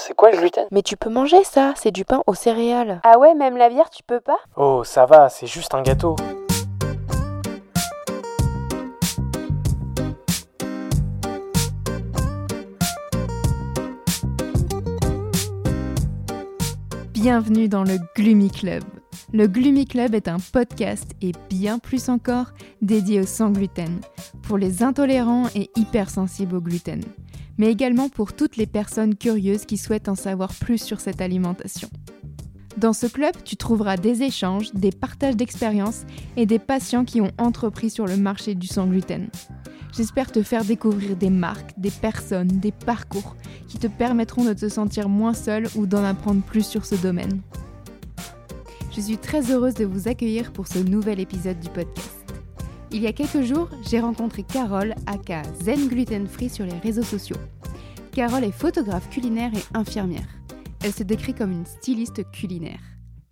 c'est 0.00 0.14
quoi 0.14 0.30
le 0.30 0.38
gluten? 0.38 0.64
Mais 0.70 0.82
tu 0.82 0.96
peux 0.96 1.10
manger 1.10 1.44
ça, 1.44 1.74
c'est 1.76 1.90
du 1.90 2.04
pain 2.04 2.22
aux 2.26 2.34
céréales. 2.34 3.00
Ah 3.04 3.18
ouais, 3.18 3.34
même 3.34 3.56
la 3.56 3.68
bière, 3.68 3.90
tu 3.90 4.02
peux 4.02 4.20
pas? 4.20 4.38
Oh, 4.56 4.82
ça 4.82 5.04
va, 5.04 5.28
c'est 5.28 5.46
juste 5.46 5.74
un 5.74 5.82
gâteau. 5.82 6.16
Bienvenue 17.12 17.68
dans 17.68 17.84
le 17.84 17.98
Gloomy 18.16 18.50
Club. 18.50 18.82
Le 19.32 19.46
Gloomy 19.46 19.84
Club 19.84 20.14
est 20.14 20.26
un 20.26 20.38
podcast 20.52 21.10
et 21.20 21.32
bien 21.50 21.78
plus 21.78 22.08
encore 22.08 22.46
dédié 22.80 23.20
au 23.20 23.26
sans 23.26 23.50
gluten, 23.50 24.00
pour 24.42 24.56
les 24.56 24.82
intolérants 24.82 25.46
et 25.54 25.70
hypersensibles 25.76 26.56
au 26.56 26.60
gluten, 26.60 27.02
mais 27.60 27.70
également 27.70 28.08
pour 28.08 28.32
toutes 28.32 28.56
les 28.56 28.66
personnes 28.66 29.14
curieuses 29.14 29.66
qui 29.66 29.76
souhaitent 29.76 30.08
en 30.08 30.14
savoir 30.14 30.54
plus 30.54 30.82
sur 30.82 30.98
cette 30.98 31.20
alimentation. 31.20 31.90
Dans 32.78 32.94
ce 32.94 33.06
club, 33.06 33.34
tu 33.44 33.56
trouveras 33.56 33.98
des 33.98 34.22
échanges, 34.22 34.72
des 34.72 34.90
partages 34.90 35.36
d'expériences 35.36 36.06
et 36.38 36.46
des 36.46 36.58
patients 36.58 37.04
qui 37.04 37.20
ont 37.20 37.32
entrepris 37.36 37.90
sur 37.90 38.06
le 38.06 38.16
marché 38.16 38.54
du 38.54 38.66
sans 38.66 38.86
gluten. 38.86 39.28
J'espère 39.94 40.32
te 40.32 40.42
faire 40.42 40.64
découvrir 40.64 41.16
des 41.16 41.28
marques, 41.28 41.78
des 41.78 41.90
personnes, 41.90 42.48
des 42.48 42.72
parcours 42.72 43.36
qui 43.68 43.76
te 43.76 43.88
permettront 43.88 44.44
de 44.46 44.54
te 44.54 44.70
sentir 44.70 45.10
moins 45.10 45.34
seul 45.34 45.66
ou 45.76 45.84
d'en 45.86 46.02
apprendre 46.02 46.40
plus 46.40 46.66
sur 46.66 46.86
ce 46.86 46.94
domaine. 46.94 47.42
Je 48.96 49.02
suis 49.02 49.18
très 49.18 49.52
heureuse 49.52 49.74
de 49.74 49.84
vous 49.84 50.08
accueillir 50.08 50.50
pour 50.50 50.66
ce 50.66 50.78
nouvel 50.78 51.20
épisode 51.20 51.60
du 51.60 51.68
podcast. 51.68 52.19
Il 52.92 53.02
y 53.02 53.06
a 53.06 53.12
quelques 53.12 53.42
jours, 53.42 53.68
j'ai 53.88 54.00
rencontré 54.00 54.42
Carole, 54.42 54.96
aka 55.06 55.42
Zen 55.62 55.86
Gluten 55.86 56.26
Free 56.26 56.48
sur 56.48 56.64
les 56.64 56.78
réseaux 56.78 57.04
sociaux. 57.04 57.36
Carole 58.12 58.42
est 58.42 58.50
photographe 58.50 59.08
culinaire 59.10 59.52
et 59.54 59.78
infirmière. 59.78 60.26
Elle 60.82 60.92
se 60.92 61.04
décrit 61.04 61.32
comme 61.32 61.52
une 61.52 61.66
styliste 61.66 62.28
culinaire. 62.32 62.80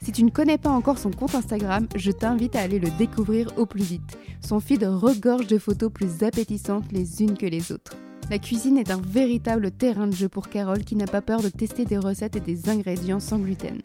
Si 0.01 0.13
tu 0.13 0.23
ne 0.23 0.31
connais 0.31 0.59
pas 0.59 0.71
encore 0.71 0.99
son 0.99 1.11
compte 1.11 1.35
Instagram, 1.35 1.89
je 1.97 2.13
t'invite 2.13 2.55
à 2.55 2.61
aller 2.61 2.79
le 2.79 2.91
découvrir 2.99 3.53
au 3.57 3.67
plus 3.67 3.83
vite. 3.83 4.17
Son 4.41 4.61
feed 4.61 4.85
regorge 4.85 5.49
de 5.49 5.59
photos 5.59 5.91
plus 5.93 6.23
appétissantes 6.23 6.93
les 6.93 7.21
unes 7.21 7.37
que 7.37 7.47
les 7.47 7.73
autres. 7.73 7.97
La 8.31 8.39
cuisine 8.39 8.79
est 8.79 8.93
un 8.93 9.01
véritable 9.01 9.73
terrain 9.73 10.07
de 10.07 10.15
jeu 10.15 10.29
pour 10.29 10.51
Carole 10.51 10.85
qui 10.85 10.95
n'a 10.95 11.07
pas 11.07 11.23
peur 11.23 11.43
de 11.43 11.49
tester 11.49 11.85
des 11.85 11.99
recettes 11.99 12.37
et 12.37 12.41
des 12.41 12.69
ingrédients 12.69 13.21
sans 13.21 13.39
gluten. 13.39 13.81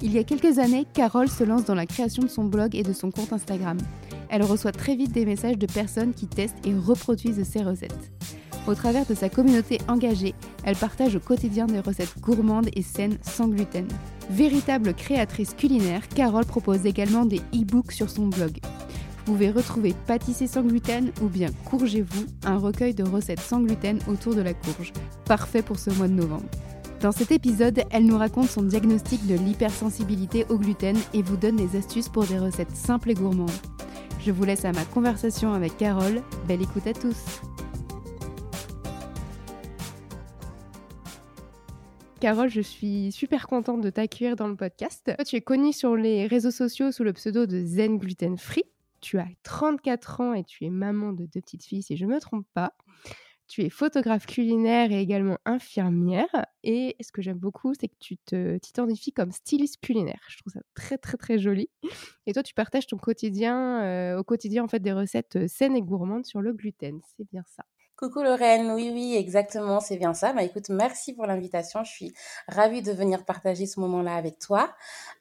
Il 0.00 0.12
y 0.12 0.18
a 0.18 0.24
quelques 0.24 0.58
années, 0.58 0.86
Carole 0.94 1.28
se 1.28 1.44
lance 1.44 1.64
dans 1.64 1.74
la 1.74 1.86
création 1.86 2.22
de 2.22 2.28
son 2.28 2.44
blog 2.44 2.74
et 2.74 2.82
de 2.82 2.92
son 2.92 3.10
compte 3.10 3.32
Instagram. 3.32 3.78
Elle 4.34 4.42
reçoit 4.42 4.72
très 4.72 4.96
vite 4.96 5.12
des 5.12 5.26
messages 5.26 5.58
de 5.58 5.66
personnes 5.66 6.12
qui 6.12 6.26
testent 6.26 6.66
et 6.66 6.74
reproduisent 6.74 7.44
ses 7.44 7.62
recettes. 7.62 8.10
Au 8.66 8.74
travers 8.74 9.06
de 9.06 9.14
sa 9.14 9.28
communauté 9.28 9.78
engagée, 9.86 10.34
elle 10.64 10.74
partage 10.74 11.14
au 11.14 11.20
quotidien 11.20 11.66
des 11.66 11.78
recettes 11.78 12.18
gourmandes 12.18 12.68
et 12.74 12.82
saines 12.82 13.16
sans 13.22 13.46
gluten. 13.46 13.86
Véritable 14.30 14.92
créatrice 14.92 15.54
culinaire, 15.54 16.08
Carole 16.08 16.46
propose 16.46 16.84
également 16.84 17.26
des 17.26 17.42
e-books 17.54 17.92
sur 17.92 18.10
son 18.10 18.26
blog. 18.26 18.58
Vous 19.18 19.34
pouvez 19.34 19.52
retrouver 19.52 19.94
Pâtisser 20.08 20.48
sans 20.48 20.62
gluten 20.62 21.12
ou 21.22 21.28
bien 21.28 21.50
Courgez-vous, 21.66 22.24
un 22.44 22.58
recueil 22.58 22.92
de 22.92 23.04
recettes 23.04 23.38
sans 23.38 23.60
gluten 23.60 24.00
autour 24.08 24.34
de 24.34 24.42
la 24.42 24.52
courge. 24.52 24.92
Parfait 25.26 25.62
pour 25.62 25.78
ce 25.78 25.90
mois 25.90 26.08
de 26.08 26.14
novembre. 26.14 26.50
Dans 27.00 27.12
cet 27.12 27.30
épisode, 27.30 27.84
elle 27.92 28.06
nous 28.06 28.18
raconte 28.18 28.50
son 28.50 28.62
diagnostic 28.62 29.28
de 29.28 29.36
l'hypersensibilité 29.36 30.44
au 30.48 30.58
gluten 30.58 30.96
et 31.12 31.22
vous 31.22 31.36
donne 31.36 31.54
des 31.54 31.78
astuces 31.78 32.08
pour 32.08 32.24
des 32.24 32.40
recettes 32.40 32.74
simples 32.74 33.12
et 33.12 33.14
gourmandes. 33.14 33.52
Je 34.24 34.32
vous 34.32 34.44
laisse 34.44 34.64
à 34.64 34.72
ma 34.72 34.86
conversation 34.86 35.52
avec 35.52 35.76
Carole. 35.76 36.22
Belle 36.48 36.62
écoute 36.62 36.86
à 36.86 36.94
tous! 36.94 37.42
Carole, 42.20 42.48
je 42.48 42.62
suis 42.62 43.12
super 43.12 43.46
contente 43.46 43.82
de 43.82 43.90
t'accueillir 43.90 44.34
dans 44.34 44.48
le 44.48 44.56
podcast. 44.56 45.12
tu 45.26 45.36
es 45.36 45.42
connue 45.42 45.74
sur 45.74 45.94
les 45.94 46.26
réseaux 46.26 46.50
sociaux 46.50 46.90
sous 46.90 47.04
le 47.04 47.12
pseudo 47.12 47.44
de 47.44 47.62
Zen 47.62 47.98
Gluten 47.98 48.38
Free. 48.38 48.64
Tu 49.02 49.18
as 49.18 49.28
34 49.42 50.22
ans 50.22 50.32
et 50.32 50.42
tu 50.42 50.64
es 50.64 50.70
maman 50.70 51.12
de 51.12 51.26
deux 51.26 51.42
petites 51.42 51.66
filles, 51.66 51.82
si 51.82 51.98
je 51.98 52.06
ne 52.06 52.14
me 52.14 52.18
trompe 52.18 52.46
pas. 52.54 52.72
Tu 53.46 53.62
es 53.62 53.70
photographe 53.70 54.26
culinaire 54.26 54.90
et 54.90 55.00
également 55.00 55.38
infirmière. 55.44 56.46
Et 56.62 56.96
ce 57.00 57.12
que 57.12 57.20
j'aime 57.22 57.38
beaucoup, 57.38 57.74
c'est 57.78 57.88
que 57.88 57.96
tu 58.00 58.16
t'identifies 58.60 59.12
comme 59.12 59.32
styliste 59.32 59.80
culinaire. 59.80 60.20
Je 60.28 60.38
trouve 60.38 60.52
ça 60.52 60.60
très 60.74 60.96
très 60.98 61.16
très 61.18 61.38
joli. 61.38 61.68
Et 62.26 62.32
toi, 62.32 62.42
tu 62.42 62.54
partages 62.54 62.86
ton 62.86 62.96
quotidien, 62.96 63.82
euh, 63.84 64.18
au 64.18 64.24
quotidien 64.24 64.64
en 64.64 64.68
fait 64.68 64.80
des 64.80 64.92
recettes 64.92 65.46
saines 65.48 65.76
et 65.76 65.82
gourmandes 65.82 66.26
sur 66.26 66.40
le 66.40 66.52
gluten. 66.54 67.00
C'est 67.16 67.28
bien 67.30 67.44
ça. 67.46 67.64
Coucou 67.96 68.22
Lorraine, 68.24 68.72
oui, 68.72 68.90
oui, 68.92 69.14
exactement, 69.16 69.78
c'est 69.78 69.96
bien 69.96 70.14
ça. 70.14 70.32
Bah 70.32 70.42
écoute, 70.42 70.68
merci 70.68 71.12
pour 71.14 71.26
l'invitation. 71.26 71.84
Je 71.84 71.90
suis 71.92 72.12
ravie 72.48 72.82
de 72.82 72.90
venir 72.90 73.24
partager 73.24 73.66
ce 73.66 73.78
moment-là 73.78 74.16
avec 74.16 74.40
toi. 74.40 74.74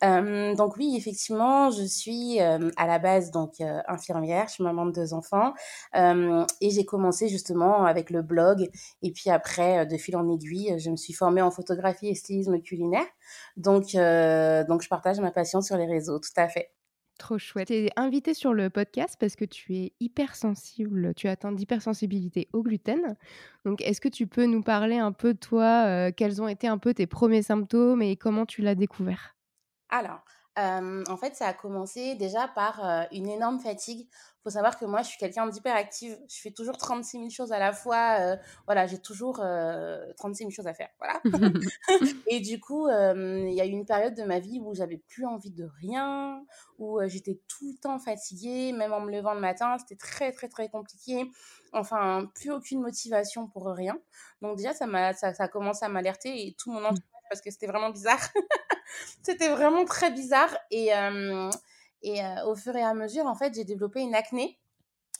Euh, 0.03 0.55
donc 0.55 0.75
oui, 0.77 0.95
effectivement, 0.97 1.69
je 1.69 1.83
suis 1.83 2.41
euh, 2.41 2.71
à 2.75 2.87
la 2.87 2.97
base 2.97 3.29
donc 3.29 3.61
euh, 3.61 3.79
infirmière, 3.87 4.47
je 4.47 4.53
suis 4.53 4.63
maman 4.63 4.87
de 4.87 4.91
deux 4.91 5.13
enfants 5.13 5.53
et 5.93 6.69
j'ai 6.71 6.85
commencé 6.85 7.27
justement 7.29 7.85
avec 7.85 8.09
le 8.09 8.23
blog 8.23 8.67
et 9.03 9.11
puis 9.11 9.29
après, 9.29 9.85
de 9.85 9.97
fil 9.97 10.17
en 10.17 10.27
aiguille, 10.31 10.75
je 10.79 10.89
me 10.89 10.95
suis 10.95 11.13
formée 11.13 11.43
en 11.43 11.51
photographie 11.51 12.07
et 12.07 12.15
stylisme 12.15 12.59
culinaire. 12.59 13.05
Donc, 13.55 13.93
donc 13.93 14.81
je 14.81 14.89
partage 14.89 15.19
ma 15.19 15.31
passion 15.31 15.61
sur 15.61 15.77
les 15.77 15.85
réseaux, 15.85 16.17
tout 16.17 16.29
à 16.37 16.47
fait. 16.47 16.71
Trop 17.23 17.37
chouette. 17.37 17.69
Tu 17.69 17.73
es 17.73 17.89
invitée 17.95 18.33
sur 18.33 18.53
le 18.53 18.69
podcast 18.69 19.15
parce 19.17 19.37
que 19.37 19.45
tu 19.45 19.77
es 19.77 19.93
hypersensible, 20.01 21.13
tu 21.13 21.29
atteins 21.29 21.53
d'hypersensibilité 21.53 22.49
au 22.51 22.63
gluten. 22.63 23.15
Donc, 23.63 23.81
est-ce 23.81 24.01
que 24.01 24.09
tu 24.09 24.27
peux 24.27 24.45
nous 24.45 24.61
parler 24.61 24.97
un 24.97 25.13
peu 25.13 25.33
de 25.33 25.39
toi, 25.39 25.85
euh, 25.85 26.11
quels 26.11 26.41
ont 26.41 26.49
été 26.49 26.67
un 26.67 26.77
peu 26.77 26.93
tes 26.93 27.07
premiers 27.07 27.41
symptômes 27.41 28.01
et 28.01 28.17
comment 28.17 28.45
tu 28.45 28.61
l'as 28.61 28.75
découvert? 28.75 29.37
Alors, 29.87 30.25
en 30.57 31.17
fait, 31.17 31.35
ça 31.35 31.47
a 31.47 31.53
commencé 31.53 32.15
déjà 32.15 32.47
par 32.47 33.07
une 33.11 33.27
énorme 33.29 33.59
fatigue. 33.59 34.07
Il 34.09 34.49
faut 34.49 34.55
savoir 34.55 34.77
que 34.77 34.83
moi, 34.83 35.01
je 35.01 35.07
suis 35.07 35.17
quelqu'un 35.17 35.47
d'hyperactive. 35.47 36.17
Je 36.27 36.41
fais 36.41 36.51
toujours 36.51 36.77
36 36.77 37.17
000 37.17 37.29
choses 37.29 37.53
à 37.53 37.59
la 37.59 37.71
fois. 37.71 38.37
voilà, 38.65 38.85
j'ai 38.87 38.99
toujours 38.99 39.37
36 39.37 40.37
000 40.37 40.49
choses 40.51 40.67
à 40.67 40.73
faire. 40.73 40.89
Voilà. 40.99 41.21
et 42.27 42.39
du 42.41 42.59
coup, 42.59 42.87
il 42.89 43.53
y 43.53 43.61
a 43.61 43.65
eu 43.65 43.69
une 43.69 43.85
période 43.85 44.15
de 44.15 44.23
ma 44.23 44.39
vie 44.39 44.59
où 44.59 44.75
j'avais 44.75 44.97
plus 44.97 45.25
envie 45.25 45.51
de 45.51 45.67
rien, 45.81 46.43
où 46.77 46.99
j'étais 47.05 47.39
tout 47.47 47.71
le 47.71 47.77
temps 47.77 47.99
fatiguée, 47.99 48.73
même 48.73 48.93
en 48.93 48.99
me 48.99 49.11
levant 49.11 49.33
le 49.33 49.41
matin. 49.41 49.77
C'était 49.79 49.95
très, 49.95 50.31
très, 50.31 50.49
très 50.49 50.69
compliqué. 50.69 51.31
Enfin, 51.71 52.29
plus 52.35 52.51
aucune 52.51 52.81
motivation 52.81 53.47
pour 53.47 53.65
rien. 53.67 53.97
Donc 54.41 54.57
déjà, 54.57 54.73
ça, 54.73 54.85
a, 54.85 55.13
ça, 55.13 55.33
ça 55.33 55.43
a 55.45 55.47
commencé 55.47 55.83
à 55.85 55.89
m'alerter 55.89 56.47
et 56.47 56.53
tout 56.53 56.71
mon 56.71 56.81
mmh. 56.81 56.85
entourage 56.85 57.23
parce 57.29 57.41
que 57.41 57.49
c'était 57.49 57.67
vraiment 57.67 57.89
bizarre. 57.89 58.19
c'était 59.21 59.49
vraiment 59.49 59.85
très 59.85 60.11
bizarre. 60.11 60.55
Et, 60.71 60.93
euh, 60.95 61.49
et 62.01 62.23
euh, 62.23 62.45
au 62.45 62.55
fur 62.55 62.75
et 62.75 62.83
à 62.83 62.93
mesure, 62.93 63.25
en 63.25 63.35
fait, 63.35 63.53
j'ai 63.53 63.63
développé 63.63 64.01
une 64.01 64.15
acné. 64.15 64.59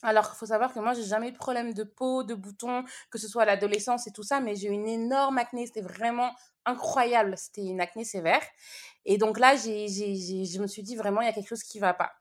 Alors, 0.02 0.32
il 0.34 0.38
faut 0.38 0.48
savoir 0.48 0.74
que 0.74 0.80
moi, 0.80 0.94
j'ai 0.94 1.04
jamais 1.04 1.30
eu 1.30 1.32
de 1.32 1.38
problème 1.38 1.74
de 1.74 1.84
peau, 1.84 2.24
de 2.24 2.36
boutons, 2.36 2.84
que 3.10 3.18
ce 3.18 3.28
soit 3.30 3.44
à 3.44 3.46
l'adolescence 3.46 4.06
et 4.06 4.12
tout 4.12 4.24
ça, 4.24 4.42
mais 4.42 4.56
j'ai 4.56 4.68
eu 4.68 4.72
une 4.72 4.88
énorme 4.88 5.38
acné. 5.38 5.66
C'était 5.66 5.82
vraiment 5.82 6.32
incroyable. 6.66 7.38
C'était 7.38 7.62
une 7.62 7.80
acné 7.80 8.04
sévère. 8.04 8.42
Et 9.06 9.18
donc 9.18 9.40
là, 9.40 9.56
j'ai, 9.56 9.88
j'ai, 9.88 10.46
je 10.46 10.62
me 10.62 10.68
suis 10.68 10.84
dit 10.84 10.98
vraiment, 10.98 11.22
il 11.22 11.26
y 11.26 11.30
a 11.30 11.34
quelque 11.34 11.48
chose 11.48 11.64
qui 11.64 11.80
va 11.80 11.94
pas. 11.94 12.12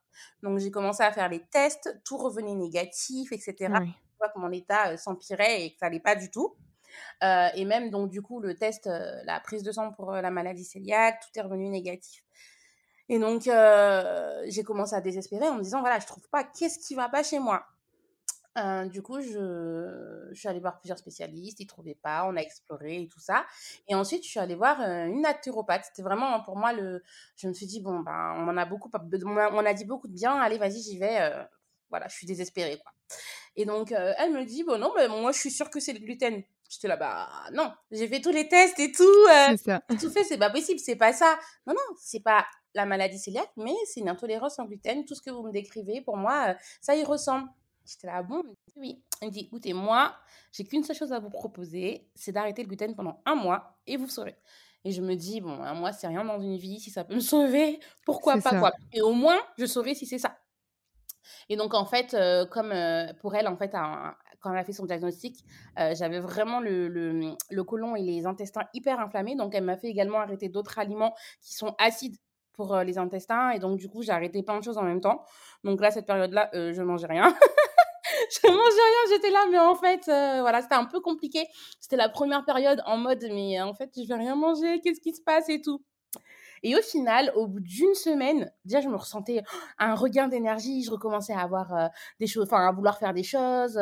Donc, 0.45 0.59
j'ai 0.61 0.71
commencé 0.71 1.03
à 1.03 1.13
faire 1.13 1.29
les 1.29 1.41
tests, 1.41 2.01
tout 2.05 2.17
revenait 2.17 2.55
négatif, 2.55 3.33
etc. 3.33 3.55
Oui. 3.81 3.89
Je 3.89 4.19
vois 4.19 4.29
que 4.29 4.39
mon 4.39 4.53
état 4.53 4.91
euh, 4.91 4.97
s'empirait 4.97 5.65
et 5.65 5.73
que 5.73 5.79
ça 5.81 5.87
n'allait 5.87 6.01
pas 6.01 6.15
du 6.15 6.31
tout. 6.31 6.55
Euh, 7.23 7.49
et 7.55 7.65
même, 7.65 7.91
donc, 7.91 8.11
du 8.11 8.23
coup, 8.23 8.41
le 8.41 8.57
test, 8.57 8.87
euh, 8.87 9.23
la 9.25 9.41
prise 9.41 9.63
de 9.63 9.73
sang 9.73 9.93
pour 9.93 10.13
euh, 10.13 10.21
la 10.21 10.31
maladie 10.31 10.69
cœliaque, 10.69 11.21
tout 11.21 11.39
est 11.39 11.43
revenu 11.43 11.69
négatif. 11.69 12.23
Et 13.09 13.19
donc, 13.19 13.43
j'ai 13.43 14.63
commencé 14.63 14.95
à 14.95 15.01
désespérer 15.01 15.49
en 15.49 15.57
me 15.57 15.63
disant, 15.63 15.81
voilà, 15.81 15.99
je 15.99 16.07
trouve 16.07 16.27
pas, 16.31 16.45
qu'est-ce 16.45 16.79
qui 16.79 16.95
va 16.95 17.09
pas 17.09 17.23
chez 17.23 17.39
moi? 17.39 17.67
Du 18.91 19.03
coup, 19.03 19.21
je, 19.21 20.31
suis 20.35 20.49
allée 20.49 20.61
voir 20.61 20.79
plusieurs 20.79 20.99
spécialistes, 20.99 21.61
ils 21.61 21.67
trouvaient 21.67 21.99
pas, 22.03 22.25
on 22.27 22.37
a 22.37 22.41
exploré 22.41 23.03
et 23.03 23.09
tout 23.09 23.21
ça. 23.21 23.45
Et 23.89 23.95
ensuite, 23.95 24.25
je 24.25 24.29
suis 24.29 24.41
allée 24.41 24.55
voir 24.55 24.81
une 24.81 25.21
naturopathe. 25.23 25.85
C'était 25.87 26.03
vraiment 26.03 26.41
pour 26.43 26.57
moi 26.57 26.73
le. 26.73 27.03
Je 27.37 27.49
me 27.49 27.53
suis 27.53 27.67
dit 27.67 27.81
bon 27.81 28.01
ben, 28.01 28.35
on 28.39 28.49
en 28.49 28.57
a 28.57 28.65
beaucoup, 28.65 28.91
on 28.95 29.67
a 29.67 29.75
dit 29.75 29.85
beaucoup 29.85 30.09
de 30.09 30.15
bien. 30.15 30.35
Allez, 30.37 30.59
vas-y, 30.59 30.81
j'y 30.81 30.99
vais. 30.99 31.47
Voilà, 31.93 32.09
je 32.09 32.17
suis 32.17 32.27
désespérée 32.27 32.79
quoi. 32.79 32.93
Et 33.55 33.65
donc, 33.65 33.93
elle 33.93 34.33
me 34.33 34.45
dit 34.45 34.65
bon 34.65 34.79
non, 34.79 34.93
mais 34.97 35.07
moi 35.07 35.31
je 35.31 35.39
suis 35.39 35.51
sûre 35.53 35.71
que 35.71 35.79
c'est 35.79 35.93
le 35.93 36.01
gluten. 36.01 36.43
J'étais 36.73 36.89
là, 36.89 36.97
bah 36.97 37.29
non, 37.53 37.71
j'ai 37.91 38.09
fait 38.09 38.23
tous 38.23 38.31
les 38.31 38.49
tests 38.49 38.81
et 38.81 38.91
tout. 38.93 39.03
Euh, 39.03 39.57
ça. 39.59 39.83
Tout 40.01 40.09
fait, 40.09 40.25
c'est 40.25 40.39
pas 40.39 40.49
possible, 40.49 40.81
c'est 40.81 40.97
pas 40.97 41.13
ça. 41.13 41.39
Non, 41.67 41.75
non, 41.75 41.97
c'est 41.99 42.23
pas 42.23 42.47
la 42.73 42.87
maladie 42.87 43.21
cœliaque, 43.23 43.53
mais 43.59 43.75
c'est 43.85 44.01
une 44.01 44.09
intolérance 44.09 44.59
en 44.59 44.65
gluten. 44.65 45.05
Tout 45.05 45.15
ce 45.15 45.21
que 45.21 45.29
vous 45.29 45.43
me 45.43 45.53
décrivez, 45.53 46.01
pour 46.01 46.17
moi, 46.17 46.47
euh, 46.49 46.55
ça 46.81 46.97
y 46.97 47.05
ressemble. 47.05 47.47
J'étais 47.85 48.07
là, 48.07 48.23
bon, 48.23 48.43
oui. 48.77 49.03
Il 49.21 49.27
me 49.27 49.31
dit, 49.31 49.41
écoutez, 49.41 49.75
moi, 49.75 50.17
j'ai 50.51 50.65
qu'une 50.65 50.83
seule 50.83 50.97
chose 50.97 51.13
à 51.13 51.19
vous 51.19 51.29
proposer, 51.29 52.09
c'est 52.15 52.33
d'arrêter 52.33 52.63
le 52.63 52.69
gluten 52.69 52.97
pendant 52.97 53.21
un 53.27 53.35
mois 53.35 53.77
et 53.87 53.99
vous 53.99 54.09
saurez. 54.09 54.39
Et 54.87 54.93
je 54.93 55.03
me 55.03 55.15
dis, 55.15 55.43
bon, 55.43 55.63
un 55.63 55.75
mois, 55.75 55.93
c'est 55.93 56.07
rien 56.07 56.25
dans 56.25 56.41
une 56.41 56.57
vie. 56.57 56.81
Si 56.81 56.91
ça 56.91 57.05
peut 57.05 57.15
me 57.15 57.21
sauver, 57.21 57.81
pourquoi 58.07 58.39
pas, 58.39 58.59
quoi? 58.59 58.73
Et 58.95 59.03
au 59.03 59.13
moins, 59.13 59.39
je 59.59 59.67
saurai 59.67 59.95
si 59.95 60.07
c'est 60.07 60.19
ça. 60.19 60.39
Et 61.49 61.57
donc, 61.57 61.75
en 61.75 61.85
fait, 61.85 62.15
euh, 62.15 62.47
comme 62.47 62.73
pour 63.21 63.35
elle, 63.35 63.49
en 63.49 63.57
fait, 63.57 63.73
quand 64.41 64.53
elle 64.53 64.59
a 64.59 64.65
fait 64.65 64.73
son 64.73 64.87
diagnostic, 64.87 65.45
j'avais 65.77 66.21
vraiment 66.21 66.61
le, 66.61 66.89
le, 66.89 67.65
côlon 67.65 67.97
et 67.97 68.03
les 68.03 68.27
intestins 68.27 68.65
hyper 68.75 69.01
inflammés. 69.01 69.37
Donc, 69.37 69.55
elle 69.55 69.65
m'a 69.65 69.77
fait 69.77 69.89
également 69.89 70.21
arrêter 70.21 70.49
d'autres 70.49 70.79
aliments 70.79 71.15
qui 71.41 71.55
sont 71.55 71.75
acides 71.79 72.17
pour 72.53 72.77
les 72.79 72.99
intestins. 72.99 73.51
Et 73.51 73.59
donc, 73.59 73.79
du 73.79 73.89
coup, 73.89 74.03
j'ai 74.03 74.13
arrêté 74.13 74.43
plein 74.43 74.59
de 74.59 74.65
choses 74.65 74.79
en 74.79 74.83
même 74.83 75.01
temps. 75.01 75.25
Donc 75.65 75.81
là, 75.81 75.91
cette 75.91 76.07
période-là, 76.07 76.51
je 76.53 76.73
je 76.73 76.83
mangeais 76.83 77.07
rien. 77.07 77.25
je 78.31 78.49
mangeais 78.49 78.59
rien, 78.59 79.17
j'étais 79.17 79.31
là, 79.31 79.45
mais 79.51 79.59
en 79.59 79.75
fait, 79.75 80.05
voilà, 80.41 80.61
c'était 80.61 80.75
un 80.75 80.87
peu 80.87 81.01
compliqué. 81.01 81.47
C'était 81.81 81.97
la 81.97 82.09
première 82.09 82.45
période 82.45 82.83
en 82.87 82.99
mode, 82.99 83.25
mais 83.31 83.61
en 83.61 83.75
fait, 83.75 83.91
je 83.97 84.09
vais 84.09 84.17
rien 84.17 84.35
manger, 84.35 84.81
qu'est-ce 84.81 85.01
qui 85.01 85.15
se 85.15 85.23
passe 85.23 85.49
et 85.49 85.61
tout. 85.61 85.83
Et 86.63 86.77
au 86.77 86.83
final, 86.83 87.33
au 87.35 87.47
bout 87.47 87.61
d'une 87.61 87.95
semaine, 87.95 88.53
déjà, 88.65 88.81
je 88.81 88.89
me 88.89 88.97
ressentais 88.97 89.43
un 89.79 89.95
regain 89.95 90.29
d'énergie, 90.29 90.83
je 90.85 90.91
recommençais 90.91 91.33
à 91.33 91.41
avoir 91.41 91.91
des 92.21 92.27
choses, 92.27 92.45
enfin, 92.45 92.67
à 92.69 92.73
vouloir 92.73 92.99
faire 92.99 93.13
des 93.15 93.25
choses 93.25 93.77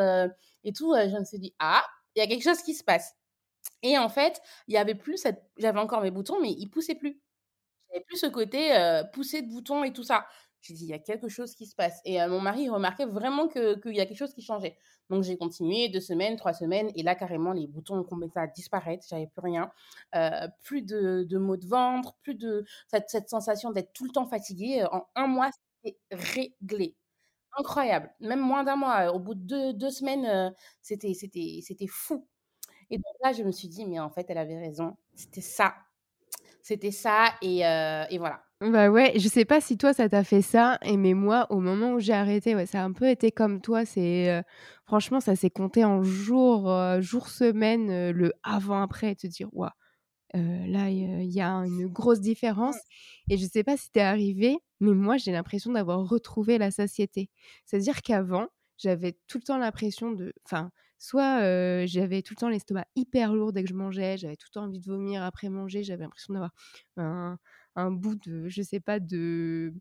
et 0.63 0.73
tout. 0.73 0.93
je 0.95 1.17
me 1.17 1.23
suis 1.23 1.39
dit, 1.39 1.53
ah, 1.59 1.83
il 2.15 2.19
y 2.19 2.23
a 2.23 2.27
quelque 2.27 2.43
chose 2.43 2.61
qui 2.63 2.73
se 2.73 2.83
passe. 2.83 3.13
Et 3.83 3.97
en 3.97 4.09
fait, 4.09 4.41
il 4.67 4.73
y 4.75 4.77
avait 4.77 4.95
plus 4.95 5.17
cette... 5.17 5.43
J'avais 5.57 5.79
encore 5.79 6.01
mes 6.01 6.11
boutons, 6.11 6.41
mais 6.41 6.51
ils 6.51 6.69
poussaient 6.69 6.95
plus. 6.95 7.21
J'avais 7.91 8.03
plus 8.05 8.17
ce 8.17 8.27
côté 8.27 8.73
pousser 9.13 9.41
de 9.43 9.49
boutons 9.49 9.83
et 9.83 9.93
tout 9.93 10.03
ça. 10.03 10.25
J'ai 10.61 10.73
dit, 10.75 10.83
il 10.83 10.89
y 10.89 10.93
a 10.93 10.99
quelque 10.99 11.27
chose 11.27 11.55
qui 11.55 11.65
se 11.65 11.75
passe. 11.75 11.99
Et 12.05 12.19
mon 12.27 12.39
mari 12.39 12.69
remarquait 12.69 13.05
vraiment 13.05 13.47
qu'il 13.47 13.95
y 13.95 13.99
a 13.99 14.05
quelque 14.05 14.17
chose 14.17 14.33
qui 14.33 14.41
changeait. 14.43 14.77
Donc, 15.09 15.23
j'ai 15.23 15.37
continué 15.37 15.89
deux 15.89 15.99
semaines, 15.99 16.37
trois 16.37 16.53
semaines. 16.53 16.91
Et 16.95 17.03
là, 17.03 17.15
carrément, 17.15 17.51
les 17.51 17.67
boutons 17.67 17.97
ont 17.97 18.03
commencé 18.03 18.39
à 18.39 18.47
disparaître. 18.47 19.03
J'avais 19.09 19.27
plus 19.27 19.41
rien. 19.41 19.71
plus 20.63 20.83
de, 20.83 21.25
de, 21.27 21.37
maux 21.37 21.57
de 21.57 21.65
ventre, 21.65 22.15
plus 22.21 22.35
de 22.35 22.63
cette, 22.87 23.09
cette 23.09 23.29
sensation 23.29 23.71
d'être 23.71 23.91
tout 23.93 24.05
le 24.05 24.11
temps 24.11 24.25
fatiguée. 24.27 24.85
En 24.91 25.07
un 25.15 25.27
mois, 25.27 25.49
c'était 25.83 25.97
réglé. 26.11 26.95
Incroyable. 27.57 28.11
Même 28.19 28.39
moins 28.39 28.63
d'un 28.63 28.75
mois. 28.75 29.11
Au 29.13 29.19
bout 29.19 29.35
de 29.35 29.41
deux, 29.41 29.73
deux 29.73 29.91
semaines, 29.91 30.53
c'était, 30.81 31.13
c'était, 31.13 31.87
fou. 31.87 32.27
Et 32.89 32.97
donc 32.97 33.15
là, 33.23 33.33
je 33.33 33.43
me 33.43 33.51
suis 33.51 33.67
dit, 33.67 33.85
mais 33.85 33.99
en 33.99 34.09
fait, 34.09 34.25
elle 34.29 34.37
avait 34.37 34.59
raison. 34.59 34.95
C'était 35.15 35.41
ça. 35.41 35.75
C'était 36.61 36.91
ça. 36.91 37.33
Et, 37.41 37.61
et 37.61 38.17
voilà. 38.19 38.43
Bah 38.61 38.89
ouais, 38.91 39.13
je 39.17 39.27
sais 39.27 39.43
pas 39.43 39.59
si 39.59 39.75
toi 39.75 39.91
ça 39.91 40.07
t'a 40.07 40.23
fait 40.23 40.43
ça, 40.43 40.77
mais 40.85 41.15
moi 41.15 41.47
au 41.49 41.59
moment 41.59 41.93
où 41.93 41.99
j'ai 41.99 42.13
arrêté, 42.13 42.53
ouais, 42.55 42.67
ça 42.67 42.81
a 42.81 42.85
un 42.85 42.91
peu 42.93 43.09
été 43.09 43.31
comme 43.31 43.59
toi. 43.59 43.85
C'est 43.85 44.43
franchement 44.85 45.19
ça 45.19 45.35
s'est 45.35 45.49
compté 45.49 45.83
en 45.83 46.03
jours, 46.03 46.71
jours, 47.01 47.27
semaines, 47.29 48.11
le 48.11 48.33
avant-après, 48.43 49.15
te 49.15 49.25
dire 49.25 49.49
waouh, 49.53 49.71
là 50.35 50.89
il 50.91 51.31
y 51.31 51.41
a 51.41 51.49
une 51.51 51.87
grosse 51.87 52.21
différence. 52.21 52.77
Et 53.29 53.37
je 53.37 53.45
sais 53.47 53.63
pas 53.63 53.77
si 53.77 53.91
t'es 53.91 54.01
arrivé, 54.01 54.57
mais 54.81 54.93
moi 54.93 55.17
j'ai 55.17 55.31
l'impression 55.31 55.71
d'avoir 55.73 55.99
retrouvé 56.07 56.57
la 56.59 56.71
satiété. 56.71 57.29
C'est-à-dire 57.65 58.01
qu'avant 58.03 58.47
j'avais 58.77 59.17
tout 59.27 59.39
le 59.39 59.43
temps 59.43 59.57
l'impression 59.59 60.11
de, 60.11 60.33
enfin, 60.45 60.71
soit 60.99 61.85
j'avais 61.87 62.21
tout 62.23 62.33
le 62.35 62.39
temps 62.41 62.49
l'estomac 62.49 62.85
hyper 62.95 63.33
lourd 63.33 63.53
dès 63.53 63.63
que 63.63 63.69
je 63.69 63.75
mangeais, 63.75 64.17
j'avais 64.17 64.37
tout 64.37 64.47
le 64.51 64.53
temps 64.53 64.65
envie 64.65 64.79
de 64.79 64.85
vomir 64.85 65.23
après 65.23 65.49
manger, 65.49 65.83
j'avais 65.83 66.03
l'impression 66.03 66.33
d'avoir 66.35 66.51
un 67.75 67.91
bout 67.91 68.15
de, 68.15 68.47
je 68.49 68.61
sais 68.61 68.79
pas, 68.79 68.99
de, 68.99 69.73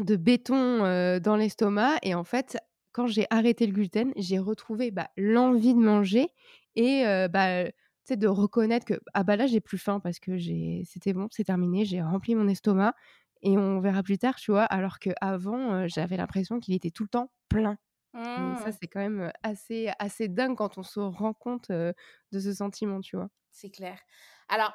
de 0.00 0.16
béton 0.16 0.78
dans 1.20 1.36
l'estomac. 1.36 1.98
Et 2.02 2.14
en 2.14 2.24
fait, 2.24 2.58
quand 2.92 3.06
j'ai 3.06 3.26
arrêté 3.30 3.66
le 3.66 3.72
gluten, 3.72 4.12
j'ai 4.16 4.38
retrouvé 4.38 4.90
bah, 4.90 5.08
l'envie 5.16 5.74
de 5.74 5.80
manger 5.80 6.28
et 6.76 7.04
bah, 7.30 7.64
de 8.10 8.26
reconnaître 8.28 8.84
que 8.86 9.00
ah 9.14 9.24
bah 9.24 9.36
là 9.36 9.46
j'ai 9.46 9.60
plus 9.60 9.78
faim 9.78 9.98
parce 10.00 10.18
que 10.20 10.36
j'ai 10.36 10.82
c'était 10.86 11.14
bon 11.14 11.28
c'est 11.30 11.44
terminé 11.44 11.86
j'ai 11.86 12.02
rempli 12.02 12.34
mon 12.34 12.48
estomac 12.48 12.94
et 13.42 13.56
on 13.56 13.80
verra 13.80 14.02
plus 14.02 14.18
tard 14.18 14.36
tu 14.36 14.50
vois? 14.50 14.64
Alors 14.64 14.98
que 14.98 15.10
avant 15.22 15.86
j'avais 15.88 16.16
l'impression 16.18 16.60
qu'il 16.60 16.74
était 16.74 16.90
tout 16.90 17.04
le 17.04 17.08
temps 17.08 17.30
plein 17.48 17.78
ça 18.56 18.70
Mmh. 18.70 18.76
c'est 18.80 18.88
quand 18.88 19.00
même 19.00 19.32
assez 19.42 19.90
assez 19.98 20.28
dingue 20.28 20.56
quand 20.56 20.78
on 20.78 20.82
se 20.82 21.00
rend 21.00 21.34
compte 21.34 21.70
de 21.70 21.94
ce 22.40 22.52
sentiment 22.54 23.00
tu 23.00 23.16
vois? 23.16 23.28
C'est 23.50 23.70
clair. 23.70 23.98
Alors, 24.48 24.72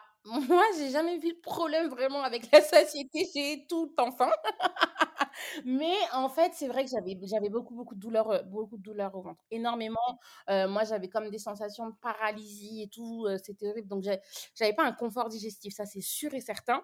moi, 0.49 0.63
j'ai 0.77 0.89
jamais 0.91 1.17
vu 1.17 1.33
de 1.33 1.39
problème 1.41 1.89
vraiment 1.89 2.21
avec 2.23 2.51
la 2.51 2.61
satiété. 2.61 3.27
J'ai 3.33 3.65
tout 3.67 3.91
faim. 4.17 4.31
Mais 5.65 5.95
en 6.13 6.29
fait, 6.29 6.53
c'est 6.55 6.67
vrai 6.67 6.85
que 6.85 6.91
j'avais 6.91 7.17
j'avais 7.23 7.49
beaucoup, 7.49 7.75
beaucoup 7.75 7.95
de 7.95 7.99
douleurs, 8.01 8.31
heu, 8.31 8.41
beaucoup 8.45 8.77
de 8.77 8.83
douleurs 8.83 9.15
au 9.15 9.21
ventre. 9.23 9.43
Énormément. 9.51 10.19
Heu, 10.49 10.67
moi, 10.67 10.83
j'avais 10.85 11.09
comme 11.09 11.29
des 11.31 11.39
sensations 11.39 11.87
de 11.89 11.95
paralysie 12.01 12.83
et 12.83 12.89
tout, 12.89 13.27
heu, 13.27 13.37
c'était 13.43 13.69
horrible. 13.69 13.87
Donc 13.89 14.03
j'avais 14.55 14.73
pas 14.73 14.85
un 14.85 14.93
confort 14.93 15.29
digestif, 15.29 15.73
ça, 15.75 15.85
c'est 15.85 16.01
sûr 16.01 16.33
et 16.35 16.41
certain. 16.41 16.83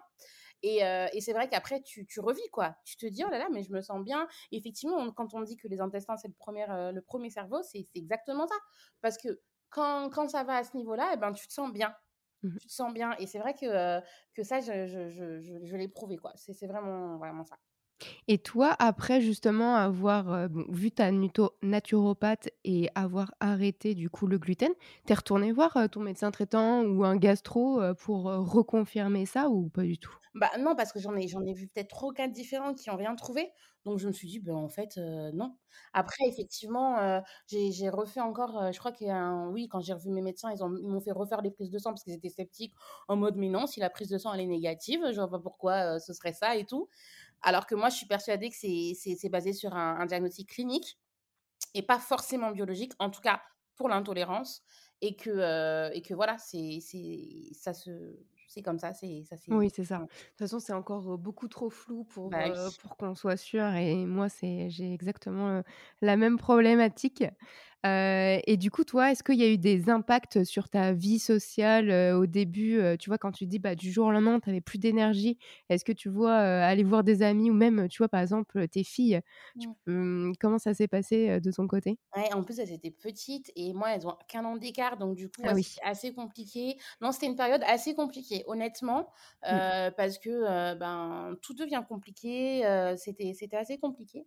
Et 0.62 0.80
c'est 1.20 1.32
vrai 1.34 1.48
qu'après 1.48 1.82
tu 1.82 2.06
tu 2.06 2.20
revis, 2.20 2.48
quoi. 2.52 2.76
Tu 2.84 2.96
te 2.96 3.06
dis: 3.06 3.24
«Oh 3.24 3.30
là 3.30 3.38
là, 3.38 3.48
mais 3.52 3.62
je 3.62 3.72
me 3.72 3.82
sens 3.82 4.02
bien». 4.04 4.28
Effectivement, 4.52 5.10
quand 5.12 5.34
on 5.34 5.42
dit 5.42 5.56
que 5.56 5.68
les 5.68 5.80
intestins, 5.80 6.16
c'est 6.16 6.28
le 6.28 6.34
premier 6.34 6.62
er 6.62 6.92
le 6.92 7.02
1 7.02 7.30
cerveau, 7.30 7.62
c'est 7.62 7.86
exactement 7.94 8.46
ça. 8.48 8.56
Parce 9.02 9.18
que 9.18 9.40
quand 9.70 10.10
quand 10.10 10.28
ça 10.30 10.44
va 10.44 10.56
à 10.58 10.64
ce 10.64 10.76
niveau-là, 10.76 11.14
et 11.14 11.16
ben, 11.18 11.32
tu 11.32 11.46
te 11.48 11.52
sens 11.52 11.72
bien. 11.72 11.94
Mmh 12.42 12.58
Tu 12.58 12.68
te 12.68 12.72
sens 12.72 12.92
bien 12.92 13.14
et 13.18 13.26
c'est 13.26 13.38
vrai 13.38 13.54
que, 13.54 14.00
que 14.34 14.42
ça, 14.42 14.60
je 14.60 14.86
je 14.86 15.08
je 15.10 15.64
je 15.64 15.76
l'ai 15.76 15.88
prouvé, 15.88 16.16
quoi. 16.16 16.32
C'est 16.36 16.52
c'est 16.54 16.66
vraiment, 16.66 17.18
vraiment 17.18 17.44
ça. 17.44 17.58
Et 18.28 18.38
toi, 18.38 18.74
après 18.80 19.20
justement 19.20 19.76
avoir, 19.76 20.48
bon, 20.48 20.64
vu 20.68 20.90
ta 20.90 21.12
nuto 21.12 21.52
naturopathe 21.62 22.48
et 22.64 22.88
avoir 22.96 23.32
arrêté 23.38 23.94
du 23.94 24.10
coup 24.10 24.26
le 24.26 24.38
gluten, 24.38 24.72
tu 25.06 25.12
es 25.12 25.14
retournée 25.14 25.52
voir, 25.52 25.76
heu, 25.76 25.88
ton 25.88 26.00
médecin 26.00 26.32
traitant 26.32 26.82
ou 26.82 27.04
un 27.04 27.16
gastro, 27.16 27.80
heu, 27.80 27.94
pour, 27.94 28.24
reconfirmer 28.24 29.26
ça 29.26 29.48
ou 29.48 29.68
pas 29.68 29.82
du 29.84 29.98
tout? 29.98 30.16
Bah, 30.34 30.50
non, 30.58 30.74
parce 30.76 30.92
que 30.92 30.98
j'en 31.00 31.16
ai 31.16 31.24
ai 31.24 31.52
vu 31.54 31.66
peut-être 31.68 31.88
3 31.88 32.10
ou 32.10 32.12
4 32.12 32.32
différents 32.32 32.74
qui 32.74 32.90
ont 32.90 32.96
rien 32.96 33.14
trouvé. 33.16 33.50
Donc 33.84 33.98
je 33.98 34.06
me 34.08 34.12
suis 34.12 34.26
dit: 34.28 34.40
«Ben, 34.40 34.54
en 34.54 34.68
fait, 34.68 34.96
non». 35.32 35.56
Après 35.92 36.24
effectivement, 36.28 37.22
j'ai 37.48 37.88
refait 37.88 38.20
encore, 38.20 38.72
je 38.72 38.78
crois 38.78 38.90
qu'il 38.92 39.06
y 39.06 39.10
a 39.10 39.16
un 39.16 39.48
oui, 39.50 39.68
quand 39.68 39.80
j'ai 39.80 39.92
revu 39.92 40.10
mes 40.10 40.22
médecins, 40.22 40.50
ils 40.52 40.62
ont 40.64 40.74
ils 40.76 40.88
m'ont 40.88 41.00
fait 41.00 41.12
refaire 41.12 41.40
les 41.42 41.50
prises 41.52 41.70
de 41.70 41.78
sang 41.78 41.90
parce 41.90 42.02
qu'ils 42.02 42.12
étaient 42.14 42.28
sceptiques 42.28 42.74
en 43.08 43.16
mode: 43.16 43.36
«Mais 43.36 43.48
non, 43.48 43.66
si 43.66 43.80
la 43.80 43.88
prise 43.90 44.08
de 44.08 44.18
sang 44.18 44.32
elle 44.34 44.40
est 44.40 44.46
négative, 44.46 45.00
je 45.12 45.16
vois 45.16 45.30
pas 45.30 45.38
pourquoi, 45.38 46.00
ce 46.00 46.12
serait 46.12 46.32
ça 46.32 46.56
et 46.56 46.64
tout». 46.66 46.88
Alors 47.46 47.66
que 47.66 47.76
moi, 47.76 47.90
je 47.90 47.96
suis 47.98 48.06
persuadée 48.06 48.50
que 48.50 48.56
c'est 48.56 49.28
basé 49.30 49.52
sur 49.54 49.74
un 49.76 50.00
un 50.00 50.06
diagnostic 50.06 50.50
clinique 50.50 50.98
et 51.74 51.82
pas 51.82 51.98
forcément 52.00 52.52
biologique, 52.52 52.92
en 53.00 53.10
tout 53.10 53.20
cas 53.22 53.42
pour 53.76 53.88
l'intolérance 53.90 54.62
et 55.02 55.16
que, 55.16 55.30
heu 55.30 55.90
et 55.96 56.02
que 56.02 56.14
voilà, 56.14 56.38
c'est 56.38 56.80
c'est 56.82 57.50
ça 57.54 57.74
se 57.74 57.90
c'est 58.48 58.62
comme 58.62 58.78
ça, 58.80 58.94
c'est 58.94 59.24
ça 59.24 59.36
Oui, 59.48 59.70
c'est 59.72 59.84
ça. 59.84 59.98
De 60.00 60.04
toute 60.06 60.38
façon, 60.38 60.58
c'est 60.58 60.72
encore, 60.72 61.16
beaucoup 61.18 61.46
trop 61.46 61.70
flou 61.70 62.02
pour, 62.04 62.32
Bah 62.32 62.70
pour 62.78 62.96
qu'on 62.96 63.14
soit 63.14 63.36
sûr 63.36 63.64
et 63.74 64.04
moi, 64.04 64.28
c'est 64.28 64.70
j'ai 64.70 64.92
exactement, 64.92 65.62
la 66.02 66.16
même 66.16 66.36
problématique. 66.36 67.24
Et 67.84 68.56
du 68.56 68.70
coup, 68.70 68.84
toi, 68.84 69.12
est-ce 69.12 69.22
qu'il 69.22 69.36
y 69.36 69.44
a 69.44 69.48
eu 69.50 69.58
des 69.58 69.88
impacts 69.90 70.42
sur 70.44 70.68
ta 70.68 70.92
vie 70.92 71.18
sociale, 71.18 71.90
au 72.16 72.26
début? 72.26 72.80
Tu 72.98 73.08
vois, 73.10 73.18
quand 73.18 73.32
tu 73.32 73.46
dis, 73.46 73.58
bah, 73.58 73.74
du 73.76 73.92
jour 73.92 74.06
au 74.06 74.12
lendemain, 74.12 74.40
tu 74.40 74.50
avais 74.50 74.60
plus 74.60 74.78
d'énergie. 74.78 75.38
Est-ce 75.68 75.84
que 75.84 75.92
tu 75.92 76.08
vois, 76.08 76.34
aller 76.36 76.82
voir 76.84 77.04
des 77.04 77.22
amis 77.22 77.50
ou 77.50 77.54
même, 77.54 77.88
tu 77.88 77.98
vois, 77.98 78.08
par 78.08 78.20
exemple, 78.20 78.66
tes 78.68 78.82
filles, 78.84 79.20
Mmh. 79.54 79.76
comment 80.40 80.58
ça 80.58 80.74
s'est 80.74 80.88
passé, 80.88 81.40
de 81.40 81.52
ton 81.52 81.66
côté? 81.68 81.98
Ouais, 82.16 82.32
en 82.32 82.42
plus, 82.44 82.58
elles 82.60 82.72
étaient 82.72 82.90
petites 82.90 83.52
et 83.56 83.74
moi, 83.74 83.90
elles 83.94 84.06
ont 84.06 84.16
qu'un 84.26 84.44
an 84.46 84.56
d'écart, 84.56 84.96
donc 84.96 85.16
du 85.16 85.28
coup, 85.28 85.44
Ah 85.44 85.52
oui. 85.54 85.66
assez 85.82 86.14
compliqué. 86.14 86.78
Non, 87.02 87.12
c'était 87.12 87.26
une 87.26 87.36
période 87.36 87.62
assez 87.66 87.94
compliquée, 87.94 88.42
honnêtement, 88.46 89.10
Mmh. 89.48 89.60
parce 89.96 90.18
que, 90.18 90.74
ben, 90.76 91.36
tout 91.42 91.52
devient 91.52 91.82
compliqué, 91.86 92.62
c'était 92.96 93.34
assez 93.56 93.78
compliqué. 93.78 94.26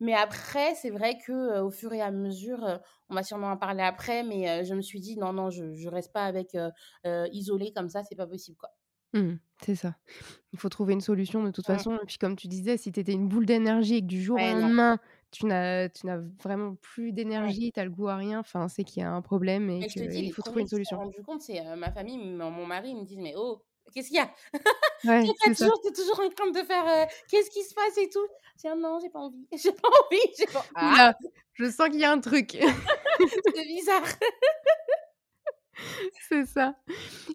Mais 0.00 0.14
après, 0.14 0.74
c'est 0.74 0.90
vrai 0.90 1.18
que, 1.24 1.60
au 1.60 1.70
fur 1.70 1.92
et 1.92 2.00
à 2.02 2.10
mesure, 2.10 2.80
on 3.10 3.14
va 3.14 3.22
sûrement 3.22 3.50
en 3.52 3.56
parler 3.56 3.82
après, 3.82 4.22
mais, 4.24 4.64
je 4.64 4.74
me 4.74 4.82
suis 4.82 5.00
dit: 5.00 5.16
«Non, 5.16 5.32
non, 5.32 5.50
je 5.50 5.74
je 5.74 5.88
reste 5.88 6.12
pas 6.12 6.24
avec, 6.26 6.56
isolée 7.32 7.72
comme 7.74 7.88
ça, 7.90 8.04
c'est 8.04 8.16
pas 8.16 8.26
possible, 8.26 8.56
quoi». 8.58 8.70
Mmh 9.14 9.36
C'est 9.62 9.74
ça. 9.74 9.96
Il 10.52 10.58
faut 10.58 10.68
trouver 10.68 10.92
une 10.94 11.00
solution 11.00 11.42
de 11.44 11.50
toute 11.50 11.66
façon 11.66 11.96
et 12.02 12.06
puis 12.06 12.18
comme 12.18 12.36
tu 12.36 12.48
disais, 12.48 12.76
si 12.78 12.92
tu 12.92 13.00
étais 13.00 13.12
une 13.14 13.28
boule 13.28 13.46
d'énergie 13.46 13.96
et 13.96 14.00
que 14.02 14.06
du 14.06 14.22
jour 14.22 14.42
au 14.42 14.46
Ouais, 14.46 14.54
lendemain, 14.54 14.98
tu 15.32 15.46
n'as 15.46 15.88
vraiment 16.42 16.76
plus 16.76 17.12
Ouais. 17.40 17.52
d'énergie, 17.52 17.72
tu 17.72 17.80
as 17.80 17.84
le 17.84 17.90
goût 17.90 18.08
à 18.08 18.16
rien, 18.16 18.40
enfin, 18.40 18.68
c'est 18.68 18.84
qu'il 18.84 19.02
y 19.02 19.06
a 19.06 19.12
un 19.12 19.22
problème 19.22 19.70
et 19.70 19.84
je 19.88 20.04
dis, 20.04 20.22
les 20.22 20.34
faut 20.34 20.42
trouver 20.42 20.62
une 20.62 20.66
qui 20.66 20.76
se 20.76 20.76
sont 20.82 20.90
solution. 20.90 20.98
rendus 20.98 21.22
compte, 21.22 21.42
c'est, 21.42 21.76
ma 21.76 21.92
famille, 21.92 22.18
mon 22.18 22.66
mari, 22.66 22.90
ils 22.90 22.96
me 22.96 23.04
disent: 23.04 23.18
«Mais 23.18 23.34
oh, 23.36 23.62
qu'est-ce 23.94 24.08
qu'il 24.08 24.16
y 24.16 24.20
a?» 24.20 24.30
Ouais, 25.04 25.24
ça. 25.54 25.66
toujours 25.94 26.20
en 26.20 26.28
train 26.30 26.50
de 26.50 26.62
faire, 26.62 26.84
heu: 26.86 27.06
«Qu'est-ce 27.30 27.50
qui 27.50 27.62
se 27.62 27.74
passe 27.74 27.96
et 27.98 28.08
tout?» 28.08 28.26
«Ah 28.64 28.74
non, 28.74 28.98
j'ai 29.02 29.10
pas 29.10 29.20
envie, 29.20 29.46
j'ai 29.52 29.72
pas 29.72 29.88
envie, 29.88 30.34
j'ai 30.38 30.46
pas» 30.46 30.64
«Ah, 30.74 31.14
je 31.54 31.70
sens 31.70 31.88
qu'il 31.88 32.00
y 32.00 32.04
a 32.04 32.12
un 32.12 32.20
truc. 32.20 32.56
c'est 33.54 33.64
bizarre!» 33.64 34.04
C'est 36.28 36.46
ça. 36.46 36.74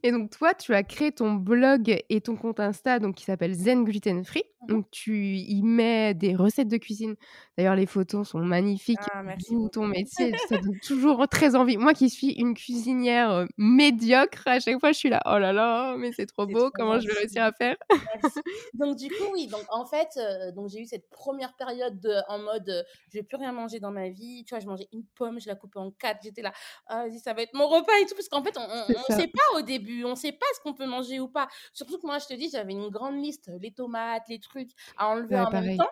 Et 0.03 0.12
donc 0.12 0.29
toi, 0.31 0.53
tu 0.53 0.73
as 0.73 0.83
créé 0.83 1.12
ton 1.12 1.33
blog 1.33 1.95
et 2.09 2.21
ton 2.21 2.35
compte 2.35 2.59
Insta 2.59 3.00
donc 3.00 3.15
qui 3.15 3.23
s'appelle 3.23 3.53
Zen 3.53 3.83
Gluten 3.83 4.23
Free. 4.23 4.43
Mmh 4.62 4.67
Donc 4.67 4.91
tu 4.91 5.38
y 5.38 5.62
mets 5.62 6.13
des 6.13 6.35
recettes 6.35 6.67
de 6.67 6.77
cuisine. 6.77 7.15
D'ailleurs, 7.57 7.75
les 7.75 7.85
photos 7.85 8.29
sont 8.29 8.39
magnifiques. 8.39 9.00
Ah, 9.12 9.23
merci 9.23 9.53
ton 9.71 9.88
métier, 9.88 10.33
ça 10.47 10.57
donne 10.57 10.79
toujours 10.79 11.27
très 11.27 11.55
envie. 11.55 11.77
Moi 11.77 11.93
qui 11.93 12.09
suis 12.09 12.31
une 12.33 12.53
cuisinière 12.53 13.31
euh, 13.31 13.45
médiocre, 13.57 14.43
à 14.47 14.59
chaque 14.59 14.79
fois 14.79 14.91
je 14.91 14.97
suis 14.97 15.09
là, 15.09 15.21
oh 15.25 15.38
là 15.38 15.53
là, 15.53 15.95
mais 15.97 16.12
c'est 16.12 16.25
trop 16.25 16.45
beau, 16.45 16.59
trop 16.59 16.71
comment 16.71 17.00
je 17.00 17.07
vais 17.07 17.13
réussir 17.13 17.43
à 17.43 17.51
faire? 17.51 17.75
Merci. 18.13 18.39
Donc 18.73 18.97
du 18.97 19.09
coup, 19.09 19.25
oui, 19.33 19.47
donc 19.47 19.63
en 19.69 19.85
fait, 19.85 20.09
heu, 20.17 20.51
donc 20.51 20.69
j'ai 20.69 20.79
eu 20.79 20.85
cette 20.85 21.09
première 21.09 21.55
période 21.55 22.00
de 22.00 22.15
en 22.27 22.39
mode, 22.39 22.67
heu, 22.69 22.83
je 23.09 23.19
vais 23.19 23.23
plus 23.23 23.38
rien 23.38 23.51
manger 23.51 23.79
dans 23.79 23.91
ma 23.91 24.09
vie. 24.09 24.43
Tu 24.45 24.53
vois, 24.53 24.59
je 24.59 24.67
mangeais 24.67 24.88
une 24.91 25.05
pomme, 25.15 25.39
je 25.39 25.47
la 25.47 25.55
coupais 25.55 25.79
en 25.79 25.91
4, 25.91 26.19
j'étais 26.23 26.41
là: 26.41 26.51
«Ah 26.88 27.03
vas-y, 27.07 27.19
ça 27.19 27.33
va 27.33 27.41
être 27.43 27.53
mon 27.53 27.67
repas 27.67 27.93
et 28.01 28.05
tout», 28.05 28.15
parce 28.15 28.29
qu'en 28.33 28.43
fait, 28.43 28.57
on 28.57 29.09
ça. 29.09 29.19
sait 29.19 29.27
pas 29.27 29.57
au 29.59 29.61
début, 29.61 30.03
on 30.05 30.15
sait 30.15 30.31
pas 30.33 30.45
ce 30.55 30.61
qu'on 30.61 30.73
peut 30.73 30.85
manger 30.87 31.19
ou 31.19 31.27
pas. 31.29 31.47
Surtout 31.73 31.97
que 31.99 32.05
moi, 32.07 32.19
je 32.19 32.27
te 32.27 32.33
dis, 32.33 32.49
j'avais 32.49 32.73
une 32.73 32.89
grande 32.89 33.15
liste, 33.23 33.51
les 33.61 33.73
tomates, 33.73 34.23
les 34.29 34.39
trucs 34.39 34.71
à 34.97 35.07
enlever 35.09 35.37
Ouais, 35.37 35.39
en 35.39 35.51
même 35.51 35.71
temps 35.77 35.89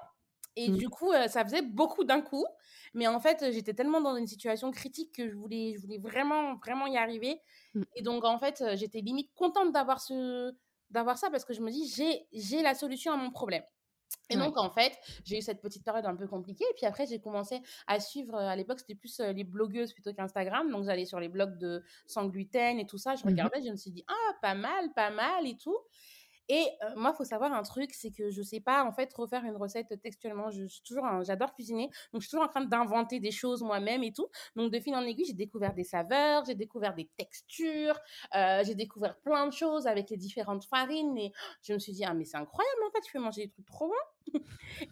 et 0.56 0.70
Mmh. 0.70 0.82
du 0.82 0.90
coup, 0.90 1.14
heu, 1.14 1.28
ça 1.30 1.44
faisait 1.46 1.62
beaucoup 1.62 2.04
d'un 2.04 2.22
coup. 2.22 2.46
Mais 2.94 3.08
en 3.08 3.20
fait, 3.20 3.52
j'étais 3.52 3.74
tellement 3.74 4.02
dans 4.02 4.16
une 4.18 4.28
situation 4.28 4.72
critique 4.72 5.14
que 5.16 5.30
je 5.30 5.36
voulais 5.36 5.74
je 5.76 5.82
voulais 5.82 5.98
vraiment, 6.00 6.56
vraiment 6.58 6.88
y 6.88 6.98
arriver 6.98 7.42
Mmh. 7.74 7.86
et 7.96 8.04
donc 8.04 8.24
en 8.26 8.40
fait, 8.40 8.62
heu, 8.62 8.76
j'étais 8.78 9.02
limite 9.02 9.32
contente 9.36 9.72
d'avoir 9.74 10.02
ce 10.02 10.54
d'avoir 10.90 11.18
ça 11.18 11.30
parce 11.30 11.46
que 11.46 11.54
je 11.54 11.62
me 11.62 11.72
dis: 11.72 11.88
«J'ai 11.96 12.28
j'ai 12.34 12.62
la 12.62 12.76
solution 12.76 13.14
à 13.14 13.18
mon 13.18 13.32
problème». 13.32 13.64
Et 14.30 14.36
Ouais. 14.36 14.38
donc, 14.38 14.58
en 14.58 14.70
fait, 14.70 14.98
j'ai 15.26 15.38
eu 15.40 15.42
cette 15.42 15.62
petite 15.62 15.84
période 15.84 16.06
un 16.06 16.16
peu 16.16 16.28
compliquée. 16.28 16.64
Et 16.72 16.74
puis 16.76 16.86
après, 16.86 17.06
j'ai 17.06 17.20
commencé 17.20 17.62
à 17.88 18.00
suivre, 18.00 18.36
à 18.36 18.56
l'époque, 18.56 18.80
c'était 18.80 18.96
plus 18.96 19.20
euh, 19.20 19.34
les 19.34 19.44
blogueuses 19.44 19.94
plutôt 19.94 20.14
qu'Instagram. 20.14 20.70
Donc, 20.72 20.86
j'allais 20.86 21.06
sur 21.06 21.20
les 21.20 21.30
blogs 21.30 21.58
de 21.58 21.84
sans 22.08 22.28
gluten 22.28 22.80
et 22.80 22.86
tout 22.88 22.98
ça. 22.98 23.16
Je 23.16 23.24
Mmh 23.24 23.50
regardais, 23.50 23.62
je 23.62 23.70
me 23.72 23.76
suis 23.76 23.92
dit, 23.92 24.04
ah, 24.08 24.34
pas 24.42 24.56
mal, 24.56 24.94
pas 24.94 25.10
mal 25.12 25.46
et 25.48 25.58
tout. 25.58 25.78
Et 26.54 26.68
euh, 26.84 26.90
moi, 26.98 27.12
il 27.14 27.18
faut 27.18 27.24
savoir 27.24 27.54
un 27.54 27.64
truc, 27.64 27.94
c'est 27.94 28.12
que 28.12 28.30
je 28.30 28.42
sais 28.42 28.60
pas, 28.60 28.84
en 28.84 28.92
fait, 28.92 29.10
refaire 29.14 29.46
une 29.46 29.56
recette 29.56 30.02
textuellement. 30.02 30.52
Je 30.52 30.68
suis 30.68 30.82
toujours, 30.82 31.06
j'adore 31.24 31.54
cuisiner. 31.54 31.90
Donc, 32.12 32.22
je 32.22 32.28
suis 32.28 32.32
toujours 32.32 32.44
en 32.44 32.50
train 32.50 32.66
d'inventer 32.66 33.22
des 33.22 33.32
choses 33.32 33.64
moi-même 33.64 34.04
et 34.04 34.12
tout. 34.12 34.28
Donc, 34.58 34.70
de 34.70 34.78
fil 34.78 34.94
en 34.94 35.02
aiguille, 35.02 35.24
j'ai 35.24 35.34
découvert 35.34 35.74
des 35.74 35.86
saveurs, 35.86 36.44
j'ai 36.44 36.56
découvert 36.56 36.94
des 36.94 37.10
textures, 37.18 37.98
euh, 38.36 38.66
j'ai 38.66 38.76
découvert 38.76 39.18
plein 39.22 39.48
de 39.48 39.54
choses 39.54 39.88
avec 39.88 40.10
les 40.10 40.18
différentes 40.18 40.66
farines. 40.66 41.18
Et 41.18 41.32
je 41.62 41.72
me 41.72 41.80
suis 41.80 41.94
dit, 41.94 42.04
ah, 42.04 42.14
mais 42.14 42.26
c'est 42.26 42.36
incroyable, 42.36 42.82
en 42.86 42.92
fait, 42.92 43.00
tu 43.00 43.14
peux 43.14 43.20
manger 43.20 43.46
des 43.46 43.52
trucs 43.52 43.68
trop 43.68 43.88
bons. 43.88 43.94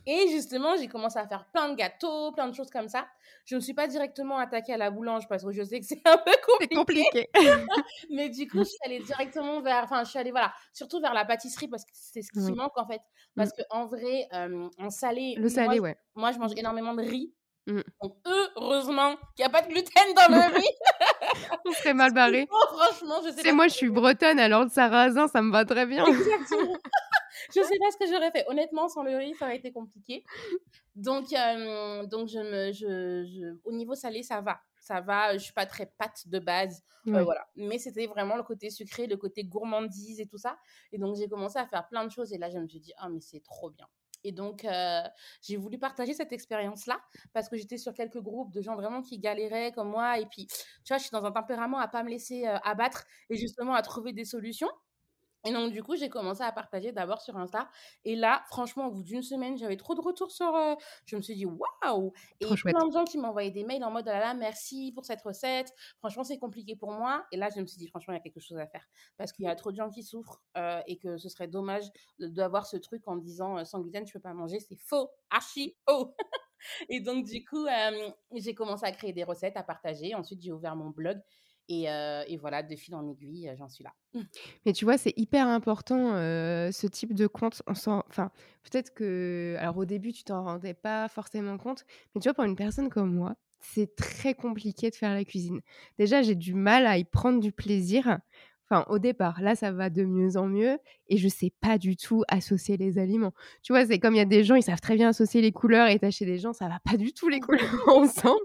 Et 0.05 0.27
justement, 0.29 0.75
j'ai 0.77 0.87
commencé 0.87 1.17
à 1.17 1.27
faire 1.27 1.45
plein 1.51 1.69
de 1.69 1.75
gâteaux, 1.75 2.31
plein 2.31 2.47
de 2.47 2.53
choses 2.55 2.69
comme 2.69 2.87
ça. 2.87 3.07
Je 3.45 3.55
ne 3.55 3.59
me 3.59 3.63
suis 3.63 3.73
pas 3.73 3.87
directement 3.87 4.37
attaquée 4.37 4.73
à 4.73 4.77
la 4.77 4.91
boulange 4.91 5.27
parce 5.27 5.43
que 5.43 5.51
je 5.51 5.63
sais 5.63 5.79
que 5.79 5.85
c'est 5.85 6.01
un 6.05 6.17
peu 6.17 6.31
compliqué. 6.45 6.75
compliqué. 6.75 7.29
Mais 8.11 8.29
du 8.29 8.47
coup, 8.47 8.59
je 8.59 8.65
suis 8.65 8.77
allée 8.85 8.99
directement 8.99 9.61
vers, 9.61 9.83
enfin, 9.85 10.03
je 10.03 10.09
suis 10.09 10.19
allée, 10.19 10.31
voilà, 10.31 10.53
surtout 10.73 10.99
vers 10.99 11.13
la 11.13 11.25
pâtisserie 11.25 11.67
parce 11.67 11.83
que 11.85 11.91
c'est 11.93 12.21
ce 12.21 12.31
qui 12.31 12.39
Oui. 12.39 12.53
manque 12.53 12.77
en 12.77 12.85
fait. 12.85 13.01
Parce 13.35 13.51
qu'en 13.53 13.85
vrai, 13.87 14.27
euh, 14.33 14.69
en 14.77 14.89
salé, 14.89 15.33
Le 15.37 15.41
moi, 15.43 15.49
salé, 15.49 15.77
je- 15.77 15.81
ouais. 15.81 15.97
moi, 16.15 16.31
je 16.31 16.37
mange 16.39 16.51
énormément 16.57 16.93
de 16.93 17.01
riz. 17.01 17.33
Mm. 17.67 17.81
Donc, 18.01 18.15
heureusement 18.55 19.15
qu'il 19.35 19.39
n'y 19.39 19.45
a 19.45 19.49
pas 19.49 19.61
de 19.61 19.67
gluten 19.67 20.13
dans 20.15 20.35
le 20.35 20.55
riz. 20.55 20.69
On 21.65 21.71
serait 21.71 21.93
mal 21.93 22.13
barré. 22.13 22.47
Franchement, 22.73 23.21
je 23.25 23.31
sais 23.31 23.41
C'est 23.43 23.51
moi, 23.53 23.67
je 23.67 23.73
que 23.73 23.77
suis 23.77 23.89
bretonne, 23.89 24.39
alors 24.39 24.63
le 24.63 24.69
sarrasin, 24.69 25.27
ça 25.27 25.41
me 25.41 25.51
va 25.51 25.65
très 25.65 25.85
bien. 25.85 26.05
Exactement. 26.05 26.77
je 27.55 27.61
sais 27.61 27.77
pas 27.79 27.91
ce 27.91 27.97
que 27.97 28.11
j'aurais 28.11 28.31
fait. 28.31 28.45
Honnêtement, 28.47 28.87
sans 28.89 29.03
le 29.03 29.15
riz, 29.17 29.35
ça 29.35 29.45
aurait 29.45 29.57
été 29.57 29.71
compliqué. 29.71 30.23
Donc, 30.95 31.33
euh, 31.33 32.05
donc 32.05 32.27
je 32.27 32.39
me, 32.39 32.71
je, 32.71 33.25
je- 33.25 33.57
au 33.63 33.71
niveau 33.71 33.95
salé, 33.95 34.23
ça 34.23 34.41
va. 34.41 34.59
Ça 34.79 35.01
va. 35.01 35.33
Je 35.37 35.43
suis 35.43 35.53
pas 35.53 35.65
très 35.65 35.85
pâte 35.97 36.27
de 36.27 36.39
base. 36.39 36.83
Euh, 37.15 37.23
voilà. 37.23 37.47
Mais 37.55 37.79
c'était 37.79 38.07
vraiment 38.07 38.35
le 38.37 38.43
côté 38.43 38.69
sucré, 38.69 39.07
le 39.07 39.17
côté 39.17 39.43
gourmandise 39.43 40.19
et 40.19 40.27
tout 40.27 40.37
ça. 40.37 40.57
Et 40.91 40.97
donc, 40.97 41.15
j'ai 41.15 41.27
commencé 41.27 41.57
à 41.59 41.67
faire 41.67 41.87
plein 41.87 42.05
de 42.05 42.11
choses. 42.11 42.33
Et 42.33 42.37
là, 42.37 42.49
je 42.49 42.57
me 42.59 42.67
suis 42.67 42.79
dit, 42.79 42.93
ah, 42.97 43.09
mais 43.09 43.21
c'est 43.21 43.41
trop 43.41 43.69
bien. 43.71 43.87
Et 44.25 44.33
donc, 44.33 44.65
euh, 44.65 45.01
j'ai 45.41 45.55
voulu 45.55 45.79
partager 45.79 46.13
cette 46.13 46.33
expérience-là 46.33 46.99
parce 47.33 47.47
que 47.47 47.55
j'étais 47.55 47.77
sur 47.77 47.93
quelques 47.93 48.19
groupes 48.19 48.51
de 48.53 48.61
gens 48.61 48.75
vraiment 48.75 49.01
qui 49.01 49.17
galéraient 49.17 49.71
comme 49.71 49.89
moi. 49.89 50.19
Et 50.19 50.25
puis, 50.25 50.47
tu 50.47 50.55
vois, 50.89 50.97
je 50.97 51.03
suis 51.03 51.11
dans 51.11 51.23
un 51.25 51.31
tempérament 51.31 51.79
à 51.79 51.87
pas 51.87 52.03
me 52.03 52.09
laisser 52.09 52.45
euh, 52.45 52.57
abattre 52.63 53.05
et 53.29 53.37
justement 53.37 53.73
à 53.75 53.81
trouver 53.81 54.11
des 54.11 54.25
solutions. 54.25 54.69
Et 55.45 55.53
donc, 55.53 55.71
du 55.71 55.83
coup, 55.83 55.95
j'ai 55.95 56.09
commencé 56.09 56.43
à 56.43 56.51
partager 56.51 56.91
d'abord 56.91 57.21
sur 57.21 57.37
Insta. 57.37 57.69
Et 58.03 58.15
là, 58.15 58.43
franchement, 58.47 58.87
au 58.87 58.91
bout 58.91 59.03
d'une 59.03 59.23
semaine, 59.23 59.57
j'avais 59.57 59.77
trop 59.77 59.95
de 59.95 60.01
retours 60.01 60.31
sur. 60.31 60.53
euh, 60.55 60.75
je 61.05 61.15
me 61.15 61.21
suis 61.21 61.35
dit, 61.35 61.45
waouh! 61.45 62.11
Et 62.41 62.55
chouette. 62.55 62.75
plein 62.75 62.85
de 62.87 62.91
gens 62.91 63.05
qui 63.05 63.17
m'envoyaient 63.17 63.51
des 63.51 63.63
mails 63.63 63.83
en 63.83 63.91
mode, 63.91 64.07
ah 64.07 64.13
là 64.13 64.19
là, 64.19 64.33
merci 64.33 64.91
pour 64.93 65.05
cette 65.05 65.21
recette. 65.21 65.71
Franchement, 65.99 66.23
c'est 66.23 66.37
compliqué 66.37 66.75
pour 66.75 66.91
moi. 66.91 67.25
Et 67.31 67.37
là, 67.37 67.49
je 67.55 67.61
me 67.61 67.65
suis 67.67 67.77
dit, 67.77 67.87
franchement, 67.87 68.13
il 68.13 68.17
y 68.17 68.19
a 68.19 68.23
quelque 68.23 68.41
chose 68.41 68.57
à 68.57 68.67
faire. 68.67 68.85
Parce 69.17 69.31
qu'il 69.31 69.45
y 69.45 69.47
a 69.47 69.55
trop 69.55 69.71
de 69.71 69.77
gens 69.77 69.89
qui 69.89 70.03
souffrent 70.03 70.41
euh, 70.57 70.81
et 70.87 70.97
que 70.97 71.17
ce 71.17 71.29
serait 71.29 71.47
dommage 71.47 71.85
d'avoir 72.19 72.65
ce 72.65 72.77
truc 72.77 73.07
en 73.07 73.15
disant, 73.15 73.57
euh, 73.57 73.63
sans 73.63 73.79
gluten, 73.81 74.05
je 74.05 74.13
peux 74.13 74.19
pas 74.19 74.33
manger. 74.33 74.59
C'est 74.59 74.77
faux, 74.77 75.09
archi 75.29 75.77
faux. 75.87 76.13
et 76.89 76.99
donc, 76.99 77.25
du 77.25 77.45
coup, 77.45 77.65
euh, 77.65 78.09
j'ai 78.35 78.53
commencé 78.53 78.85
à 78.85 78.91
créer 78.91 79.13
des 79.13 79.23
recettes, 79.23 79.55
à 79.55 79.63
partager. 79.63 80.15
Ensuite, 80.15 80.41
j'ai 80.41 80.51
ouvert 80.51 80.75
mon 80.75 80.89
blog. 80.89 81.17
Et, 81.69 82.37
voilà, 82.37 82.63
de 82.63 82.75
fil 82.75 82.95
en 82.95 83.07
aiguille, 83.07 83.51
j'en 83.57 83.69
suis 83.69 83.83
là. 83.83 83.93
Mais 84.65 84.73
tu 84.73 84.85
vois, 84.85 84.97
c'est 84.97 85.13
hyper 85.17 85.47
important 85.47 86.13
ce 86.13 86.87
type 86.87 87.13
de 87.13 87.27
compte. 87.27 87.61
Enfin, 87.67 88.03
peut-être 88.63 88.93
que, 88.93 89.55
alors 89.59 89.77
au 89.77 89.85
début, 89.85 90.11
tu 90.11 90.23
t'en 90.23 90.43
rendais 90.43 90.73
pas 90.73 91.07
forcément 91.07 91.57
compte, 91.57 91.85
mais 92.13 92.21
tu 92.21 92.27
vois, 92.27 92.33
pour 92.33 92.43
une 92.43 92.55
personne 92.55 92.89
comme 92.89 93.13
moi, 93.13 93.35
c'est 93.61 93.95
très 93.95 94.33
compliqué 94.33 94.89
de 94.89 94.95
faire 94.95 95.13
la 95.13 95.25
cuisine. 95.25 95.61
Déjà, 95.97 96.21
j'ai 96.21 96.35
du 96.35 96.53
mal 96.53 96.87
à 96.87 96.97
y 96.97 97.03
prendre 97.03 97.39
du 97.39 97.51
plaisir. 97.51 98.19
Enfin, 98.69 98.85
au 98.89 98.99
départ, 98.99 99.41
là, 99.41 99.55
ça 99.55 99.71
va 99.71 99.89
de 99.89 100.03
mieux 100.03 100.37
en 100.37 100.47
mieux 100.47 100.77
et 101.07 101.17
je 101.17 101.27
sais 101.27 101.51
pas 101.59 101.79
du 101.79 101.97
tout 101.97 102.23
associer 102.27 102.77
les 102.77 102.99
aliments. 102.99 103.33
Tu 103.63 103.73
vois, 103.73 103.85
c'est 103.85 103.97
comme 103.99 104.13
il 104.13 104.19
y 104.19 104.21
a 104.21 104.25
des 104.25 104.43
gens, 104.43 104.55
ils 104.55 104.63
savent 104.63 104.79
très 104.79 104.95
bien 104.95 105.09
associer 105.09 105.41
les 105.41 105.51
couleurs 105.51 105.87
et 105.87 105.97
tâcher 105.97 106.25
des 106.25 106.37
gens, 106.37 106.53
ça 106.53 106.67
va 106.67 106.79
pas 106.85 106.95
du 106.95 107.11
tout 107.11 107.29
les 107.29 107.39
couleurs 107.39 107.63
ensemble. 107.87 108.39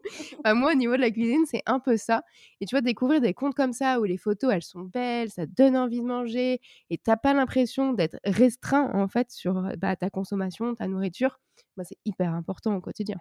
Moi, 0.46 0.72
au 0.72 0.74
niveau 0.74 0.96
de 0.96 1.00
la 1.00 1.10
cuisine, 1.10 1.44
c'est 1.46 1.62
un 1.66 1.78
peu 1.78 1.96
ça. 1.96 2.22
Et 2.60 2.66
tu 2.66 2.74
vois, 2.74 2.80
découvrir 2.80 3.20
des 3.20 3.34
comptes 3.34 3.54
comme 3.54 3.72
ça 3.74 4.00
où 4.00 4.04
les 4.04 4.16
photos, 4.16 4.52
elles 4.52 4.62
sont 4.62 4.82
belles, 4.82 5.30
ça 5.30 5.44
donne 5.46 5.76
envie 5.76 6.00
de 6.00 6.06
manger 6.06 6.60
et 6.90 6.98
t'as 6.98 7.16
pas 7.16 7.34
l'impression 7.34 7.92
d'être 7.92 8.18
restreint 8.24 8.90
en 8.94 9.08
fait 9.08 9.30
sur 9.30 9.62
bah, 9.78 9.96
ta 9.96 10.08
consommation, 10.10 10.74
ta 10.74 10.88
nourriture, 10.88 11.38
bah, 11.76 11.84
c'est 11.84 11.98
hyper 12.04 12.32
important 12.32 12.74
au 12.74 12.80
quotidien. 12.80 13.18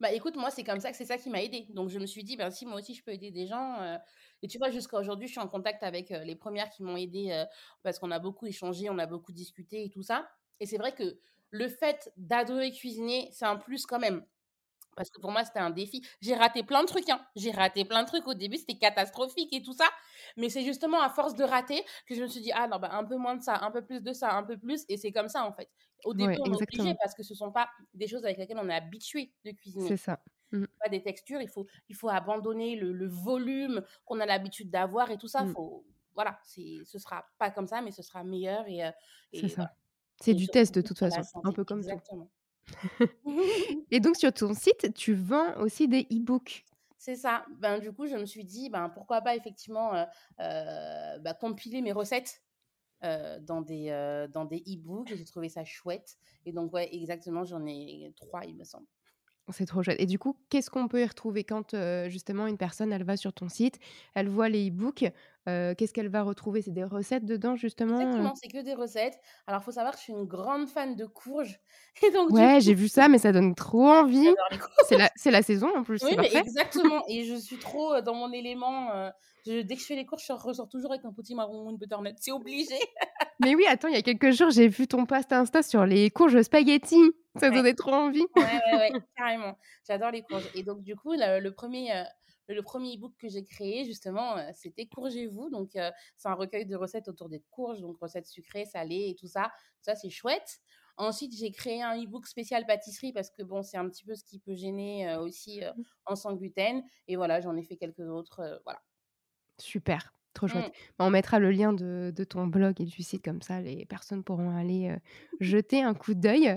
Bah 0.00 0.12
écoute, 0.12 0.36
moi, 0.36 0.50
c'est 0.50 0.62
comme 0.62 0.78
ça 0.80 0.90
que 0.90 0.96
c'est 0.96 1.04
ça 1.04 1.18
qui 1.18 1.28
m'a 1.28 1.42
aidée. 1.42 1.66
Donc, 1.70 1.88
je 1.88 1.98
me 1.98 2.06
suis 2.06 2.22
dit, 2.22 2.36
ben, 2.36 2.50
si 2.50 2.66
moi 2.66 2.76
aussi 2.78 2.94
je 2.94 3.02
peux 3.02 3.10
aider 3.12 3.30
des 3.32 3.46
gens. 3.46 3.80
euh, 3.82 3.98
Et 4.42 4.48
tu 4.48 4.58
vois, 4.58 4.70
jusqu'à 4.70 4.96
aujourd'hui, 4.98 5.26
je 5.26 5.32
suis 5.32 5.40
en 5.40 5.48
contact 5.48 5.82
avec 5.82 6.12
euh, 6.12 6.22
les 6.24 6.36
premières 6.36 6.70
qui 6.70 6.82
m'ont 6.84 6.96
aidée 6.96 7.30
euh, 7.32 7.44
parce 7.82 7.98
qu'on 7.98 8.10
a 8.12 8.18
beaucoup 8.20 8.46
échangé, 8.46 8.88
on 8.90 8.98
a 8.98 9.06
beaucoup 9.06 9.32
discuté 9.32 9.84
et 9.84 9.90
tout 9.90 10.02
ça. 10.02 10.28
Et 10.60 10.66
c'est 10.66 10.78
vrai 10.78 10.94
que 10.94 11.18
le 11.50 11.68
fait 11.68 12.12
d'adorer 12.16 12.70
cuisiner, 12.72 13.28
c'est 13.32 13.46
un 13.46 13.56
plus 13.56 13.86
quand 13.86 13.98
même. 13.98 14.24
Parce 14.96 15.10
que 15.10 15.20
pour 15.20 15.32
moi, 15.32 15.44
c'était 15.44 15.60
un 15.60 15.70
défi. 15.70 16.02
J'ai 16.22 16.34
raté 16.34 16.62
plein 16.64 16.82
de 16.82 16.88
trucs. 16.88 17.08
Hein. 17.10 17.24
J'ai 17.36 17.52
raté 17.52 17.84
plein 17.84 18.02
de 18.02 18.08
trucs. 18.08 18.26
Au 18.28 18.34
début, 18.34 18.56
c'était 18.58 18.78
catastrophique 18.78 19.52
et 19.52 19.62
tout 19.62 19.72
ça. 19.74 19.86
Mais 20.36 20.48
c'est 20.50 20.64
justement 20.64 21.00
à 21.02 21.10
force 21.10 21.34
de 21.36 21.44
rater 21.44 21.84
que 22.08 22.14
je 22.16 22.22
me 22.22 22.28
suis 22.28 22.40
dit, 22.40 22.52
ah 22.54 22.68
non, 22.68 22.78
bah, 22.78 22.90
un 22.92 23.04
peu 23.04 23.16
moins 23.16 23.36
de 23.36 23.42
ça, 23.42 23.58
un 23.62 23.70
peu 23.70 23.82
plus 23.84 24.02
de 24.02 24.12
ça, 24.12 24.32
un 24.34 24.42
peu 24.44 24.58
plus. 24.58 24.84
Et 24.88 24.96
c'est 24.96 25.12
comme 25.12 25.28
ça, 25.28 25.44
en 25.44 25.52
fait. 25.52 25.70
Au 26.04 26.14
début, 26.14 26.30
Ouais, 26.30 26.38
on 26.42 26.52
est 26.52 26.62
obligé 26.62 26.94
parce 27.00 27.14
que 27.14 27.22
ce 27.22 27.32
ne 27.32 27.36
sont 27.38 27.52
pas 27.52 27.68
des 27.94 28.06
choses 28.06 28.24
avec 28.24 28.38
lesquelles 28.38 28.58
on 28.60 28.68
est 28.68 28.74
habitué 28.74 29.32
de 29.44 29.50
cuisiner 29.52 29.88
C'est 29.88 29.96
ça. 29.96 30.20
Mm. 30.52 30.64
pas 30.80 30.88
des 30.88 31.02
textures, 31.02 31.42
il 31.42 31.48
faut, 31.48 31.66
il 31.88 31.94
faut 31.94 32.08
abandonner 32.08 32.76
le, 32.76 32.92
le 32.92 33.06
volume 33.06 33.82
qu'on 34.06 34.18
a 34.20 34.26
l'habitude 34.26 34.70
d'avoir 34.70 35.10
et 35.10 35.18
tout 35.18 35.28
ça. 35.28 35.44
Mm. 35.44 35.52
Faut, 35.52 35.84
voilà, 36.14 36.38
ce 36.44 36.98
sera 36.98 37.24
pas 37.38 37.50
comme 37.50 37.66
ça, 37.66 37.80
mais 37.80 37.92
ce 37.92 38.02
sera 38.02 38.24
meilleur 38.24 38.66
et, 38.66 38.84
euh, 38.84 38.90
et 39.32 39.40
C'est 39.40 39.48
ça. 39.48 39.54
voilà. 39.56 39.76
C'est 40.20 40.34
du 40.34 40.48
test 40.48 40.74
de 40.74 40.80
toute 40.80 40.98
façon, 40.98 41.20
un 41.20 41.22
santé. 41.22 41.52
peu 41.54 41.64
comme. 41.64 41.78
Exactement. 41.78 42.28
Et 43.90 44.00
donc 44.00 44.16
sur 44.16 44.32
ton 44.32 44.52
site, 44.52 44.92
tu 44.94 45.14
vends 45.14 45.56
aussi 45.58 45.86
des 45.88 46.06
e-books. 46.12 46.64
C'est 46.98 47.14
ça. 47.14 47.46
Ben, 47.58 47.78
du 47.78 47.92
coup, 47.92 48.06
je 48.06 48.16
me 48.16 48.26
suis 48.26 48.44
dit, 48.44 48.68
ben, 48.68 48.88
pourquoi 48.88 49.20
pas 49.22 49.36
effectivement 49.36 49.94
euh, 49.94 50.04
euh, 50.40 51.18
bah, 51.20 51.34
compiler 51.34 51.80
mes 51.80 51.92
recettes 51.92 52.42
euh, 53.04 53.38
dans 53.40 53.62
des 53.62 53.90
euh, 53.90 54.26
dans 54.28 54.44
des 54.44 54.58
e-books. 54.58 55.14
J'ai 55.14 55.24
trouvé 55.24 55.48
ça 55.48 55.64
chouette. 55.64 56.16
Et 56.44 56.52
donc, 56.52 56.72
ouais, 56.72 56.88
exactement, 56.94 57.44
j'en 57.44 57.64
ai 57.66 58.12
trois, 58.16 58.44
il 58.44 58.56
me 58.56 58.64
semble. 58.64 58.86
C'est 59.50 59.66
trop 59.66 59.82
chouette. 59.82 60.00
Et 60.00 60.06
du 60.06 60.18
coup, 60.18 60.36
qu'est-ce 60.50 60.68
qu'on 60.70 60.88
peut 60.88 61.00
y 61.00 61.06
retrouver 61.06 61.42
quand 61.44 61.72
euh, 61.72 62.08
justement 62.10 62.46
une 62.46 62.58
personne, 62.58 62.92
elle 62.92 63.04
va 63.04 63.16
sur 63.16 63.32
ton 63.32 63.48
site, 63.48 63.78
elle 64.14 64.28
voit 64.28 64.48
les 64.48 64.68
e-books, 64.68 65.06
euh, 65.48 65.74
qu'est-ce 65.74 65.92
qu'elle 65.92 66.08
va 66.08 66.22
retrouver? 66.22 66.62
C'est 66.62 66.70
des 66.72 66.84
recettes 66.84 67.24
dedans 67.24 67.56
justement 67.56 67.98
Exactement, 68.00 68.34
c'est 68.36 68.48
que 68.48 68.62
des 68.62 68.74
recettes. 68.74 69.18
Alors, 69.46 69.60
il 69.62 69.64
faut 69.64 69.72
savoir 69.72 69.92
que 69.94 69.98
je 69.98 70.04
suis 70.04 70.12
une 70.12 70.24
grande 70.26 70.68
fan 70.68 70.94
de 70.94 71.06
courges. 71.06 71.58
Et 72.06 72.10
donc, 72.12 72.30
Ouais, 72.30 72.60
j'ai 72.60 72.74
vu 72.74 72.88
ça, 72.88 73.08
mais 73.08 73.18
ça 73.18 73.32
donne 73.32 73.54
trop 73.54 73.86
envie. 73.88 74.28
courges. 74.50 75.08
C'est 75.16 75.30
la, 75.30 75.42
saison 75.42 75.68
en 75.76 75.82
plus, 75.82 76.00
Oui, 76.04 76.10
c'est 76.12 76.16
mais 76.20 76.34
exactement. 76.36 77.02
Et 77.08 77.24
je 77.24 77.34
suis 77.40 77.58
trop 77.58 78.00
dans 78.00 78.14
mon 78.14 78.32
élément. 78.32 78.92
euh, 78.92 79.10
je- 79.46 79.62
dès 79.62 79.74
que 79.74 79.80
je 79.80 79.86
fais 79.86 79.96
les 79.96 80.06
courses, 80.06 80.24
je 80.26 80.32
ressors 80.32 80.68
toujours 80.68 80.92
avec 80.92 81.04
un 81.04 81.12
petit 81.12 81.34
marron, 81.34 81.70
une 81.70 81.78
butternut. 81.78 82.14
C'est 82.20 82.32
obligé. 82.32 82.76
Mais 83.40 83.54
oui, 83.54 83.64
attends, 83.68 83.88
il 83.88 83.94
y 83.94 83.98
a 83.98 84.02
quelques 84.02 84.32
jours, 84.32 84.50
j'ai 84.50 84.68
vu 84.68 84.86
ton 84.88 85.06
post 85.06 85.32
Insta 85.32 85.62
sur 85.62 85.86
les 85.86 86.10
courges 86.10 86.42
spaghetti. 86.42 87.00
Ça 87.38 87.48
Ouais. 87.50 87.54
donnait 87.54 87.74
trop 87.74 87.92
envie. 87.92 88.26
Ouais, 88.36 88.42
ouais, 88.72 88.76
ouais, 88.78 88.90
carrément. 89.16 89.56
J'adore 89.86 90.10
les 90.10 90.22
courges. 90.22 90.48
Et 90.54 90.64
donc, 90.64 90.82
du 90.82 90.96
coup, 90.96 91.12
le, 91.12 91.38
le 91.40 91.52
premier, 91.54 91.92
le 92.48 92.62
premier 92.62 92.96
e-book 92.96 93.14
que 93.18 93.28
j'ai 93.28 93.44
créé, 93.44 93.84
justement, 93.84 94.36
c'était 94.54 94.86
Courgez-vous. 94.86 95.50
Donc, 95.50 95.70
c'est 96.16 96.28
un 96.28 96.34
recueil 96.34 96.66
de 96.66 96.76
recettes 96.76 97.08
autour 97.08 97.28
des 97.28 97.40
courges, 97.50 97.80
donc 97.80 97.98
recettes 97.98 98.26
sucrées, 98.26 98.64
salées 98.64 99.08
et 99.10 99.14
tout 99.14 99.28
ça. 99.28 99.50
Ça, 99.80 99.94
c'est 99.94 100.10
chouette. 100.10 100.60
Ensuite, 100.96 101.36
j'ai 101.36 101.52
créé 101.52 101.82
un 101.82 102.02
e-book 102.02 102.26
spécial 102.26 102.66
pâtisserie 102.66 103.12
parce 103.12 103.30
que 103.30 103.42
bon, 103.42 103.62
c'est 103.62 103.76
un 103.76 103.88
petit 103.88 104.04
peu 104.04 104.16
ce 104.16 104.24
qui 104.24 104.40
peut 104.40 104.54
gêner 104.54 105.16
aussi 105.16 105.60
mmh. 105.60 105.82
en 106.06 106.16
sans 106.16 106.34
gluten. 106.34 106.82
Et 107.06 107.16
voilà, 107.16 107.40
j'en 107.40 107.56
ai 107.56 107.62
fait 107.62 107.76
quelques 107.76 108.08
autres. 108.08 108.60
voilà. 108.64 108.80
Super. 109.58 110.17
Trop 110.38 110.46
chouette. 110.46 110.68
Mmh. 110.68 110.70
Bah, 111.00 111.04
on 111.04 111.10
mettra 111.10 111.40
le 111.40 111.50
lien 111.50 111.72
de, 111.72 112.12
ton 112.28 112.46
blog 112.46 112.80
et 112.80 112.84
du 112.84 113.02
site, 113.02 113.24
comme 113.24 113.42
ça 113.42 113.60
les 113.60 113.84
personnes 113.86 114.22
pourront 114.22 114.56
aller 114.56 114.94
jeter 115.40 115.82
un 115.82 115.94
coup 115.94 116.14
d'œil. 116.14 116.56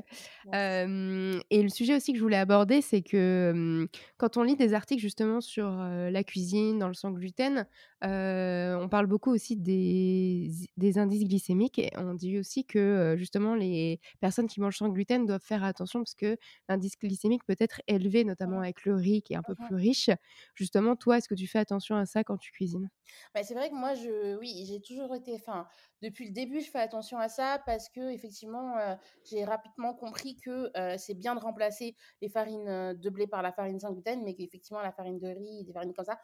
et 0.53 1.63
le 1.63 1.69
sujet 1.69 1.95
aussi 1.95 2.13
que 2.13 2.19
je 2.19 2.23
voulais 2.23 2.37
aborder, 2.37 2.81
c'est 2.81 3.01
que 3.01 3.87
quand 4.17 4.37
on 4.37 4.43
lit 4.43 4.55
des 4.55 4.75
articles 4.75 5.01
justement 5.01 5.41
sur 5.41 5.67
la 5.71 6.23
cuisine, 6.23 6.77
dans 6.77 6.89
le 6.89 6.93
sans 6.93 7.09
gluten, 7.09 7.65
on 8.03 8.87
parle 8.87 9.07
beaucoup 9.07 9.31
aussi 9.31 9.57
des, 9.57 10.51
des, 10.77 10.97
indices 10.99 11.27
glycémiques 11.27 11.79
et 11.79 11.89
on 11.97 12.13
dit 12.13 12.37
aussi 12.37 12.65
que 12.65 13.15
justement 13.17 13.55
les 13.55 13.99
personnes 14.19 14.47
qui 14.47 14.61
mangent 14.61 14.77
sans 14.77 14.89
gluten 14.89 15.25
doivent 15.25 15.41
faire 15.41 15.63
attention 15.63 16.01
parce 16.01 16.13
que 16.13 16.37
l'indice 16.69 16.99
glycémique 16.99 17.45
peut 17.47 17.55
être 17.59 17.81
élevé, 17.87 18.25
notamment 18.25 18.59
avec 18.59 18.85
le 18.85 18.93
riz 18.93 19.23
qui 19.23 19.33
est 19.33 19.37
un 19.37 19.43
peu 19.43 19.55
plus 19.55 19.75
riche. 19.75 20.11
Justement, 20.53 20.95
toi, 20.95 21.17
est-ce 21.17 21.27
que 21.27 21.33
tu 21.35 21.47
fais 21.47 21.59
attention 21.59 21.95
à 21.95 22.05
ça 22.05 22.23
quand 22.23 22.37
tu 22.37 22.51
cuisines? 22.51 22.89
Bah, 23.33 23.43
C'est 23.43 23.53
vrai 23.53 23.69
que 23.71 23.75
moi, 23.75 23.95
je, 23.95 24.37
oui, 24.37 24.65
j'ai 24.67 24.79
toujours 24.81 25.15
été, 25.15 25.33
enfin, 25.33 25.67
depuis 26.03 26.27
le 26.27 26.31
début, 26.31 26.61
je 26.61 26.69
fais 26.69 26.79
attention 26.79 27.17
à 27.17 27.29
ça 27.29 27.61
parce 27.65 27.89
que 27.89 28.11
effectivement, 28.11 28.75
j'ai 29.23 29.43
rapidement 29.43 29.95
compris 29.95 30.35
que 30.37 30.71
c'est 30.97 31.15
bien 31.15 31.33
de 31.35 31.39
remplacer 31.39 31.95
les 32.21 32.29
farines 32.29 32.93
de 32.93 33.09
blé 33.09 33.25
par 33.27 33.41
la 33.41 33.51
farine 33.51 33.79
sans 33.79 33.91
gluten, 33.91 34.23
mais 34.23 34.35
qu'effectivement, 34.35 34.81
la 34.81 34.91
farine 34.91 35.19
de 35.19 35.27
riz, 35.27 35.63
des 35.63 35.73
farines 35.73 35.93
comme 35.93 36.05
ça, 36.05 36.19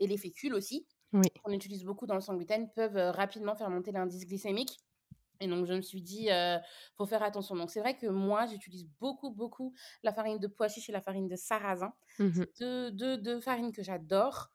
et 0.00 0.06
les 0.06 0.16
fécules 0.16 0.54
aussi, 0.54 0.86
oui. 1.12 1.28
qu'on 1.42 1.52
utilise 1.52 1.84
beaucoup 1.84 2.06
dans 2.06 2.14
le 2.14 2.20
sans 2.20 2.34
gluten, 2.34 2.70
peuvent 2.74 3.14
rapidement 3.14 3.54
faire 3.54 3.68
monter 3.68 3.92
l'indice 3.92 4.26
glycémique. 4.26 4.78
Et 5.40 5.48
donc, 5.48 5.66
je 5.66 5.74
me 5.74 5.80
suis 5.80 6.02
dit, 6.02 6.26
il 6.28 6.62
faut 6.96 7.06
faire 7.06 7.22
attention. 7.22 7.56
Donc, 7.56 7.70
c'est 7.70 7.80
vrai 7.80 7.96
que 7.96 8.06
moi, 8.06 8.46
j'utilise 8.46 8.86
beaucoup, 9.00 9.30
beaucoup 9.30 9.74
la 10.04 10.12
farine 10.12 10.38
de 10.38 10.46
pois 10.46 10.68
chiche 10.68 10.88
et 10.88 10.92
la 10.92 11.00
farine 11.00 11.26
de 11.26 11.36
sarrasin. 11.36 11.92
Mmh 12.18 12.44
deux, 12.60 13.18
deux, 13.18 13.40
farines 13.40 13.72
que 13.72 13.82
j'adore. 13.82 14.50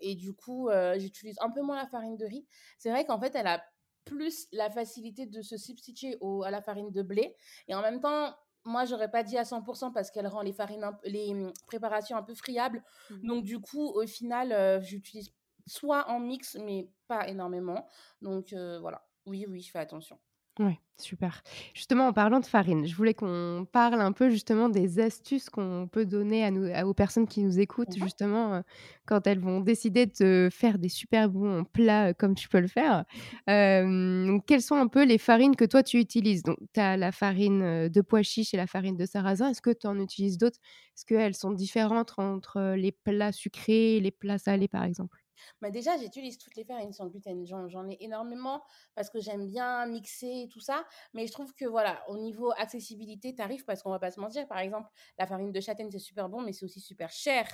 Et 0.00 0.14
du 0.14 0.32
coup, 0.32 0.68
j'utilise 0.96 1.36
un 1.40 1.50
peu 1.50 1.62
moins 1.62 1.76
la 1.76 1.86
farine 1.86 2.16
de 2.16 2.24
riz. 2.24 2.46
C'est 2.78 2.90
vrai 2.90 3.04
qu'en 3.04 3.18
fait, 3.20 3.34
elle 3.34 3.46
a 3.46 3.62
plus 4.04 4.48
la 4.52 4.70
facilité 4.70 5.26
de 5.26 5.42
se 5.42 5.56
substituer 5.56 6.16
au, 6.20 6.42
à 6.42 6.50
la 6.50 6.62
farine 6.62 6.90
de 6.90 7.02
blé. 7.02 7.36
Et 7.68 7.74
en 7.74 7.82
même 7.82 8.00
temps, 8.00 8.34
moi, 8.64 8.84
j'aurais 8.84 9.10
pas 9.10 9.22
dit 9.22 9.38
à 9.38 9.44
100% 9.44 9.92
parce 9.92 10.10
qu'elle 10.10 10.26
rend 10.26 10.42
les 10.42 10.52
farines, 10.52 10.90
les 11.04 11.32
mmh, 11.32 11.52
préparations 11.66 12.16
un 12.16 12.22
peu 12.22 12.34
friables. 12.34 12.82
Mmh 13.10 13.26
Donc, 13.26 13.44
du 13.44 13.60
coup, 13.60 13.86
au 13.88 14.06
final, 14.06 14.82
j'utilise 14.82 15.32
soit 15.66 16.08
en 16.08 16.20
mix, 16.20 16.56
mais 16.56 16.88
pas 17.06 17.28
énormément. 17.28 17.86
Donc, 18.20 18.52
voilà. 18.80 19.06
Oui, 19.26 19.46
oui, 19.48 19.60
je 19.60 19.70
fais 19.70 19.78
attention. 19.78 20.18
Ouais, 20.60 20.78
super. 21.00 21.40
Justement, 21.74 22.08
en 22.08 22.12
parlant 22.12 22.38
de 22.38 22.44
farine, 22.44 22.86
je 22.86 22.94
voulais 22.94 23.14
qu'on 23.14 23.66
parle 23.72 23.98
un 24.02 24.12
peu 24.12 24.28
justement 24.28 24.68
des 24.68 25.00
astuces 25.00 25.48
qu'on 25.48 25.88
peut 25.90 26.04
donner 26.04 26.44
à 26.44 26.50
nous, 26.50 26.68
aux 26.86 26.92
personnes 26.92 27.26
qui 27.26 27.42
nous 27.42 27.58
écoutent, 27.58 27.94
justement, 27.96 28.62
quand 29.06 29.26
elles 29.26 29.38
vont 29.40 29.60
décider 29.60 30.04
de 30.04 30.50
faire 30.52 30.78
des 30.78 30.90
super 30.90 31.30
bons 31.30 31.64
plats 31.64 32.12
comme 32.12 32.34
tu 32.34 32.46
peux 32.50 32.60
le 32.60 32.68
faire. 32.68 33.06
quelles 33.46 34.62
sont 34.62 34.76
un 34.76 34.88
peu 34.88 35.04
les 35.06 35.16
farines 35.18 35.56
que 35.56 35.64
toi 35.64 35.82
tu 35.82 35.98
utilises? 35.98 36.42
Donc, 36.42 36.58
tu 36.74 36.80
as 36.80 36.98
la 36.98 37.10
farine 37.12 37.88
de 37.88 38.00
pois 38.02 38.22
chiche 38.22 38.52
et 38.52 38.58
la 38.58 38.66
farine 38.66 38.96
de 38.96 39.06
sarrasin. 39.06 39.48
Est-ce 39.50 39.62
que 39.62 39.70
tu 39.70 39.86
en 39.86 39.98
utilises 39.98 40.36
d'autres? 40.36 40.58
Est-ce 40.94 41.06
qu'elles 41.06 41.34
sont 41.34 41.52
différentes 41.52 42.12
entre 42.18 42.74
les 42.76 42.92
plats 42.92 43.32
sucrés 43.32 43.96
et 43.96 44.00
les 44.00 44.10
plats 44.10 44.38
salés, 44.38 44.68
par 44.68 44.84
exemple? 44.84 45.20
Bah 45.60 45.70
déjà, 45.70 45.96
j'utilise 45.98 46.38
toutes 46.38 46.56
les 46.56 46.64
farines 46.64 46.92
sans 46.92 47.06
gluten. 47.06 47.44
J'en 47.46 47.88
ai 47.88 47.96
énormément 48.00 48.62
parce 48.94 49.10
que 49.10 49.20
j'aime 49.20 49.46
bien 49.46 49.86
mixer 49.86 50.44
et 50.44 50.48
tout 50.48 50.60
ça. 50.60 50.84
Mais 51.14 51.26
je 51.26 51.32
trouve 51.32 51.54
que, 51.54 51.64
voilà, 51.64 52.02
au 52.08 52.16
niveau 52.18 52.52
accessibilité, 52.56 53.34
tarif, 53.34 53.64
parce 53.64 53.82
qu'on 53.82 53.90
va 53.90 53.98
pas 53.98 54.10
se 54.10 54.20
mentir, 54.20 54.46
par 54.48 54.58
exemple, 54.58 54.88
la 55.18 55.26
farine 55.26 55.52
de 55.52 55.60
châtaigne, 55.60 55.90
c'est 55.90 55.98
super 55.98 56.28
bon, 56.28 56.40
mais 56.40 56.52
c'est 56.52 56.64
aussi 56.64 56.80
super 56.80 57.10
cher. 57.10 57.46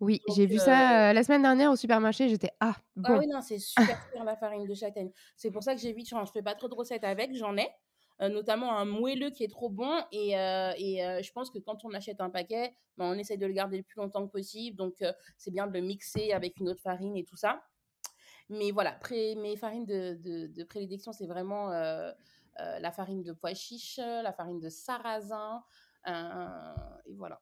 Oui, 0.00 0.20
j'ai 0.34 0.46
vu 0.46 0.58
ça 0.58 1.12
la 1.12 1.22
semaine 1.22 1.42
dernière 1.42 1.70
au 1.72 1.76
supermarché. 1.76 2.28
J'étais 2.28 2.52
ah, 2.60 2.74
ah 2.76 2.82
bon. 2.96 3.14
Ah 3.14 3.18
oui, 3.18 3.26
non, 3.26 3.40
c'est 3.40 3.58
super 3.58 3.98
cher 4.12 4.24
la 4.24 4.36
farine 4.36 4.66
de 4.66 4.74
châtaigne. 4.74 5.10
C'est 5.36 5.50
pour 5.50 5.62
ça 5.62 5.74
que 5.74 5.80
j'évite, 5.80 6.08
je 6.08 6.32
fais 6.32 6.42
pas 6.42 6.54
trop 6.54 6.68
de 6.68 6.74
recettes 6.74 7.04
avec, 7.04 7.34
j'en 7.34 7.56
ai. 7.56 7.68
Euh, 8.20 8.28
notamment 8.28 8.76
un 8.76 8.84
moelleux 8.84 9.30
qui 9.30 9.44
est 9.44 9.48
trop 9.48 9.68
bon. 9.68 10.02
Et, 10.10 10.36
euh, 10.36 10.72
et 10.76 11.04
euh, 11.04 11.22
je 11.22 11.32
pense 11.32 11.50
que 11.50 11.58
quand 11.58 11.84
on 11.84 11.92
achète 11.92 12.20
un 12.20 12.30
paquet, 12.30 12.74
ben, 12.96 13.06
on 13.06 13.14
essaye 13.14 13.38
de 13.38 13.46
le 13.46 13.52
garder 13.52 13.76
le 13.76 13.84
plus 13.84 14.00
longtemps 14.00 14.26
que 14.26 14.32
possible. 14.32 14.76
Donc, 14.76 15.04
c'est 15.36 15.52
bien 15.52 15.66
de 15.66 15.72
le 15.72 15.80
mixer 15.80 16.32
avec 16.32 16.58
une 16.58 16.68
autre 16.68 16.82
farine 16.82 17.16
et 17.16 17.24
tout 17.24 17.36
ça. 17.36 17.62
Mais 18.48 18.70
voilà, 18.70 18.98
mes 19.10 19.56
farines 19.56 19.84
de, 19.84 20.48
de, 20.48 20.64
prédilection, 20.64 21.12
c'est 21.12 21.26
vraiment 21.26 21.68
la 21.68 22.92
farine 22.92 23.22
de 23.22 23.32
pois 23.32 23.54
chiche, 23.54 23.98
la 23.98 24.32
farine 24.32 24.58
de 24.58 24.70
sarrasin. 24.70 25.62
et 26.06 27.14
voilà. 27.14 27.40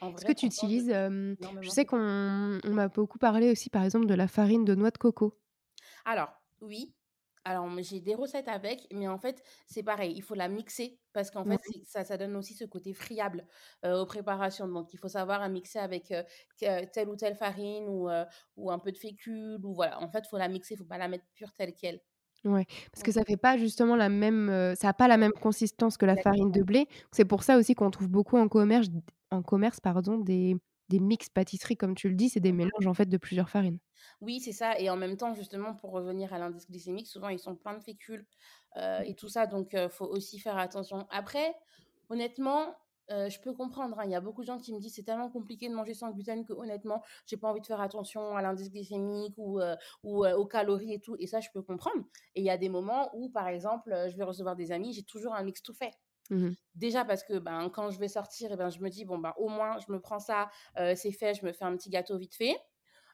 Est-ce 0.00 0.24
que 0.24 0.32
tu 0.32 0.46
utilises, 0.46 0.88
je 0.88 1.68
sais 1.68 1.84
qu'on 1.84 2.58
m'a 2.64 2.88
beaucoup 2.88 3.18
parlé 3.18 3.50
aussi 3.50 3.68
par 3.68 3.84
exemple 3.84 4.06
de 4.06 4.14
la 4.14 4.28
farine 4.28 4.64
de 4.64 4.74
noix 4.74 4.90
de 4.90 4.98
coco. 4.98 5.38
Alors, 6.04 6.32
oui, 6.62 6.94
alors, 7.48 7.68
j'ai 7.80 8.00
des 8.00 8.14
recettes 8.14 8.48
avec, 8.48 8.86
mais 8.92 9.08
en 9.08 9.18
fait, 9.18 9.42
c'est 9.66 9.82
pareil, 9.82 10.12
il 10.14 10.22
faut 10.22 10.34
la 10.34 10.48
mixer 10.48 10.98
parce 11.12 11.30
qu'en 11.30 11.44
fait, 11.44 11.58
ça, 11.84 12.04
ça 12.04 12.16
donne 12.16 12.36
aussi 12.36 12.54
ce 12.54 12.64
côté 12.64 12.92
friable 12.92 13.46
aux 13.84 14.06
préparations. 14.06 14.68
Donc, 14.68 14.92
il 14.92 14.98
faut 14.98 15.08
savoir 15.08 15.40
à 15.42 15.48
mixer 15.48 15.78
avec 15.78 16.12
telle 16.58 17.08
ou 17.08 17.16
telle 17.16 17.34
farine 17.34 17.88
ou, 17.88 18.08
ou 18.56 18.70
un 18.70 18.78
peu 18.78 18.92
de 18.92 18.98
fécule. 18.98 19.64
Ou 19.64 19.74
voilà. 19.74 20.00
En 20.00 20.08
fait, 20.08 20.20
il 20.24 20.28
faut 20.28 20.38
la 20.38 20.48
mixer, 20.48 20.74
il 20.74 20.76
ne 20.76 20.82
faut 20.82 20.88
pas 20.88 20.98
la 20.98 21.08
mettre 21.08 21.24
pure 21.34 21.52
telle 21.54 21.74
qu'elle. 21.74 22.00
Ouais, 22.44 22.66
parce 22.92 23.02
que 23.02 23.10
ça 23.10 23.24
fait 23.24 23.36
pas 23.36 23.56
justement 23.56 23.96
la 23.96 24.08
même, 24.08 24.74
ça 24.76 24.90
a 24.90 24.94
pas 24.94 25.08
la 25.08 25.16
même 25.16 25.32
consistance 25.32 25.96
que 25.96 26.06
la 26.06 26.16
farine 26.16 26.52
de 26.52 26.62
blé. 26.62 26.86
C'est 27.10 27.24
pour 27.24 27.42
ça 27.42 27.56
aussi 27.56 27.74
qu'on 27.74 27.90
trouve 27.90 28.08
beaucoup 28.08 28.36
en 28.36 28.48
commerce, 28.48 28.88
en 29.30 29.42
commerce 29.42 29.80
pardon, 29.80 30.18
des, 30.18 30.56
des 30.88 31.00
mix 31.00 31.28
pâtisseries, 31.28 31.76
comme 31.76 31.94
tu 31.94 32.08
le 32.08 32.14
dis, 32.14 32.28
c'est 32.30 32.40
des 32.40 32.52
mélanges 32.52 32.86
en 32.86 32.94
fait 32.94 33.06
de 33.06 33.16
plusieurs 33.18 33.50
farines. 33.50 33.78
Oui, 34.20 34.40
c'est 34.40 34.52
ça. 34.52 34.78
Et 34.78 34.90
en 34.90 34.96
même 34.96 35.16
temps, 35.16 35.34
justement, 35.34 35.74
pour 35.74 35.90
revenir 35.92 36.32
à 36.32 36.38
l'indice 36.38 36.68
glycémique, 36.68 37.06
souvent 37.06 37.28
ils 37.28 37.38
sont 37.38 37.56
pleins 37.56 37.74
de 37.76 37.82
fécule 37.82 38.26
euh, 38.76 39.00
et 39.00 39.14
tout 39.14 39.28
ça. 39.28 39.46
Donc, 39.46 39.70
il 39.72 39.88
faut 39.90 40.06
aussi 40.06 40.38
faire 40.38 40.58
attention. 40.58 41.06
Après, 41.10 41.54
honnêtement, 42.08 42.74
euh, 43.10 43.28
je 43.30 43.40
peux 43.40 43.54
comprendre. 43.54 43.98
Hein, 43.98 44.04
il 44.06 44.10
y 44.10 44.14
a 44.14 44.20
beaucoup 44.20 44.42
de 44.42 44.46
gens 44.46 44.58
qui 44.58 44.74
me 44.74 44.80
disent 44.80 44.94
c'est 44.94 45.02
tellement 45.04 45.30
compliqué 45.30 45.68
de 45.68 45.74
manger 45.74 45.94
sans 45.94 46.10
gluten 46.10 46.44
que 46.44 46.52
honnêtement, 46.52 47.02
j'ai 47.26 47.36
pas 47.36 47.48
envie 47.50 47.60
de 47.60 47.66
faire 47.66 47.80
attention 47.80 48.36
à 48.36 48.42
l'indice 48.42 48.70
glycémique 48.70 49.34
ou, 49.38 49.60
euh, 49.60 49.76
ou 50.02 50.26
aux 50.26 50.46
calories 50.46 50.92
et 50.94 51.00
tout. 51.00 51.16
Et 51.18 51.26
ça, 51.26 51.40
je 51.40 51.48
peux 51.52 51.62
comprendre. 51.62 52.04
Et 52.34 52.40
il 52.40 52.44
y 52.44 52.50
a 52.50 52.58
des 52.58 52.68
moments 52.68 53.10
où, 53.14 53.30
par 53.30 53.48
exemple, 53.48 53.94
je 54.10 54.16
vais 54.16 54.24
recevoir 54.24 54.56
des 54.56 54.72
amis, 54.72 54.92
j'ai 54.92 55.04
toujours 55.04 55.34
un 55.34 55.42
mix 55.42 55.62
tout 55.62 55.74
fait. 55.74 55.92
Mmh 56.30 56.50
Déjà 56.74 57.04
parce 57.04 57.24
que 57.24 57.38
ben, 57.38 57.70
quand 57.70 57.90
je 57.90 57.98
vais 57.98 58.08
sortir, 58.08 58.52
et 58.52 58.56
ben, 58.56 58.70
je 58.70 58.78
me 58.80 58.88
dis, 58.88 59.04
bon, 59.04 59.18
ben, 59.18 59.32
au 59.36 59.48
moins, 59.48 59.78
je 59.80 59.90
me 59.92 60.00
prends 60.00 60.20
ça, 60.20 60.48
c'est 60.94 61.10
fait, 61.12 61.34
je 61.34 61.44
me 61.44 61.52
fais 61.52 61.64
un 61.64 61.76
petit 61.76 61.90
gâteau 61.90 62.16
vite 62.18 62.34
fait. 62.36 62.56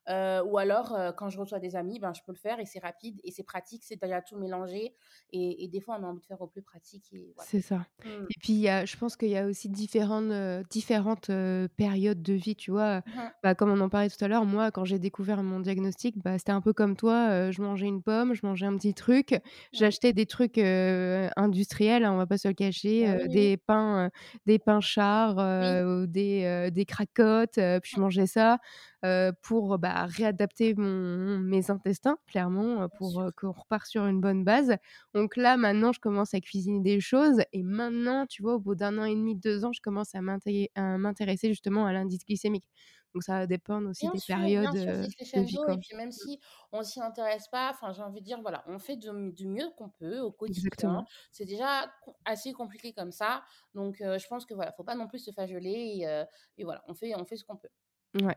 Euh, 0.09 0.43
ou 0.45 0.59
alors, 0.59 0.95
euh, 0.95 1.13
quand 1.13 1.31
je 1.31 1.39
reçois 1.39 1.59
des 1.59 1.77
amis, 1.77 1.99
ben, 1.99 2.13
je 2.13 2.21
peux 2.27 2.33
le 2.33 2.39
faire 2.39 2.61
et 2.61 2.67
c'est 2.67 2.79
rapide 2.79 3.21
et 3.25 3.31
c'est 3.31 3.43
pratique, 3.43 3.85
c'est 3.85 4.01
déjà 4.01 4.21
tout 4.21 4.37
mélangé. 4.37 4.95
Et, 5.33 5.65
et, 5.65 5.69
des 5.69 5.81
fois, 5.81 5.97
on 5.99 6.05
a 6.05 6.07
envie 6.07 6.21
de 6.21 6.27
faire 6.27 6.41
au 6.41 6.47
plus 6.47 6.63
pratique. 6.63 7.15
C'est 7.39 7.61
ça. 7.61 7.87
Mmh. 8.05 8.09
Et 8.31 8.35
puis, 8.41 8.53
y 8.55 8.69
a, 8.69 8.85
je 8.85 8.97
pense 8.97 9.17
qu'il 9.17 9.31
y 9.31 9.37
a 9.37 9.47
aussi 9.47 9.69
différentes, 9.69 10.31
euh, 10.31 10.63
différentes 10.71 11.31
périodes 11.77 12.23
de 12.23 12.35
vie, 12.35 12.57
tu 12.57 12.71
vois. 12.71 12.99
Mmh 12.99 13.03
bah, 13.43 13.55
comme 13.55 13.71
on 13.71 13.81
en 13.81 13.89
parlait 13.89 14.09
tout 14.09 14.23
à 14.25 14.29
l'heure, 14.29 14.45
moi, 14.45 14.71
quand 14.71 14.85
j'ai 14.85 14.99
découvert 14.99 15.43
mon 15.43 15.61
diagnostic, 15.61 16.17
bah, 16.19 16.39
c'était 16.39 16.53
un 16.53 16.61
peu 16.61 16.73
comme 16.73 16.97
toi. 16.97 17.51
je 17.51 17.63
mangeais 17.63 17.87
une 17.87 18.03
pomme, 18.03 18.35
je 18.35 18.47
mangeais 18.47 18.67
un 18.67 18.77
petit 18.77 18.95
truc. 18.95 19.39
J'achetais 19.73 20.13
des 20.13 20.27
trucs 20.27 20.59
industriels, 20.59 22.05
hein, 22.05 22.13
on 22.13 22.17
va 22.17 22.27
pas 22.27 22.39
se 22.39 22.49
le 22.49 22.55
cacher, 22.55 23.07
bah 23.07 23.27
des 23.29 23.57
pains, 23.57 24.11
des 24.47 24.59
pains 24.59 24.81
chars, 24.81 25.37
des, 26.07 26.71
des 26.73 26.85
cracottes, 26.85 27.59
puis 27.83 27.93
je 27.95 28.01
mangeais 28.01 28.27
ça 28.27 28.59
pour 29.43 29.79
bah, 29.79 30.07
réadapter 30.07 30.75
mon, 30.75 31.39
mes 31.39 31.71
intestins, 31.71 32.17
clairement, 32.27 32.89
pour 32.97 33.23
qu'on 33.37 33.53
repart 33.53 33.87
sur 33.87 34.07
une 34.07 34.21
bonne 34.21 34.45
base. 34.45 34.77
Donc 35.15 35.37
là, 35.37 35.57
maintenant, 35.57 35.93
je 35.93 36.01
commence 36.01 36.35
à 36.35 36.41
cuisiner 36.41 36.81
des 36.81 37.01
choses. 37.01 37.41
Et 37.53 37.63
maintenant, 37.63 38.27
tu 38.27 38.43
vois, 38.43 38.55
au 38.55 38.61
bout 38.61 38.75
d'un 38.75 38.99
an 38.99 39.05
et 39.05 39.15
demi, 39.15 39.37
deux 39.37 39.65
ans, 39.65 39.73
je 39.73 39.81
commence 39.81 40.15
à 40.15 40.21
m'intéresser 40.23 41.49
justement 41.49 41.87
à 41.87 41.93
l'indice 41.93 42.25
glycémique. 42.25 42.69
Donc 43.15 43.23
ça 43.23 43.39
va 43.39 43.47
dépendre 43.47 43.89
aussi 43.89 44.09
des 44.11 44.19
périodes 44.27 44.73
de 44.73 45.41
vie. 45.43 45.57
Et 45.69 45.79
puis 45.79 45.97
même 45.97 46.11
si 46.11 46.41
on 46.73 46.83
s'y 46.83 47.01
intéresse 47.01 47.47
pas, 47.47 47.71
enfin 47.71 47.93
j'ai 47.93 48.03
envie 48.03 48.21
de 48.21 48.25
dire 48.25 48.41
voilà, 48.41 48.65
on 48.67 48.81
fait 48.81 48.97
du 48.97 49.47
mieux 49.47 49.71
qu'on 49.77 49.89
peut 49.89 50.19
au 50.19 50.33
quotidien. 50.33 51.05
C'est 51.31 51.45
déjà 51.45 51.93
assez 52.25 52.53
compliqué 52.53 52.93
comme 52.93 53.13
ça, 53.13 53.45
donc 53.75 53.99
je 54.01 54.27
pense 54.27 54.45
que 54.45 54.55
voilà, 54.55 54.73
faut 54.73 54.83
pas 54.83 54.97
non 54.97 55.07
plus 55.07 55.21
se 55.21 55.31
fajoler 55.31 55.71
et, 55.71 56.25
et 56.59 56.65
voilà, 56.65 56.83
on 56.89 56.95
fait 56.95 57.15
on 57.15 57.25
fait 57.25 57.37
ce 57.37 57.45
qu'on 57.45 57.57
peut. 57.57 57.69
Ouais. 58.23 58.37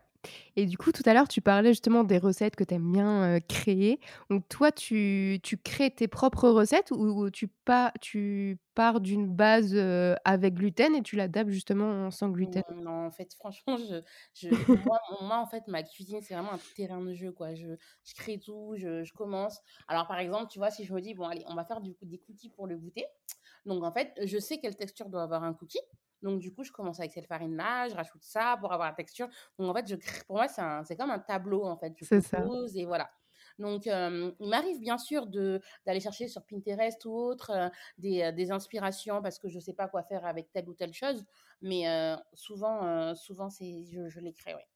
Et 0.56 0.66
du 0.66 0.78
coup, 0.78 0.92
tout 0.92 1.04
à 1.06 1.13
l'heure, 1.13 1.28
tu 1.28 1.42
parlais 1.42 1.70
justement 1.72 2.04
des 2.04 2.18
recettes 2.18 2.56
que 2.56 2.63
tu 2.63 2.74
aimes 2.76 2.92
bien, 2.92 3.40
créer. 3.48 4.00
Donc 4.30 4.48
toi, 4.50 4.72
tu 4.72 5.40
tu 5.44 5.58
crées 5.58 5.92
tes 5.92 6.08
propres 6.08 6.50
recettes 6.50 6.92
ou 6.92 7.30
tu 7.32 7.48
pas 7.48 7.94
tu 8.02 8.60
pars 8.76 9.02
d'une 9.02 9.28
base, 9.28 9.76
avec 10.26 10.56
gluten 10.56 10.96
et 10.96 11.04
tu 11.04 11.16
l'adaptes 11.18 11.52
justement 11.52 12.12
sans 12.12 12.30
gluten? 12.30 12.63
Non, 12.70 12.82
non, 12.84 13.06
en 13.08 13.12
fait, 13.12 13.34
franchement, 13.34 13.78
je 13.78 14.04
je 14.36 14.50
moi 14.86 15.00
moi, 15.22 15.38
en 15.40 15.48
fait, 15.48 15.68
ma 15.68 15.82
cuisine, 15.82 16.22
c'est 16.22 16.36
vraiment 16.36 16.54
un 16.54 16.60
terrain 16.76 17.02
de 17.02 17.13
jeu, 17.16 17.32
quoi. 17.32 17.56
Je 17.56 17.76
je 18.04 18.13
crée 18.16 18.40
tout, 18.40 18.76
je 18.78 19.04
je 19.04 19.12
commence. 19.13 19.60
Alors, 19.88 20.06
par 20.08 20.20
exemple, 20.20 20.48
tu 20.52 20.60
vois, 20.60 20.70
si 20.70 20.86
je 20.86 20.94
me 20.94 21.02
dis: 21.02 21.16
«Bon, 21.16 21.26
allez, 21.28 21.44
on 21.48 21.56
va 21.56 21.66
faire 21.66 21.82
du 21.82 21.96
des 22.04 22.20
cookies 22.20 22.52
pour 22.52 22.68
le 22.68 22.78
goûter», 22.78 23.06
donc 23.66 23.84
en 23.84 23.92
fait, 23.92 24.13
je 24.24 24.38
sais 24.40 24.60
quelle 24.60 24.76
texture 24.78 25.10
doit 25.10 25.24
avoir 25.24 25.44
un 25.44 25.54
cookie. 25.54 25.80
Donc 26.22 26.40
du 26.40 26.54
coup, 26.54 26.64
je 26.64 26.72
commence 26.72 27.00
avec 27.00 27.12
cette 27.12 27.28
farine-là, 27.28 27.90
je 27.90 27.96
rajoute 27.96 28.24
ça 28.24 28.58
pour 28.60 28.74
avoir 28.74 28.90
la 28.90 28.96
texture. 28.96 29.28
Donc 29.60 29.70
en 29.70 29.74
fait, 29.74 29.88
je 29.88 29.96
pour 30.28 30.38
moi, 30.38 30.48
c'est 30.48 30.96
comme 30.96 31.12
un 31.12 31.20
tableau, 31.20 31.66
en 31.66 31.78
fait. 31.78 31.94
Je 31.98 32.06
C'est 32.06 32.22
ça. 32.22 32.52
et 32.76 32.86
voilà. 32.86 33.10
Donc 33.60 33.86
il 33.86 34.36
m'arrive 34.40 34.80
bien 34.80 34.98
sûr 34.98 35.28
d'aller 35.28 36.00
chercher 36.00 36.28
sur 36.28 36.46
Pinterest 36.46 37.04
ou 37.06 37.12
autre, 37.12 37.72
des, 37.98 38.32
des 38.34 38.52
inspirations 38.52 39.22
parce 39.22 39.40
que 39.40 39.48
je 39.50 39.60
sais 39.60 39.74
pas 39.74 39.88
quoi 39.88 40.04
faire 40.04 40.26
avec 40.26 40.52
telle 40.52 40.70
ou 40.70 40.74
telle 40.74 40.94
chose. 40.94 41.26
Mais 41.62 41.86
souvent, 42.34 43.16
souvent 43.16 43.50
je 43.50 44.08
je 44.10 44.20
les 44.20 44.34
crée, 44.34 44.56
ouais. 44.56 44.68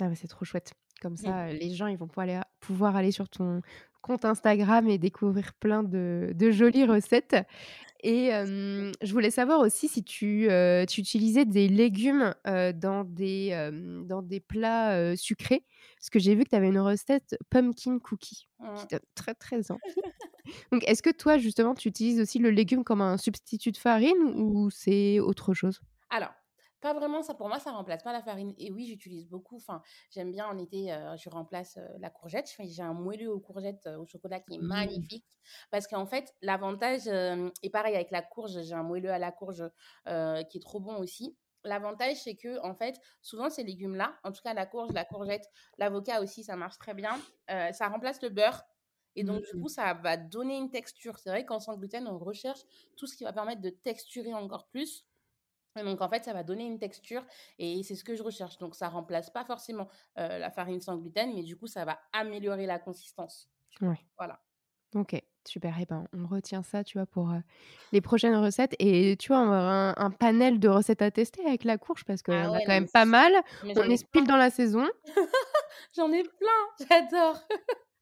Ah 0.00 0.08
bah, 0.08 0.14
c'est 0.14 0.28
trop 0.28 0.44
chouette. 0.44 0.72
Comme 1.00 1.16
Mmh. 1.22 1.32
ça, 1.32 1.52
les 1.52 1.74
gens, 1.74 1.86
ils 1.86 1.96
vont 1.98 2.08
pouvoir 2.08 2.24
aller 2.28 2.40
pouvoir 2.60 2.96
aller 2.96 3.12
sur 3.12 3.28
ton 3.28 3.60
compte 4.02 4.24
Instagram 4.24 4.88
et 4.88 4.98
découvrir 4.98 5.54
plein 5.54 5.82
de 5.82 6.32
de 6.34 6.50
jolies 6.50 6.84
recettes. 6.86 7.36
Et 8.02 8.30
je 8.30 9.12
voulais 9.12 9.30
savoir 9.30 9.60
aussi 9.60 9.88
si 9.88 10.04
tu, 10.04 10.48
tu 10.88 11.00
utilisais 11.00 11.44
des 11.44 11.68
légumes, 11.68 12.34
dans 12.44 13.04
des, 13.04 13.70
dans 14.06 14.22
des 14.22 14.40
plats, 14.40 15.16
sucrés? 15.16 15.64
Parce 15.98 16.10
que 16.10 16.18
j'ai 16.18 16.34
vu 16.34 16.44
que 16.44 16.50
tu 16.50 16.56
avais 16.56 16.68
une 16.68 16.78
recette 16.78 17.36
pumpkin 17.50 17.98
cookie 17.98 18.48
qui 18.74 18.86
Mmh. 18.86 18.88
donne 18.90 19.00
très, 19.14 19.34
très 19.34 19.70
envie. 19.70 19.80
Donc 20.72 20.82
est-ce 20.86 21.02
que 21.02 21.10
toi, 21.10 21.38
justement, 21.38 21.74
tu 21.74 21.88
utilises 21.88 22.20
aussi 22.20 22.38
le 22.38 22.50
légume 22.50 22.84
comme 22.84 23.00
un 23.02 23.16
substitut 23.18 23.72
de 23.72 23.76
farine 23.76 24.18
ou 24.36 24.70
c'est 24.70 25.20
autre 25.20 25.54
chose? 25.54 25.80
Alors, 26.10 26.32
pas 26.80 26.94
vraiment, 26.94 27.22
ça 27.22 27.34
pour 27.34 27.48
moi, 27.48 27.58
ça 27.60 27.72
remplace 27.72 28.02
pas 28.02 28.12
la 28.12 28.22
farine. 28.22 28.54
Et 28.58 28.70
oui, 28.72 28.86
j'utilise 28.86 29.28
beaucoup, 29.28 29.56
enfin, 29.56 29.82
j'aime 30.10 30.30
bien 30.32 30.46
en 30.46 30.58
été, 30.58 30.92
heu, 30.92 31.16
je 31.16 31.28
remplace, 31.30 31.76
heu, 31.78 31.86
la 32.00 32.10
courgette. 32.10 32.54
J'ai 32.60 32.82
un 32.82 32.92
moelleux 32.94 33.30
aux 33.32 33.40
courgettes, 33.40 33.86
heu, 33.86 33.96
au 33.98 34.06
chocolat 34.06 34.40
qui 34.40 34.54
est 34.56 34.58
Mmh. 34.60 34.78
magnifique. 34.78 35.26
Parce 35.70 35.86
qu'en 35.88 36.06
fait, 36.06 36.34
l'avantage, 36.42 37.06
et 37.62 37.70
pareil 37.70 37.94
avec 37.94 38.10
la 38.10 38.22
courge, 38.22 38.60
j'ai 38.62 38.74
un 38.74 38.82
moelleux 38.82 39.10
à 39.10 39.18
la 39.18 39.32
courge, 39.32 39.64
qui 40.06 40.58
est 40.58 40.62
trop 40.62 40.80
bon 40.80 40.96
aussi. 40.98 41.36
L'avantage, 41.64 42.16
c'est 42.22 42.36
que 42.36 42.60
en 42.64 42.74
fait, 42.74 43.00
souvent 43.20 43.50
ces 43.50 43.64
légumes-là, 43.64 44.18
en 44.24 44.32
tout 44.32 44.42
cas 44.42 44.54
la 44.54 44.64
courge, 44.66 44.92
la 44.92 45.04
courgette, 45.04 45.44
l'avocat 45.78 46.20
aussi, 46.22 46.44
ça 46.44 46.56
marche 46.56 46.78
très 46.78 46.94
bien, 46.94 47.26
ça 47.48 47.88
remplace 47.88 48.22
le 48.22 48.28
beurre 48.30 48.62
et 49.16 49.24
donc 49.24 49.42
du 49.42 49.54
Mmh. 49.54 49.58
coup, 49.60 49.68
ça 49.68 49.94
va 49.94 50.16
donner 50.16 50.56
une 50.56 50.70
texture. 50.70 51.18
C'est 51.18 51.30
vrai 51.30 51.44
qu'en 51.44 51.58
sans 51.60 51.76
gluten, 51.76 52.06
on 52.06 52.18
recherche 52.18 52.60
tout 52.96 53.06
ce 53.06 53.16
qui 53.16 53.24
va 53.24 53.32
permettre 53.32 53.60
de 53.62 53.70
texturer 53.70 54.32
encore 54.34 54.68
plus 54.68 55.07
donc 55.76 56.00
en 56.00 56.08
fait, 56.08 56.24
ça 56.24 56.32
va 56.32 56.42
donner 56.42 56.66
une 56.66 56.78
texture 56.78 57.24
et 57.58 57.82
c'est 57.82 57.94
ce 57.94 58.04
que 58.04 58.14
je 58.14 58.22
recherche. 58.22 58.58
Donc 58.58 58.74
ça 58.74 58.88
remplace 58.88 59.30
pas 59.30 59.44
forcément, 59.44 59.88
la 60.16 60.50
farine 60.50 60.80
sans 60.80 60.96
gluten, 60.96 61.34
mais 61.34 61.42
du 61.42 61.56
coup, 61.56 61.66
ça 61.66 61.84
va 61.84 61.98
améliorer 62.12 62.66
la 62.66 62.78
consistance. 62.78 63.48
Ouais. 63.80 63.98
Voilà. 64.16 64.40
OK, 64.94 65.22
super 65.44 65.78
et 65.78 65.84
ben, 65.84 66.06
on 66.14 66.26
retient 66.26 66.62
ça, 66.62 66.82
tu 66.82 66.96
vois, 66.96 67.06
pour, 67.06 67.32
les 67.92 68.00
prochaines 68.00 68.36
recettes 68.36 68.74
et 68.78 69.16
tu 69.18 69.28
vois, 69.28 69.40
on 69.40 69.48
va 69.48 69.58
avoir 69.58 69.72
un 69.72 69.94
un 69.98 70.10
panel 70.10 70.58
de 70.58 70.68
recettes 70.68 71.02
à 71.02 71.10
tester 71.10 71.44
avec 71.46 71.64
la 71.64 71.76
courge 71.76 72.04
parce 72.04 72.22
Ah 72.22 72.24
qu'on 72.24 72.32
a 72.32 72.36
ouais, 72.36 72.44
quand 72.44 72.52
non 72.52 72.58
mais 72.68 72.80
même 72.80 72.88
pas 72.88 73.04
mal. 73.04 73.32
On 73.64 73.90
est 73.90 74.10
pile 74.10 74.26
dans 74.26 74.36
la 74.36 74.50
saison. 74.50 74.86
j'en 75.96 76.10
ai 76.12 76.22
plein, 76.22 76.88
j'adore. 76.88 77.38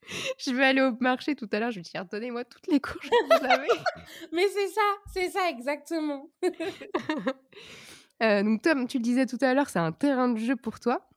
Je 0.38 0.50
vais 0.52 0.64
aller 0.64 0.82
au 0.82 0.92
marché 1.00 1.34
tout 1.34 1.48
à 1.52 1.60
l'heure, 1.60 1.70
je 1.70 1.76
vais 1.76 1.82
dire: 1.82 2.04
«Donnez-moi 2.04 2.44
toutes 2.44 2.66
les 2.68 2.80
courges 2.80 3.08
que 3.08 3.38
vous 3.38 3.44
avez». 3.44 3.68
Mais 4.32 4.46
c'est 4.48 4.68
ça, 4.68 4.80
c'est 5.12 5.30
ça 5.30 5.50
exactement. 5.50 6.30
Heu, 8.22 8.42
donc 8.44 8.62
comme 8.62 8.86
tu 8.86 8.98
le 8.98 9.02
disais 9.02 9.26
tout 9.26 9.38
à 9.40 9.54
l'heure, 9.54 9.68
c'est 9.68 9.78
un 9.78 9.92
terrain 9.92 10.28
de 10.28 10.38
jeu 10.38 10.56
pour 10.56 10.80
toi 10.80 11.08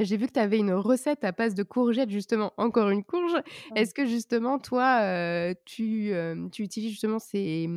j'ai 0.00 0.16
vu 0.16 0.26
que 0.26 0.32
tu 0.32 0.40
avais 0.40 0.58
une 0.58 0.72
recette 0.72 1.24
à 1.24 1.32
base 1.32 1.54
de 1.54 1.62
courgettes 1.62 2.10
justement, 2.10 2.52
encore 2.56 2.88
une 2.90 3.04
courge. 3.04 3.34
Est-ce 3.76 3.92
que 3.92 4.06
justement 4.06 4.58
toi, 4.58 5.00
heu, 5.02 5.54
tu, 5.64 6.10
hem, 6.10 6.50
tu 6.50 6.62
utilises 6.62 6.92
justement 6.92 7.18
ces, 7.18 7.68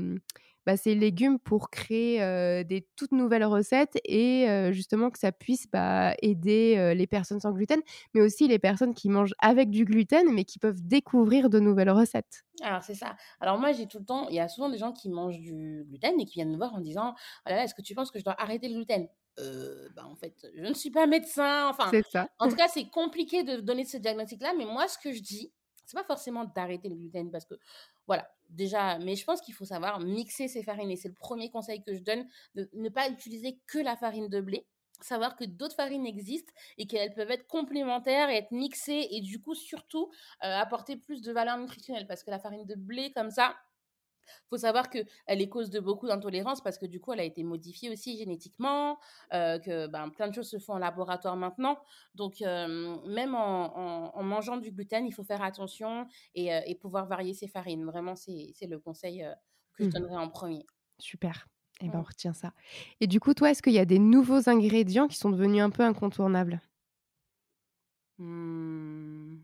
bah, 0.65 0.77
ces 0.77 0.95
légumes 0.95 1.39
pour 1.39 1.69
créer, 1.69 2.19
des 2.65 2.87
toutes 2.95 3.11
nouvelles 3.11 3.45
recettes 3.45 3.97
et 4.05 4.47
justement 4.71 5.09
que 5.11 5.19
ça 5.19 5.31
puisse, 5.31 5.67
bah, 5.71 6.13
aider, 6.21 6.93
les 6.95 7.07
personnes 7.07 7.39
sans 7.39 7.51
gluten, 7.51 7.81
mais 8.13 8.21
aussi 8.21 8.47
les 8.47 8.59
personnes 8.59 8.93
qui 8.93 9.09
mangent 9.09 9.35
avec 9.39 9.69
du 9.69 9.85
gluten, 9.85 10.31
mais 10.33 10.43
qui 10.45 10.59
peuvent 10.59 10.81
découvrir 10.85 11.49
de 11.49 11.59
nouvelles 11.59 11.91
recettes? 11.91 12.43
Alors 12.61 12.83
c'est 12.83 12.95
ça. 12.95 13.17
Alors 13.41 13.59
moi, 13.59 13.73
j'ai 13.73 13.85
tout 13.87 13.99
le 13.99 14.05
temps 14.05 14.29
il 14.29 14.35
y 14.35 14.39
a 14.39 14.47
souvent 14.47 14.69
des 14.69 14.77
gens 14.77 14.93
qui 14.93 15.09
mangent 15.09 15.39
du 15.39 15.83
gluten 15.89 16.19
et 16.21 16.25
qui 16.25 16.35
viennent 16.35 16.51
me 16.51 16.57
voir 16.57 16.73
en 16.73 16.79
disant: 16.79 17.13
«Oh 17.45 17.49
là 17.49 17.57
là, 17.57 17.63
est-ce 17.65 17.75
que 17.75 17.81
tu 17.81 17.93
penses 17.95 18.11
que 18.11 18.19
je 18.19 18.23
dois 18.23 18.39
arrêter 18.41 18.69
le 18.69 18.75
gluten?» 18.75 19.07
heu, 19.39 19.89
bah, 19.95 20.05
en 20.07 20.15
fait, 20.15 20.47
je 20.55 20.61
ne 20.63 20.73
suis 20.73 20.91
pas 20.91 21.05
médecin, 21.07 21.67
enfin, 21.69 21.97
ça. 22.11 22.29
en 22.39 22.47
tout 22.47 22.55
cas, 22.55 22.69
c'est 22.69 22.87
compliqué 22.89 23.43
de 23.43 23.57
donner 23.59 23.83
ce 23.83 23.97
diagnostic-là, 23.97 24.53
mais 24.57 24.63
moi, 24.65 24.87
ce 24.87 24.97
que 24.97 25.11
je 25.11 25.21
dis, 25.21 25.51
c'est 25.85 25.97
pas 25.97 26.05
forcément 26.05 26.45
d'arrêter 26.45 26.87
le 26.87 26.95
gluten 26.95 27.29
parce 27.31 27.43
que 27.45 27.55
voilà, 28.07 28.29
déjà 28.49 28.97
mais 28.99 29.15
je 29.15 29.25
pense 29.25 29.41
qu'il 29.41 29.53
faut 29.53 29.65
savoir 29.65 29.99
mixer 29.99 30.47
ses 30.47 30.63
farines 30.63 30.91
et 30.91 30.95
c'est 30.97 31.07
le 31.09 31.13
premier 31.13 31.49
conseil 31.51 31.81
que 31.83 31.93
je 31.93 32.01
donne, 32.01 32.27
de 32.55 32.69
ne 32.73 32.89
pas 32.89 33.09
utiliser 33.09 33.59
que 33.67 33.79
la 33.79 33.95
farine 33.95 34.29
de 34.29 34.41
blé. 34.41 34.67
Savoir 35.01 35.35
que 35.35 35.43
d'autres 35.43 35.75
farines 35.75 36.05
existent 36.05 36.53
et 36.77 36.87
qu'elles 36.87 37.13
peuvent 37.13 37.29
être 37.29 37.47
complémentaires 37.47 38.29
et 38.29 38.37
être 38.37 38.51
mixées 38.51 39.07
et 39.11 39.19
du 39.21 39.41
coup, 39.41 39.53
surtout, 39.53 40.09
heu, 40.43 40.47
apporter 40.47 40.95
plus 40.95 41.21
de 41.21 41.33
valeur 41.33 41.57
nutritionnelle 41.57 42.07
parce 42.07 42.23
que 42.23 42.31
la 42.31 42.39
farine 42.39 42.65
de 42.65 42.75
blé 42.75 43.11
comme 43.11 43.29
ça, 43.29 43.55
faut 44.49 44.57
savoir 44.57 44.89
qu'elle 44.89 45.05
est 45.27 45.49
cause 45.49 45.69
de 45.69 45.79
beaucoup 45.79 46.07
d'intolérances 46.07 46.61
parce 46.61 46.77
que 46.77 46.85
du 46.85 46.99
coup, 46.99 47.13
elle 47.13 47.19
a 47.19 47.23
été 47.23 47.43
modifiée 47.43 47.89
aussi 47.91 48.17
génétiquement, 48.17 48.97
heu, 49.33 49.59
que, 49.63 49.87
ben, 49.87 50.09
plein 50.09 50.27
de 50.29 50.33
choses 50.33 50.49
se 50.49 50.59
font 50.59 50.73
en 50.73 50.77
laboratoire 50.79 51.35
maintenant. 51.35 51.77
Donc 52.15 52.41
même 52.41 53.35
en 53.35 53.77
en 53.77 54.11
en 54.15 54.23
mangeant 54.23 54.57
du 54.57 54.71
gluten, 54.71 55.05
il 55.05 55.11
faut 55.13 55.23
faire 55.23 55.43
attention 55.43 56.07
et 56.35 56.47
et 56.67 56.75
pouvoir 56.75 57.07
varier 57.07 57.33
ses 57.33 57.47
farines. 57.47 57.85
Vraiment, 57.85 58.15
c'est 58.15 58.53
le 58.67 58.79
conseil, 58.79 59.23
heu, 59.23 59.33
que 59.73 59.83
je 59.83 59.89
Mmh 59.89 59.99
donnerais 59.99 60.17
en 60.17 60.29
premier. 60.29 60.65
Super. 60.99 61.47
Et 61.81 61.89
ben, 61.89 61.99
on 61.99 62.01
Mmh. 62.01 62.03
retient 62.03 62.33
ça. 62.33 62.53
Et 63.01 63.07
du 63.07 63.19
coup, 63.19 63.33
toi, 63.33 63.51
est-ce 63.51 63.61
qu'il 63.61 63.73
y 63.73 63.79
a 63.79 63.85
des 63.85 63.99
nouveaux 63.99 64.49
ingrédients 64.49 65.07
qui 65.07 65.17
sont 65.17 65.29
devenus 65.29 65.61
un 65.61 65.69
peu 65.69 65.83
incontournables? 65.83 66.61
Mmh. 68.17 69.34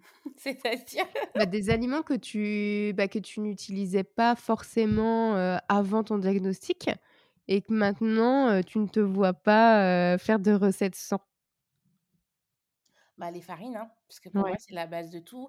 C'est-à-dire? 0.41 1.05
Bah, 1.35 1.45
des 1.45 1.69
aliments 1.69 2.01
que 2.01 2.13
tu 2.13 2.93
bah, 2.93 3.07
que 3.07 3.17
tu 3.19 3.39
n'utilisais 3.39 4.03
pas 4.03 4.35
forcément, 4.35 5.35
avant 5.69 6.03
ton 6.03 6.17
diagnostic 6.17 6.89
et 7.47 7.61
que 7.61 7.73
maintenant, 7.73 8.61
tu 8.63 8.79
ne 8.79 8.87
te 8.87 8.99
vois 8.99 9.33
pas, 9.33 10.17
faire 10.17 10.39
de 10.39 10.51
recettes 10.51 10.95
sans? 10.95 11.21
Bah, 13.21 13.29
les 13.29 13.41
farines, 13.41 13.77
hein, 13.77 13.91
parce 14.07 14.19
que 14.19 14.29
pour 14.29 14.47
moi, 14.47 14.57
c'est 14.59 14.73
la 14.73 14.87
base 14.87 15.11
de 15.11 15.19
tout. 15.19 15.47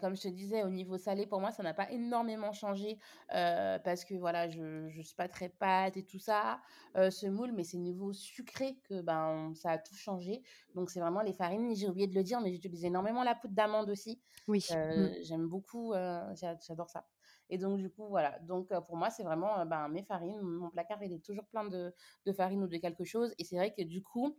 Comme 0.00 0.16
je 0.16 0.22
te 0.22 0.28
disais, 0.28 0.62
au 0.64 0.68
niveau 0.70 0.98
salé, 0.98 1.26
pour 1.26 1.40
moi, 1.40 1.50
ça 1.50 1.62
n'a 1.62 1.72
pas 1.74 1.90
énormément 1.90 2.52
changé, 2.52 2.98
parce 3.30 4.04
que 4.04 4.14
voilà, 4.14 4.50
je 4.50 4.88
je 4.90 5.00
suis 5.02 5.14
pas 5.16 5.28
très 5.28 5.48
pâte 5.48 5.96
et 5.96 6.04
tout 6.04 6.18
ça, 6.18 6.60
heu, 6.96 7.10
semoule, 7.10 7.52
mais 7.52 7.64
c'est 7.64 7.78
niveau 7.78 8.12
sucré 8.12 8.80
que, 8.84 9.00
ben, 9.00 9.54
ça 9.54 9.70
a 9.72 9.78
tout 9.78 9.94
changé. 9.94 10.42
Donc 10.74 10.90
c'est 10.90 11.00
vraiment 11.00 11.22
les 11.22 11.32
farines. 11.32 11.74
J'ai 11.74 11.88
oublié 11.88 12.06
de 12.06 12.14
le 12.14 12.22
dire, 12.22 12.40
mais 12.42 12.52
j'utilise 12.52 12.84
énormément 12.84 13.24
la 13.24 13.34
poudre 13.34 13.54
d'amande 13.54 13.88
aussi. 13.90 14.20
Oui. 14.48 14.78
Mmh. 14.94 15.08
J'aime 15.22 15.48
beaucoup, 15.48 15.92
j'adore 16.34 16.90
ça. 16.90 17.06
Et 17.50 17.58
donc 17.58 17.78
du 17.78 17.90
coup, 17.90 18.06
voilà, 18.08 18.38
donc 18.40 18.68
pour 18.86 18.96
moi, 18.96 19.10
c'est 19.10 19.22
vraiment, 19.24 19.64
ben, 19.66 19.88
mes 19.88 20.02
farines. 20.04 20.40
Mon 20.40 20.70
placard, 20.70 21.02
il 21.02 21.12
est 21.12 21.24
toujours 21.24 21.46
plein 21.46 21.64
de 21.64 21.94
de 22.26 22.32
farine 22.32 22.62
ou 22.64 22.68
de 22.68 22.76
quelque 22.78 23.04
chose 23.04 23.34
et 23.38 23.44
c'est 23.44 23.56
vrai 23.56 23.72
que 23.74 23.82
du 23.82 24.02
coup, 24.02 24.38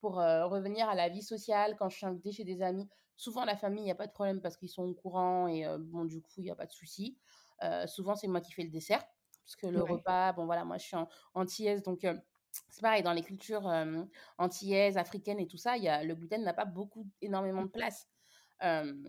pour, 0.00 0.14
revenir 0.16 0.88
à 0.88 0.94
la 0.94 1.08
vie 1.08 1.22
sociale, 1.22 1.76
quand 1.78 1.88
je 1.88 1.96
suis 1.96 2.06
invitée 2.06 2.32
chez 2.32 2.44
des 2.44 2.62
amis, 2.62 2.88
souvent 3.16 3.44
la 3.44 3.56
famille, 3.56 3.84
il 3.84 3.88
y 3.88 3.90
a 3.90 3.94
pas 3.94 4.06
de 4.06 4.12
problème 4.12 4.40
parce 4.40 4.56
qu'ils 4.56 4.68
sont 4.70 4.84
au 4.84 4.94
courant 4.94 5.48
et 5.48 5.64
bon, 5.78 6.04
du 6.04 6.20
coup, 6.22 6.30
il 6.38 6.44
y 6.46 6.50
a 6.50 6.56
pas 6.56 6.66
de 6.66 6.72
souci. 6.72 7.18
Souvent, 7.86 8.14
c'est 8.16 8.28
moi 8.28 8.40
qui 8.40 8.52
fais 8.52 8.62
le 8.64 8.70
dessert 8.70 9.04
parce 9.44 9.56
que 9.56 9.66
le 9.66 9.82
Ouais. 9.82 9.82
repas, 9.82 10.32
bon, 10.34 10.46
voilà, 10.46 10.64
moi, 10.64 10.78
je 10.78 10.84
suis 10.86 10.96
an 10.96 11.08
antillaise 11.34 11.82
donc 11.82 12.06
c'est 12.70 12.80
pareil 12.82 13.02
dans 13.02 13.12
les 13.12 13.22
cultures, 13.22 13.70
antillaises, 14.38 14.96
africaines 14.98 15.38
et 15.40 15.46
tout 15.46 15.56
ça, 15.58 15.76
y 15.76 15.88
a 15.88 16.02
le 16.04 16.14
gluten 16.14 16.42
n'a 16.42 16.54
pas 16.54 16.64
beaucoup 16.64 17.06
énormément 17.20 17.62
de 17.64 17.70
place. 17.70 18.08
Hem, 18.60 19.08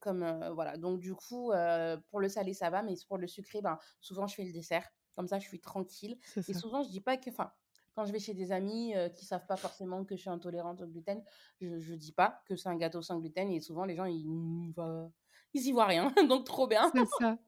comme, 0.00 0.22
heu, 0.22 0.50
voilà, 0.54 0.76
donc 0.76 1.00
du 1.00 1.14
coup, 1.14 1.52
heu, 1.52 2.00
pour 2.10 2.20
le 2.20 2.28
salé, 2.28 2.54
ça 2.54 2.70
va, 2.70 2.82
mais 2.82 2.94
pour 3.08 3.18
le 3.18 3.26
sucré, 3.26 3.60
ben, 3.62 3.78
souvent, 4.00 4.26
je 4.26 4.34
fais 4.34 4.44
le 4.44 4.52
dessert. 4.52 4.88
Comme 5.16 5.26
ça, 5.28 5.38
je 5.38 5.46
suis 5.48 5.60
tranquille 5.60 6.18
et 6.46 6.54
souvent, 6.54 6.82
je 6.82 6.88
dis 6.88 7.00
pas 7.00 7.16
que 7.16 7.30
enfin, 7.30 7.52
quand 7.94 8.04
je 8.06 8.12
vais 8.12 8.18
chez 8.20 8.34
des 8.34 8.52
amis, 8.52 8.94
heu, 8.96 9.08
qui 9.10 9.24
savent 9.26 9.46
pas 9.46 9.56
forcément 9.56 10.04
que 10.04 10.16
je 10.16 10.20
suis 10.22 10.30
intolérante 10.30 10.80
au 10.82 10.86
gluten, 10.86 11.22
je 11.60 11.78
je 11.78 11.94
dis 11.94 12.12
pas 12.12 12.42
que 12.46 12.56
c'est 12.56 12.68
un 12.68 12.76
gâteau 12.76 13.02
sans 13.02 13.18
gluten 13.18 13.50
et 13.50 13.60
souvent 13.60 13.84
les 13.84 13.96
gens 13.96 14.04
ils 14.06 14.28
n'y 14.30 14.72
voient 14.72 15.10
ils 15.54 15.66
y 15.66 15.72
voient 15.72 15.86
rien, 15.86 16.12
donc 16.28 16.44
trop 16.46 16.66
bien. 16.68 16.92
C'est 16.94 17.06
ça. 17.06 17.38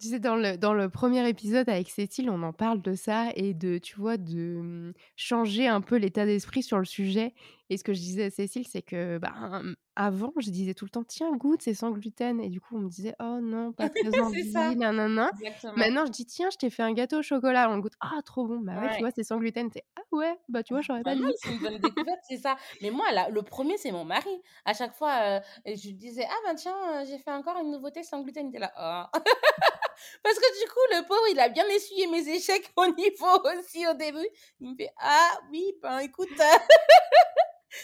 Tu 0.00 0.08
sais, 0.08 0.20
dans 0.20 0.36
le, 0.36 0.56
dans 0.58 0.74
le 0.74 0.90
premier 0.90 1.28
épisode 1.28 1.68
avec 1.68 1.90
Cécile, 1.90 2.30
on 2.30 2.42
en 2.42 2.52
parle 2.52 2.82
de 2.82 2.94
ça 2.94 3.30
et 3.36 3.54
de, 3.54 3.78
tu 3.78 3.96
vois, 3.96 4.16
de 4.18 4.60
mmh, 4.62 4.94
changer 5.16 5.68
un 5.68 5.80
peu 5.82 5.96
l'état 5.96 6.26
d'esprit 6.26 6.62
sur 6.62 6.78
le 6.78 6.86
sujet. 6.86 7.34
Et 7.70 7.78
ce 7.78 7.84
que 7.84 7.94
je 7.94 8.00
disais 8.00 8.24
à 8.26 8.30
Cécile, 8.30 8.66
c'est 8.68 8.82
que 8.82 9.18
bah, 9.18 9.62
avant, 9.96 10.32
je 10.36 10.50
disais 10.50 10.74
tout 10.74 10.84
le 10.84 10.90
temps, 10.90 11.04
tiens, 11.04 11.30
goûte, 11.36 11.62
c'est 11.62 11.74
sans 11.74 11.90
gluten. 11.90 12.40
Et 12.40 12.48
du 12.48 12.60
coup, 12.60 12.76
on 12.76 12.80
me 12.80 12.88
disait, 12.88 13.14
oh 13.20 13.38
non, 13.42 13.72
pas 13.72 13.88
très 13.90 14.20
envie, 14.20 14.50
nanana. 14.76 15.30
Maintenant, 15.76 16.06
je 16.06 16.12
dis, 16.12 16.26
tiens, 16.26 16.48
je 16.50 16.56
t'ai 16.56 16.70
fait 16.70 16.82
un 16.82 16.92
gâteau 16.92 17.18
au 17.18 17.22
chocolat. 17.22 17.70
On 17.70 17.78
goûte, 17.78 17.94
ah, 18.00 18.20
trop 18.24 18.46
bon. 18.46 18.60
Bah 18.60 18.80
ouais, 18.80 18.94
tu 18.94 19.00
vois, 19.00 19.10
c'est 19.14 19.24
sans 19.24 19.38
gluten. 19.38 19.68
C'est, 19.72 19.84
ah 19.96 20.02
ouais, 20.12 20.38
bah 20.48 20.62
tu 20.62 20.74
vois, 20.74 20.82
j'aurais 20.82 21.02
pas 21.02 21.14
dit. 21.14 21.22
C'est 21.36 21.50
une 21.50 21.58
bonne 21.58 21.78
découverte, 21.78 22.20
c'est 22.28 22.38
ça. 22.38 22.56
Mais 22.82 22.90
moi, 22.90 23.10
là, 23.12 23.28
le 23.28 23.42
premier, 23.42 23.76
c'est 23.78 23.92
mon 23.92 24.04
mari. 24.04 24.42
À 24.64 24.74
chaque 24.74 24.94
fois, 24.94 25.18
euh, 25.22 25.40
je 25.66 25.90
disais, 25.90 26.26
ah 26.28 26.36
ben 26.46 26.54
tiens, 26.54 26.76
euh, 26.94 27.04
j'ai 27.06 27.18
fait 27.18 27.32
encore 27.32 27.58
une 27.60 27.70
nouveauté 27.70 28.02
sans 28.02 28.22
gluten. 28.22 28.46
Il 28.46 28.50
était 28.50 28.58
là, 28.58 28.72
oh. 28.78 29.18
Parce 30.22 30.36
que 30.36 30.62
du 30.62 30.70
coup, 30.70 30.80
le 30.90 31.06
pauvre, 31.06 31.28
il 31.30 31.40
a 31.40 31.48
bien 31.48 31.66
essuyé 31.68 32.06
mes 32.06 32.26
échecs 32.28 32.70
au 32.76 32.86
niveau 32.86 33.26
aussi 33.58 33.86
au 33.86 33.94
début. 33.94 34.28
Il 34.60 34.70
me 34.70 34.76
fait 34.76 34.90
Ah 34.98 35.32
oui, 35.50 35.74
ben 35.82 35.98
écoute, 35.98 36.28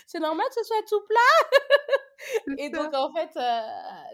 c'est 0.07 0.21
normal 0.21 0.47
que 0.49 0.55
ce 0.55 0.65
soit 0.65 0.83
tout 0.89 1.01
plat. 1.07 1.59
Et 2.59 2.71
donc 2.71 2.95
en 2.95 3.13
fait, 3.13 3.31
euh, 3.37 3.61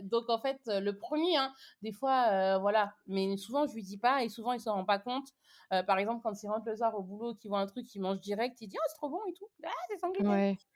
donc 0.02 0.28
en 0.28 0.38
fait, 0.38 0.60
le 0.66 0.92
premier, 0.92 1.36
hein, 1.36 1.52
des 1.82 1.92
fois, 1.92 2.26
euh, 2.30 2.58
voilà. 2.58 2.94
Mais 3.06 3.36
souvent, 3.36 3.66
je 3.66 3.74
lui 3.74 3.82
dis 3.82 3.98
pas 3.98 4.22
et 4.22 4.28
souvent, 4.28 4.52
il 4.52 4.60
se 4.60 4.68
rend 4.68 4.84
pas 4.84 4.98
compte. 4.98 5.28
Euh, 5.72 5.82
par 5.82 5.98
exemple, 5.98 6.20
quand 6.22 6.42
il 6.42 6.48
rentre 6.48 6.66
le 6.66 6.76
soir 6.76 6.94
au 6.94 7.02
boulot, 7.02 7.34
qu'il 7.34 7.48
voit 7.48 7.60
un 7.60 7.66
truc, 7.66 7.86
qu'il 7.86 8.02
mange 8.02 8.20
direct, 8.20 8.60
il 8.60 8.68
dit 8.68 8.76
oh 8.78 8.84
c'est 8.88 8.96
trop 8.96 9.08
bon 9.08 9.20
et 9.28 9.32
tout. 9.32 9.46
Ah 9.64 9.70
c'est. 9.88 9.96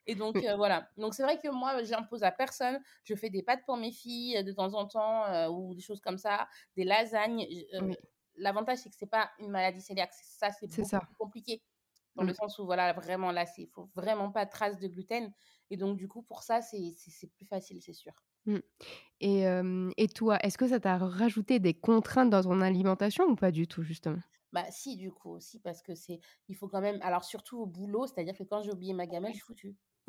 Et 0.06 0.14
donc 0.14 0.36
voilà. 0.56 0.88
Donc 0.96 1.14
c'est 1.14 1.22
vrai 1.22 1.38
que 1.38 1.48
moi, 1.48 1.82
j'impose 1.82 2.22
à 2.22 2.30
personne. 2.30 2.80
Je 3.04 3.14
fais 3.14 3.30
des 3.30 3.42
pâtes 3.42 3.64
pour 3.66 3.76
mes 3.76 3.92
filles 3.92 4.42
de 4.42 4.52
temps 4.52 4.74
en 4.74 4.86
temps 4.86 5.48
ou 5.50 5.74
des 5.74 5.82
choses 5.82 6.00
comme 6.00 6.18
ça, 6.18 6.48
des 6.76 6.84
lasagnes. 6.84 7.46
L'avantage 8.38 8.78
c'est 8.78 8.90
que 8.90 8.96
c'est 8.98 9.06
pas 9.06 9.30
une 9.38 9.50
maladie 9.50 9.82
cœliaque. 9.82 10.12
Ça 10.12 10.50
c'est 10.50 10.66
beaucoup 10.66 10.88
ça. 10.88 11.00
plus 11.00 11.14
compliqué 11.16 11.62
dans 12.16 12.24
le 12.24 12.32
mmh. 12.32 12.34
sens 12.34 12.58
où 12.58 12.64
voilà 12.64 12.92
vraiment 12.92 13.30
là 13.30 13.44
il 13.58 13.68
faut 13.68 13.88
vraiment 13.94 14.30
pas 14.30 14.44
de 14.44 14.50
traces 14.50 14.78
de 14.78 14.88
gluten 14.88 15.32
et 15.70 15.76
donc 15.76 15.96
du 15.96 16.08
coup 16.08 16.22
pour 16.22 16.42
ça 16.42 16.60
c'est 16.62 16.94
plus 17.36 17.46
facile 17.46 17.80
c'est 17.80 17.92
sûr 17.92 18.12
mmh. 18.46 18.58
et, 19.20 19.44
et, 19.96 20.08
toi 20.08 20.38
est-ce 20.42 20.58
que 20.58 20.66
ça 20.66 20.80
t'a 20.80 20.96
rajouté 20.98 21.58
des 21.58 21.74
contraintes 21.74 22.30
dans 22.30 22.42
ton 22.42 22.60
alimentation 22.60 23.24
ou 23.24 23.36
pas 23.36 23.50
du 23.50 23.68
tout 23.68 23.82
justement? 23.82 24.20
Bah 24.52 24.64
si 24.70 24.96
du 24.96 25.12
coup 25.12 25.30
aussi 25.30 25.60
parce 25.60 25.82
que 25.82 25.94
c'est 25.94 26.20
il 26.48 26.56
faut 26.56 26.68
quand 26.68 26.80
même 26.80 26.98
alors 27.02 27.24
surtout 27.24 27.58
au 27.58 27.66
boulot 27.66 28.06
c'est 28.06 28.20
à 28.20 28.24
dire 28.24 28.36
que 28.36 28.44
quand 28.44 28.62
j'ai 28.62 28.72
oublié 28.72 28.94
ma 28.94 29.06
gamelle 29.06 29.32
je 29.32 29.36
suis 29.36 29.44
foutue 29.44 29.76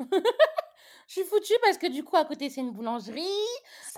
je 1.08 1.12
suis 1.12 1.24
foutue 1.24 1.54
parce 1.62 1.76
que 1.76 1.90
du 1.90 2.04
coup 2.04 2.16
à 2.16 2.24
côté 2.24 2.48
c'est 2.48 2.60
une 2.60 2.72
boulangerie 2.72 3.26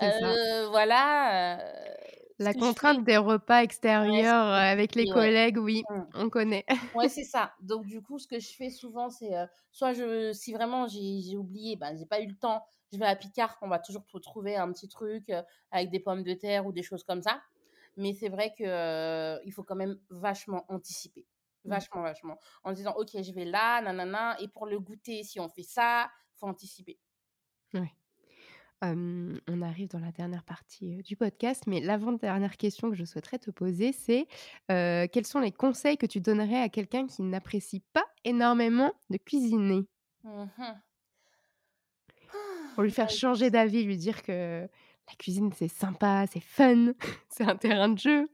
euh, 0.01 0.67
voilà 0.69 1.59
euh, 1.59 1.95
la 2.41 2.53
contrainte 2.53 3.03
des 3.03 3.17
repas 3.17 3.63
extérieurs 3.63 4.47
avec 4.47 4.95
les 4.95 5.07
collègues, 5.07 5.57
oui, 5.57 5.83
mmh. 5.89 6.01
on 6.15 6.29
connaît. 6.29 6.65
ouais, 6.95 7.09
c'est 7.09 7.23
ça. 7.23 7.53
Donc 7.61 7.85
du 7.85 8.01
coup, 8.01 8.19
ce 8.19 8.27
que 8.27 8.39
je 8.39 8.49
fais 8.49 8.69
souvent, 8.69 9.09
c'est 9.09 9.33
soit 9.71 9.93
je, 9.93 10.33
si 10.33 10.53
vraiment 10.53 10.87
j'ai 10.87 11.37
oublié, 11.37 11.75
ben 11.75 11.95
j'ai 11.97 12.05
pas 12.05 12.21
eu 12.21 12.27
le 12.27 12.35
temps, 12.35 12.63
je 12.91 12.97
vais 12.97 13.05
à 13.05 13.15
Picard, 13.15 13.57
on 13.61 13.67
va 13.67 13.79
toujours 13.79 14.03
trouver 14.21 14.55
un 14.57 14.71
petit 14.71 14.87
truc 14.87 15.31
avec 15.71 15.89
des 15.89 15.99
pommes 15.99 16.23
de 16.23 16.33
terre 16.33 16.65
ou 16.65 16.71
des 16.71 16.83
choses 16.83 17.03
comme 17.03 17.21
ça. 17.21 17.41
Mais 17.97 18.13
c'est 18.13 18.29
vrai 18.29 18.53
que 18.57 19.39
il 19.45 19.51
faut 19.51 19.63
quand 19.63 19.75
même 19.75 19.97
vachement 20.09 20.65
anticiper. 20.69 21.25
Mmh. 21.63 21.69
Vachement, 21.69 22.01
vachement. 22.01 22.39
En 22.63 22.71
disant, 22.71 22.93
ok, 22.97 23.09
je 23.21 23.31
vais 23.33 23.45
là, 23.45 23.81
nanana, 23.81 24.39
et 24.39 24.47
pour 24.47 24.65
le 24.65 24.79
goûter, 24.79 25.23
si 25.23 25.39
on 25.39 25.47
fait 25.47 25.63
ça, 25.63 26.09
faut 26.35 26.47
anticiper. 26.47 26.97
On 28.83 29.61
arrive 29.61 29.89
dans 29.89 29.99
la 29.99 30.11
dernière 30.11 30.43
partie 30.43 31.03
du 31.03 31.15
podcast, 31.15 31.63
mais 31.67 31.81
l'avant-dernière 31.81 32.57
question 32.57 32.89
que 32.89 32.95
je 32.95 33.05
souhaiterais 33.05 33.37
te 33.37 33.51
poser, 33.51 33.91
c'est 33.91 34.27
quels 34.67 35.25
sont 35.25 35.39
les 35.39 35.51
conseils 35.51 35.97
que 35.97 36.05
tu 36.07 36.19
donnerais 36.19 36.61
à 36.61 36.69
quelqu'un 36.69 37.05
qui 37.05 37.21
n'apprécie 37.21 37.83
pas 37.93 38.05
énormément 38.23 38.93
de 39.09 39.17
cuisiner? 39.17 39.85
Mmh 40.23 40.47
Pour 42.75 42.83
lui 42.83 42.91
faire 42.91 43.07
bah, 43.07 43.13
changer 43.13 43.49
d'avis, 43.49 43.83
lui 43.83 43.97
dire 43.97 44.23
que 44.23 44.67
la 45.11 45.15
cuisine, 45.17 45.51
c'est 45.53 45.67
sympa, 45.67 46.25
c'est 46.31 46.39
fun, 46.39 46.93
c'est 47.29 47.43
un 47.43 47.55
terrain 47.55 47.89
de 47.89 47.99
jeu. 47.99 48.29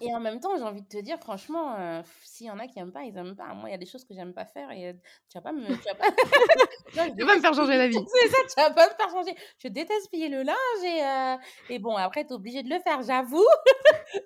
Et 0.00 0.14
en 0.14 0.20
même 0.20 0.40
temps, 0.40 0.56
j'ai 0.56 0.62
envie 0.62 0.82
de 0.82 0.88
te 0.88 1.00
dire, 1.00 1.18
franchement, 1.18 1.74
euh, 1.78 2.02
s'il 2.24 2.46
y 2.46 2.50
en 2.50 2.58
a 2.58 2.66
qui 2.66 2.78
n'aiment 2.78 2.92
pas, 2.92 3.02
ils 3.02 3.12
n'aiment 3.12 3.36
pas. 3.36 3.52
Moi, 3.54 3.68
il 3.68 3.72
y 3.72 3.74
a 3.74 3.78
des 3.78 3.86
choses 3.86 4.04
que 4.04 4.14
j'aime 4.14 4.32
pas 4.32 4.46
faire 4.46 4.70
et 4.70 4.88
euh, 4.88 4.92
tu 5.28 5.38
vas 5.38 5.42
pas 5.42 5.52
me, 5.52 5.66
tu 5.66 5.84
vas 5.84 5.94
pas... 5.94 6.08
vas 6.94 7.36
me 7.36 7.40
faire 7.40 7.54
changer 7.54 7.76
la 7.76 7.88
vie. 7.88 7.98
C'est 8.06 8.28
ça, 8.28 8.36
tu 8.48 8.54
vas 8.56 8.70
pas 8.70 8.88
me 8.88 8.94
faire 8.94 9.10
changer. 9.10 9.34
Je 9.58 9.68
déteste 9.68 10.08
plier 10.08 10.28
le 10.28 10.42
linge 10.42 10.84
et, 10.84 11.04
euh, 11.04 11.36
et 11.68 11.78
bon, 11.78 11.96
après, 11.96 12.24
tu 12.24 12.30
es 12.30 12.32
obligé 12.32 12.62
de 12.62 12.70
le 12.70 12.80
faire, 12.80 13.02
j'avoue. 13.02 13.46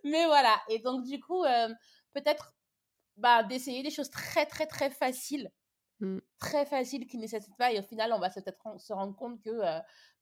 Mais 0.04 0.26
voilà. 0.26 0.56
Et 0.68 0.78
donc, 0.78 1.04
du 1.04 1.20
coup, 1.20 1.42
peut-être 2.12 2.54
bah, 3.16 3.42
d'essayer 3.42 3.82
des 3.82 3.90
choses 3.90 4.10
très, 4.10 4.46
très, 4.46 4.66
très 4.66 4.90
faciles 4.90 5.50
Mmh. 6.00 6.18
très 6.38 6.66
facile 6.66 7.06
qui 7.06 7.16
ne 7.16 7.22
nécessite 7.22 7.56
pas 7.56 7.72
et 7.72 7.78
au 7.78 7.82
final 7.82 8.12
on 8.12 8.18
va 8.18 8.28
peut-être 8.28 8.78
se 8.78 8.92
rendre 8.92 9.16
compte 9.16 9.40
que 9.40 9.50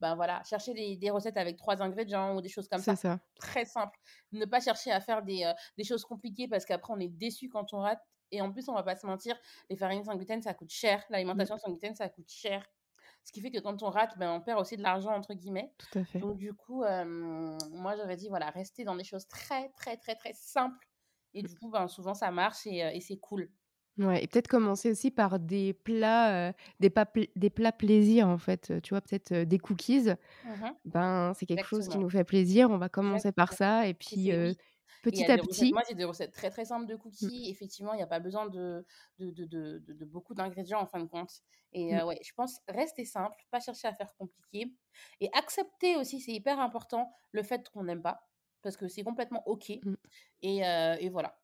ben 0.01 0.15
voilà 0.15 0.41
chercher 0.45 0.73
des, 0.73 1.11
recettes 1.11 1.37
avec 1.37 1.57
trois 1.57 1.83
ingrédients 1.83 2.37
ou 2.37 2.41
des 2.41 2.49
choses 2.49 2.69
comme 2.69 2.81
ça, 2.81 2.95
ça, 2.95 3.19
très 3.35 3.65
simple 3.65 3.99
ne 4.31 4.45
pas 4.45 4.61
chercher 4.61 4.93
à 4.93 5.01
faire 5.01 5.25
des, 5.25 5.53
des 5.77 5.83
choses 5.83 6.05
compliquées 6.05 6.47
parce 6.47 6.65
qu'après 6.65 6.93
on 6.93 7.01
est 7.01 7.09
déçu 7.09 7.49
quand 7.49 7.75
on 7.75 7.79
rate 7.79 8.01
et 8.31 8.41
en 8.41 8.53
plus 8.53 8.69
on 8.69 8.75
va 8.75 8.85
pas 8.85 8.95
se 8.95 9.05
mentir 9.05 9.37
les 9.69 9.75
farines 9.75 10.05
sans 10.05 10.15
gluten 10.15 10.41
ça 10.43 10.55
coûte 10.55 10.71
cher 10.71 11.01
mmh. 11.01 11.13
l'alimentation 11.13 11.59
sans 11.59 11.73
gluten 11.73 11.97
ça 11.97 12.09
coûte 12.09 12.31
cher 12.31 12.65
ce 13.25 13.33
qui 13.33 13.41
fait 13.41 13.51
que 13.51 13.59
quand 13.59 13.83
on 13.83 13.89
rate, 13.89 14.19
ben, 14.19 14.31
on 14.31 14.43
perd 14.43 14.61
aussi 14.61 14.77
de 14.77 14.83
l'argent, 14.83 15.15
entre 15.15 15.33
guillemets. 15.33 15.73
Tout 15.79 15.99
à 15.99 16.05
fait. 16.05 16.19
Donc, 16.19 16.37
du 16.37 16.53
coup, 16.53 16.81
moi, 16.83 17.97
j'aurais 17.97 18.17
dit, 18.17 18.29
voilà, 18.29 18.51
rester 18.51 18.85
dans 18.85 18.97
des 18.97 19.05
choses 19.05 19.27
très, 19.29 19.71
très, 19.71 19.97
très, 19.97 20.15
très 20.15 20.35
simples. 20.35 20.87
Et 21.33 21.43
du 21.43 21.57
coup, 21.57 21.71
ben, 21.71 21.89
souvent, 21.89 22.13
ça 22.13 22.31
marche 22.31 22.67
et, 22.67 22.81
et 22.81 23.01
c'est 23.01 23.17
cool. 23.17 23.51
Ouais 23.99 24.25
et 24.25 24.27
peut-être 24.27 24.49
commencer 24.49 24.91
aussi 24.91 25.11
par 25.13 25.39
des 25.39 25.73
plats, 25.73 26.53
des 26.81 26.93
des 27.37 27.51
plats 27.51 27.71
plaisir, 27.73 28.27
en 28.29 28.39
fait, 28.39 28.73
tu 28.83 28.91
vois? 28.91 29.01
Peut-être, 29.01 29.33
des 29.33 29.59
cookies. 29.59 30.09
Mmh 30.43 30.75
ben, 30.85 31.33
c'est 31.35 31.47
quelque 31.47 31.65
chose 31.67 31.89
qui 31.89 31.99
nous 31.99 32.11
fait 32.11 32.25
plaisir, 32.25 32.71
on 32.71 32.77
va 32.79 32.89
commencer 32.89 33.31
par 33.33 33.53
ça 33.53 33.87
et 33.87 33.95
puis, 33.95 34.31
petit 35.03 35.31
à 35.31 35.39
petit 35.39 35.73
moi, 35.73 35.83
j'ai 35.89 35.95
des 35.95 36.05
recettes 36.05 36.33
très, 36.33 36.51
très 36.51 36.65
simples 36.65 36.87
de 36.87 36.95
mmh. 36.95 36.99
cookies. 36.99 37.51
Effectivement, 37.51 37.93
il 37.95 37.99
n'y 37.99 38.03
a 38.03 38.07
pas 38.09 38.21
besoin 38.21 38.47
de 38.49 38.85
de 39.19 39.31
de 39.31 39.45
de 39.47 39.93
de 39.93 40.05
beaucoup 40.05 40.35
d'ingrédients, 40.35 40.81
en 40.81 40.87
fin 40.87 40.99
de 41.01 41.07
compte 41.07 41.31
et 41.73 41.95
mmh. 41.95 42.03
ouais, 42.05 42.19
je 42.23 42.33
pense 42.35 42.59
rester 42.69 43.05
simple, 43.05 43.37
pas 43.51 43.61
chercher 43.61 43.89
à 43.89 43.95
faire 43.95 44.13
compliqué 44.17 44.75
et 45.21 45.31
accepter 45.35 45.97
aussi, 45.97 46.21
c'est 46.21 46.33
hyper 46.33 46.59
important, 46.61 47.13
le 47.33 47.43
fait 47.45 47.69
qu'on 47.71 47.85
n'aime 47.85 48.03
pas 48.03 48.29
parce 48.63 48.77
que 48.77 48.89
c'est 48.89 49.05
complètement 49.05 49.43
OK 49.47 49.71
et 49.71 49.83
et 50.43 51.09
voilà. 51.11 51.39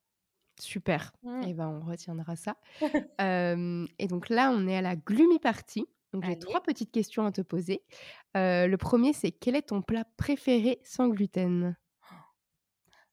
Super. 0.60 1.12
Mmh. 1.22 1.42
Et 1.42 1.54
ben, 1.54 1.68
on 1.68 1.88
retiendra 1.88 2.36
ça. 2.36 2.56
et 3.18 4.06
donc 4.08 4.28
là, 4.28 4.52
on 4.54 4.66
est 4.66 4.76
à 4.76 4.82
la 4.82 4.96
gloomy 4.96 5.38
party. 5.38 5.86
Donc 6.12 6.24
j'ai 6.24 6.38
trois 6.38 6.60
petites 6.60 6.90
questions 6.90 7.24
à 7.24 7.30
te 7.30 7.40
poser. 7.40 7.82
le 8.34 8.74
premier, 8.76 9.12
c'est 9.12 9.30
quel 9.30 9.54
est 9.56 9.68
ton 9.68 9.80
plat 9.82 10.04
préféré 10.16 10.80
sans 10.82 11.08
gluten? 11.08 11.76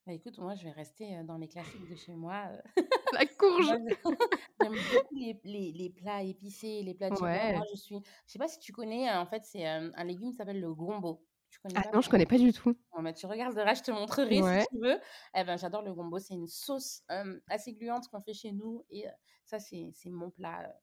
Bah, 0.07 0.13
écoute, 0.13 0.38
moi, 0.38 0.55
je 0.55 0.63
vais 0.63 0.71
rester 0.71 1.21
dans 1.25 1.36
les 1.36 1.49
classiques 1.49 1.89
de 1.89 1.95
chez 1.95 2.15
moi. 2.15 2.43
La 3.12 3.25
courge 3.38 3.67
J'aime 3.67 4.73
beaucoup 4.73 5.15
les, 5.15 5.38
les, 5.43 5.73
les, 5.73 5.89
plats 5.89 6.23
épicés, 6.23 6.81
les 6.81 6.93
plats 6.93 7.10
de 7.10 7.15
ouais. 7.15 7.57
Moi, 7.57 7.65
je 7.69 7.77
suis... 7.77 7.95
Je 8.25 8.31
sais 8.31 8.39
pas 8.39 8.47
si 8.47 8.57
tu 8.60 8.71
connais, 8.71 9.12
en 9.12 9.25
fait, 9.25 9.43
c'est 9.43 9.65
un 9.65 10.03
légume 10.05 10.31
qui 10.31 10.38
s'appelle 10.38 10.62
le 10.62 10.73
gombo. 10.73 11.26
Ah 11.75 11.83
non, 11.93 12.01
je 12.01 12.10
connais 12.10 12.25
pas 12.25 12.38
du 12.38 12.53
tout. 12.53 12.75
Bon, 12.93 13.01
bah, 13.01 13.13
tu 13.13 13.25
regarderas, 13.25 13.73
je 13.73 13.81
te 13.81 13.91
montrerai 13.91 14.36
si 14.36 14.67
tu 14.69 14.79
veux. 14.79 14.99
Eh 15.36 15.43
ben, 15.43 15.57
j'adore 15.57 15.81
le 15.81 15.93
gombo. 15.93 16.19
C'est 16.19 16.33
une 16.33 16.47
sauce 16.47 17.03
assez 17.49 17.73
gluante 17.73 18.07
qu'on 18.10 18.21
fait 18.21 18.33
chez 18.33 18.51
nous. 18.51 18.86
Et 18.89 19.05
ça, 19.45 19.60
c'est 19.60 19.91
mon 20.05 20.29
plat. 20.29 20.73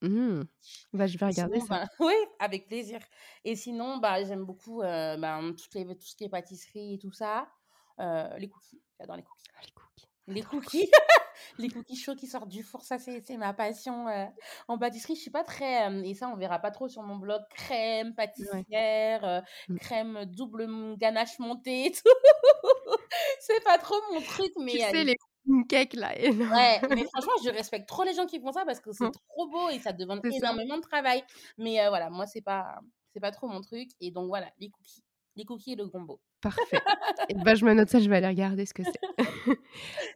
Mmh. 0.00 0.42
Bah, 0.92 1.06
je 1.06 1.18
vais 1.18 1.26
regarder 1.26 1.60
ça. 1.60 1.66
Bah, 1.68 1.86
oui, 2.00 2.14
avec 2.38 2.68
plaisir. 2.68 3.00
Et 3.44 3.56
sinon, 3.56 3.98
bah, 3.98 4.22
j'aime 4.24 4.44
beaucoup 4.44 4.80
bah, 4.80 5.40
toutes 5.56 5.74
les, 5.74 5.84
tout 5.86 6.06
ce 6.06 6.16
qui 6.16 6.24
est 6.24 6.28
pâtisserie 6.28 6.94
et 6.94 6.98
tout 6.98 7.12
ça. 7.12 7.48
les 7.98 8.48
cookies. 8.48 8.82
J'adore 8.98 9.16
les 9.16 9.22
cookies. 9.22 9.48
Ah, 9.54 9.60
les 9.64 9.72
cookies. 9.72 10.08
Les 10.26 10.42
cookies. 10.42 10.90
Les 11.58 11.68
cookies 11.68 11.96
chauds 11.96 12.14
qui 12.14 12.26
sortent 12.26 12.48
du 12.48 12.62
four, 12.62 12.82
ça 12.82 12.98
c'est 12.98 13.36
ma 13.36 13.52
passion. 13.52 14.08
Euh, 14.08 14.26
en 14.68 14.78
pâtisserie, 14.78 15.16
je 15.16 15.20
suis 15.20 15.30
pas 15.30 15.44
très, 15.44 15.88
euh, 15.88 16.02
et 16.02 16.14
ça 16.14 16.28
on 16.28 16.36
verra 16.36 16.58
pas 16.58 16.70
trop 16.70 16.88
sur 16.88 17.02
mon 17.02 17.16
blog, 17.16 17.40
crème, 17.50 18.14
pâtissière, 18.14 19.24
euh, 19.24 19.40
mmh. 19.68 19.78
crème 19.78 20.24
double 20.26 20.96
ganache 20.96 21.38
montée 21.38 21.92
tout. 21.92 22.10
c'est 23.40 23.62
pas 23.64 23.78
trop 23.78 23.96
mon 24.12 24.20
truc, 24.20 24.52
mais. 24.58 24.72
Tu 24.72 24.78
sais, 24.78 25.04
les 25.04 25.16
cakes 25.68 25.94
là. 25.94 26.12
Ouais, 26.16 26.80
mais 26.90 27.04
franchement, 27.04 27.32
je 27.44 27.50
respecte 27.50 27.88
trop 27.88 28.04
les 28.04 28.14
gens 28.14 28.26
qui 28.26 28.40
font 28.40 28.52
ça 28.52 28.64
parce 28.64 28.80
que 28.80 28.92
c'est 28.92 29.04
mmh. 29.04 29.12
trop 29.28 29.48
beau 29.48 29.68
et 29.70 29.78
ça 29.78 29.92
demande 29.92 30.20
énormément 30.24 30.76
de 30.76 30.82
travail. 30.82 31.24
Mais 31.56 31.86
voilà, 31.88 32.10
moi 32.10 32.26
c'est 32.26 32.42
pas, 32.42 32.80
c'est 33.12 33.20
pas 33.20 33.30
trop 33.30 33.48
mon 33.48 33.60
truc. 33.60 33.90
Et 34.00 34.10
donc 34.10 34.28
voilà, 34.28 34.48
les 34.58 34.70
cookies 34.70 35.02
les 35.38 35.44
cookies 35.44 35.72
et 35.72 35.76
le 35.76 35.86
gombo. 35.86 36.20
Parfait. 36.42 36.80
et 37.28 37.34
bah, 37.34 37.54
je 37.54 37.64
me 37.64 37.72
note 37.72 37.88
ça, 37.88 38.00
je 38.00 38.10
vais 38.10 38.16
aller 38.16 38.28
regarder 38.28 38.66
ce 38.66 38.74
que 38.74 38.82
c'est. 38.82 38.98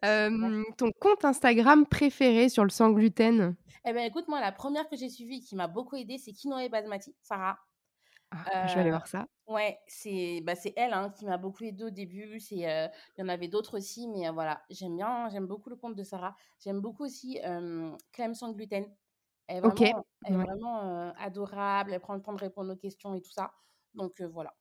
ton 0.76 0.90
compte 1.00 1.24
Instagram 1.24 1.87
préféré 1.87 2.48
sur 2.48 2.64
le 2.64 2.70
sans 2.70 2.90
gluten? 2.90 3.56
Eh 3.85 3.92
ben 3.92 4.04
écoute, 4.04 4.28
moi, 4.28 4.40
la 4.40 4.52
première 4.52 4.88
que 4.88 4.96
j'ai 4.96 5.08
suivie 5.08 5.40
qui 5.40 5.56
m'a 5.56 5.68
beaucoup 5.68 5.96
aidée, 5.96 6.18
c'est 6.18 6.32
et 6.32 6.68
Basmati, 6.68 7.14
Sarah. 7.22 7.58
Ah, 8.30 8.66
je 8.66 8.74
vais 8.74 8.80
aller 8.80 8.90
voir 8.90 9.06
ça. 9.06 9.26
Ouais, 9.46 9.78
c'est 9.87 10.40
bah, 10.42 10.54
elle 10.76 10.94
hein, 10.94 11.11
qui 11.11 11.26
m'a 11.26 11.37
beaucoup 11.37 11.64
aidée 11.64 11.85
au 11.85 11.90
début. 11.90 12.40
C'est, 12.40 12.56
il 12.56 12.90
y 13.18 13.22
en 13.22 13.28
avait 13.28 13.48
d'autres 13.48 13.76
aussi, 13.76 14.08
mais 14.08 14.28
voilà, 14.30 14.62
j'aime 14.70 14.96
bien, 14.96 15.28
j'aime 15.28 15.46
beaucoup 15.46 15.70
le 15.70 15.76
compte 15.76 15.94
de 15.94 16.02
Sarah. 16.02 16.35
J'aime 16.64 16.80
beaucoup 16.80 17.04
aussi 17.04 17.38
Clem 18.12 18.35
sans 18.35 18.52
gluten. 18.52 18.87
Elle 19.48 19.58
est 19.58 19.61
vraiment, 19.61 20.06
elle 20.24 20.35
est 20.35 20.37
vraiment 20.37 21.12
adorable. 21.18 21.92
Elle 21.92 22.00
prend 22.00 22.14
le 22.14 22.22
temps 22.22 22.32
de 22.32 22.40
répondre 22.40 22.72
aux 22.72 22.76
questions 22.76 23.14
et 23.14 23.20
tout 23.20 23.32
ça. 23.32 23.52
Donc 23.94 24.20
voilà. 24.22 24.54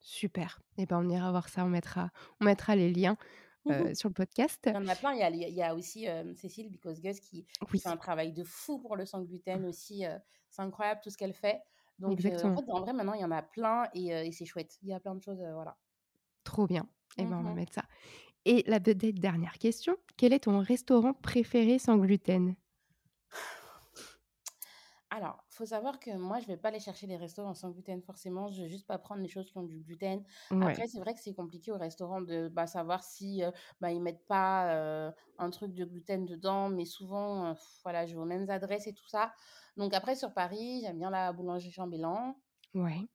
Super. 0.00 0.60
Et 0.76 0.82
eh 0.82 0.86
ben 0.86 0.98
on 0.98 1.08
ira 1.08 1.30
voir 1.30 1.48
ça. 1.48 1.64
On 1.64 1.68
mettra, 1.68 2.10
on 2.40 2.44
mettra 2.44 2.76
les 2.76 2.90
liens. 2.90 3.16
Mmh 3.66 3.94
sur 3.94 4.08
le 4.08 4.14
podcast. 4.14 4.58
Il 4.64 4.72
y 4.72 4.76
en 4.76 4.88
a 4.88 4.96
plein. 4.96 5.12
Il 5.12 5.18
y 5.18 5.22
a, 5.22 5.28
il 5.28 5.54
y 5.54 5.62
a 5.62 5.74
aussi 5.74 6.06
Cécile 6.34 6.70
Because 6.70 7.02
Gus 7.02 7.20
qui, 7.20 7.44
fait 7.66 7.88
un 7.88 7.98
travail 7.98 8.32
de 8.32 8.42
fou 8.42 8.78
pour 8.78 8.96
le 8.96 9.04
sans 9.04 9.20
gluten 9.20 9.66
aussi. 9.66 10.02
c'est 10.48 10.62
incroyable 10.62 11.02
tout 11.04 11.10
ce 11.10 11.18
qu'elle 11.18 11.34
fait. 11.34 11.60
Donc, 11.98 12.18
en, 12.18 12.22
fait, 12.22 12.44
en 12.46 12.80
vrai, 12.80 12.94
maintenant, 12.94 13.12
il 13.12 13.20
y 13.20 13.24
en 13.24 13.30
a 13.30 13.42
plein 13.42 13.86
et, 13.92 14.32
c'est 14.32 14.46
chouette. 14.46 14.78
Il 14.82 14.88
y 14.88 14.94
a 14.94 15.00
plein 15.00 15.14
de 15.14 15.20
choses, 15.20 15.44
voilà. 15.52 15.76
Trop 16.42 16.66
bien. 16.66 16.88
Et 17.18 17.22
eh 17.22 17.24
ben, 17.26 17.36
on 17.36 17.42
va 17.42 17.50
mmh 17.50 17.54
mettre 17.54 17.74
ça. 17.74 17.84
Et 18.46 18.64
la 18.66 18.78
dernière 18.78 19.58
question, 19.58 19.96
quel 20.16 20.32
est 20.32 20.40
ton 20.40 20.60
restaurant 20.60 21.12
préféré 21.12 21.78
sans 21.78 21.98
gluten? 21.98 22.54
Alors, 25.10 25.44
faut 25.48 25.66
savoir 25.66 25.98
que 25.98 26.16
moi, 26.16 26.38
je 26.38 26.46
vais 26.46 26.56
pas 26.56 26.68
aller 26.68 26.78
chercher 26.78 27.08
les 27.08 27.16
restaurants 27.16 27.54
sans 27.54 27.70
gluten 27.70 28.00
forcément. 28.00 28.48
Je 28.48 28.62
vais 28.62 28.68
juste 28.68 28.86
pas 28.86 28.96
prendre 28.98 29.20
les 29.22 29.28
choses 29.28 29.50
qui 29.50 29.58
ont 29.58 29.64
du 29.64 29.80
gluten. 29.80 30.22
Après, 30.60 30.86
c'est 30.86 31.00
vrai 31.00 31.14
que 31.14 31.20
c'est 31.20 31.34
compliqué 31.34 31.72
au 31.72 31.78
restaurant 31.78 32.20
de 32.20 32.48
bah, 32.48 32.68
savoir 32.68 33.02
si 33.02 33.42
euh, 33.42 33.50
bah, 33.80 33.90
ils 33.90 34.00
mettent 34.00 34.26
pas 34.28 34.72
euh, 34.72 35.10
un 35.38 35.50
truc 35.50 35.74
de 35.74 35.84
gluten 35.84 36.26
dedans, 36.26 36.68
mais 36.68 36.84
souvent, 36.84 37.46
euh, 37.46 37.54
voilà, 37.82 38.06
je 38.06 38.14
vais 38.14 38.20
aux 38.20 38.24
mêmes 38.24 38.48
adresses 38.50 38.86
et 38.86 38.94
tout 38.94 39.08
ça. 39.08 39.32
Donc 39.76 39.94
après, 39.94 40.14
sur 40.14 40.32
Paris, 40.32 40.82
j'aime 40.82 40.98
bien 40.98 41.10
la 41.10 41.32
boulangerie 41.32 41.72
Chambellan. 41.72 42.36
Ouais. 42.74 43.08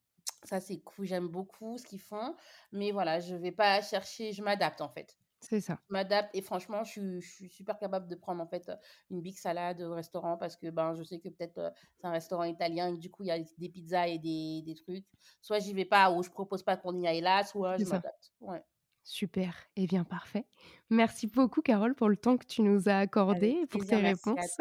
Ça, 0.44 0.62
c'est 0.62 0.80
cool, 0.82 1.06
j'aime 1.06 1.28
beaucoup 1.28 1.78
ce 1.78 1.86
qu'ils 1.86 2.00
font. 2.00 2.36
Mais 2.72 2.92
voilà, 2.92 3.20
je 3.20 3.36
vais 3.36 3.52
pas 3.52 3.82
chercher, 3.82 4.32
je 4.32 4.42
m'adapte 4.44 4.82
en 4.82 4.90
fait. 4.90 5.18
C'est 5.48 5.62
ça. 5.62 5.80
Je 5.88 5.94
m'adapte 5.94 6.34
et 6.34 6.42
franchement, 6.42 6.84
je 6.84 7.20
suis, 7.20 7.50
super 7.50 7.78
capable 7.78 8.08
de 8.08 8.16
prendre 8.16 8.42
en 8.42 8.48
fait 8.48 8.72
une 9.10 9.22
big 9.22 9.38
salade 9.38 9.82
au 9.82 9.94
restaurant 9.94 10.38
parce 10.38 10.56
que 10.56 10.70
ben, 10.70 10.94
je 10.96 11.04
sais 11.04 11.20
que 11.20 11.30
peut-être 11.30 11.72
c'est 11.98 12.08
un 12.08 12.12
restaurant 12.12 12.44
italien 12.44 12.94
et 12.94 12.98
du 12.98 13.10
coup 13.10 13.24
il 13.24 13.28
y 13.28 13.32
a 13.32 13.40
des 13.40 13.70
pizzas 13.70 14.08
et 14.08 14.18
des, 14.18 14.64
des 14.66 14.76
trucs. 14.76 15.06
Soit 15.42 15.60
j'y 15.60 15.74
vais 15.74 15.86
pas 15.86 16.12
ou 16.12 16.24
je 16.24 16.30
propose 16.30 16.64
pas 16.64 16.78
qu'on 16.78 17.00
y 17.00 17.08
aille 17.08 17.22
là, 17.22 17.44
soit 17.44 17.78
je 17.78 17.86
m'adapte. 17.86 18.34
Ouais. 18.42 18.64
Super, 19.04 19.54
et 19.76 19.84
eh 19.84 19.88
bien 19.88 20.04
parfait. 20.04 20.48
Merci 20.90 21.28
beaucoup 21.28 21.62
Carole 21.62 21.94
pour 21.94 22.10
le 22.10 22.18
temps 22.18 22.38
que 22.38 22.46
tu 22.46 22.64
nous 22.64 22.90
as 22.90 22.98
accordé, 22.98 23.68
pour 23.70 23.86
tes 23.86 23.98
réponses. 23.98 24.58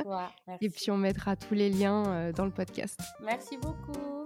Et 0.60 0.68
puis 0.68 0.90
on 0.90 0.98
mettra 0.98 1.34
tous 1.34 1.54
les 1.54 1.70
liens 1.70 2.30
dans 2.32 2.44
le 2.44 2.52
podcast. 2.52 3.00
Merci 3.22 3.56
beaucoup. 3.56 4.22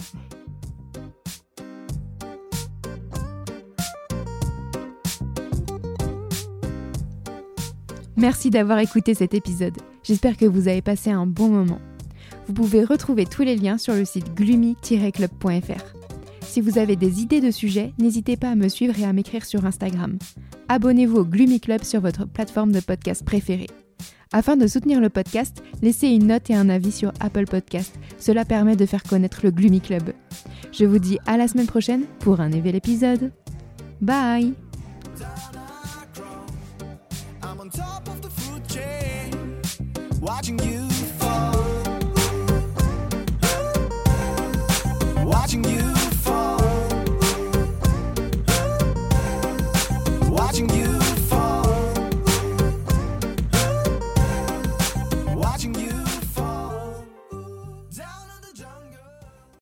Merci 8.18 8.50
d'avoir 8.50 8.80
écouté 8.80 9.14
cet 9.14 9.32
épisode. 9.32 9.76
J'espère 10.02 10.36
que 10.36 10.44
vous 10.44 10.66
avez 10.66 10.82
passé 10.82 11.10
un 11.10 11.24
bon 11.24 11.48
moment. 11.48 11.78
Vous 12.48 12.52
pouvez 12.52 12.82
retrouver 12.82 13.26
tous 13.26 13.42
les 13.42 13.54
liens 13.54 13.78
sur 13.78 13.94
le 13.94 14.04
site 14.04 14.34
gloomy-club.fr. 14.34 15.94
Si 16.42 16.60
vous 16.60 16.78
avez 16.78 16.96
des 16.96 17.22
idées 17.22 17.40
de 17.40 17.52
sujets, 17.52 17.92
n'hésitez 17.98 18.36
pas 18.36 18.50
à 18.50 18.54
me 18.56 18.68
suivre 18.68 18.98
et 18.98 19.04
à 19.04 19.12
m'écrire 19.12 19.44
sur 19.44 19.64
Instagram. 19.64 20.18
Abonnez-vous 20.68 21.18
au 21.18 21.24
Gloomy 21.24 21.60
Club 21.60 21.84
sur 21.84 22.00
votre 22.00 22.26
plateforme 22.26 22.72
de 22.72 22.80
podcast 22.80 23.24
préférée. 23.24 23.68
Afin 24.32 24.56
de 24.56 24.66
soutenir 24.66 25.00
le 25.00 25.10
podcast, 25.10 25.62
laissez 25.80 26.08
une 26.08 26.26
note 26.26 26.50
et 26.50 26.56
un 26.56 26.68
avis 26.68 26.92
sur 26.92 27.12
Apple 27.20 27.46
Podcast. 27.46 27.94
Cela 28.18 28.44
permet 28.44 28.74
de 28.74 28.84
faire 28.84 29.04
connaître 29.04 29.42
le 29.44 29.52
Gloomy 29.52 29.80
Club. 29.80 30.12
Je 30.72 30.86
vous 30.86 30.98
dis 30.98 31.18
à 31.26 31.36
la 31.36 31.46
semaine 31.46 31.66
prochaine 31.66 32.04
pour 32.18 32.40
un 32.40 32.48
nouvel 32.48 32.74
épisode. 32.74 33.30
Bye 34.00 34.54
watching 40.28 40.58
you 40.58 40.77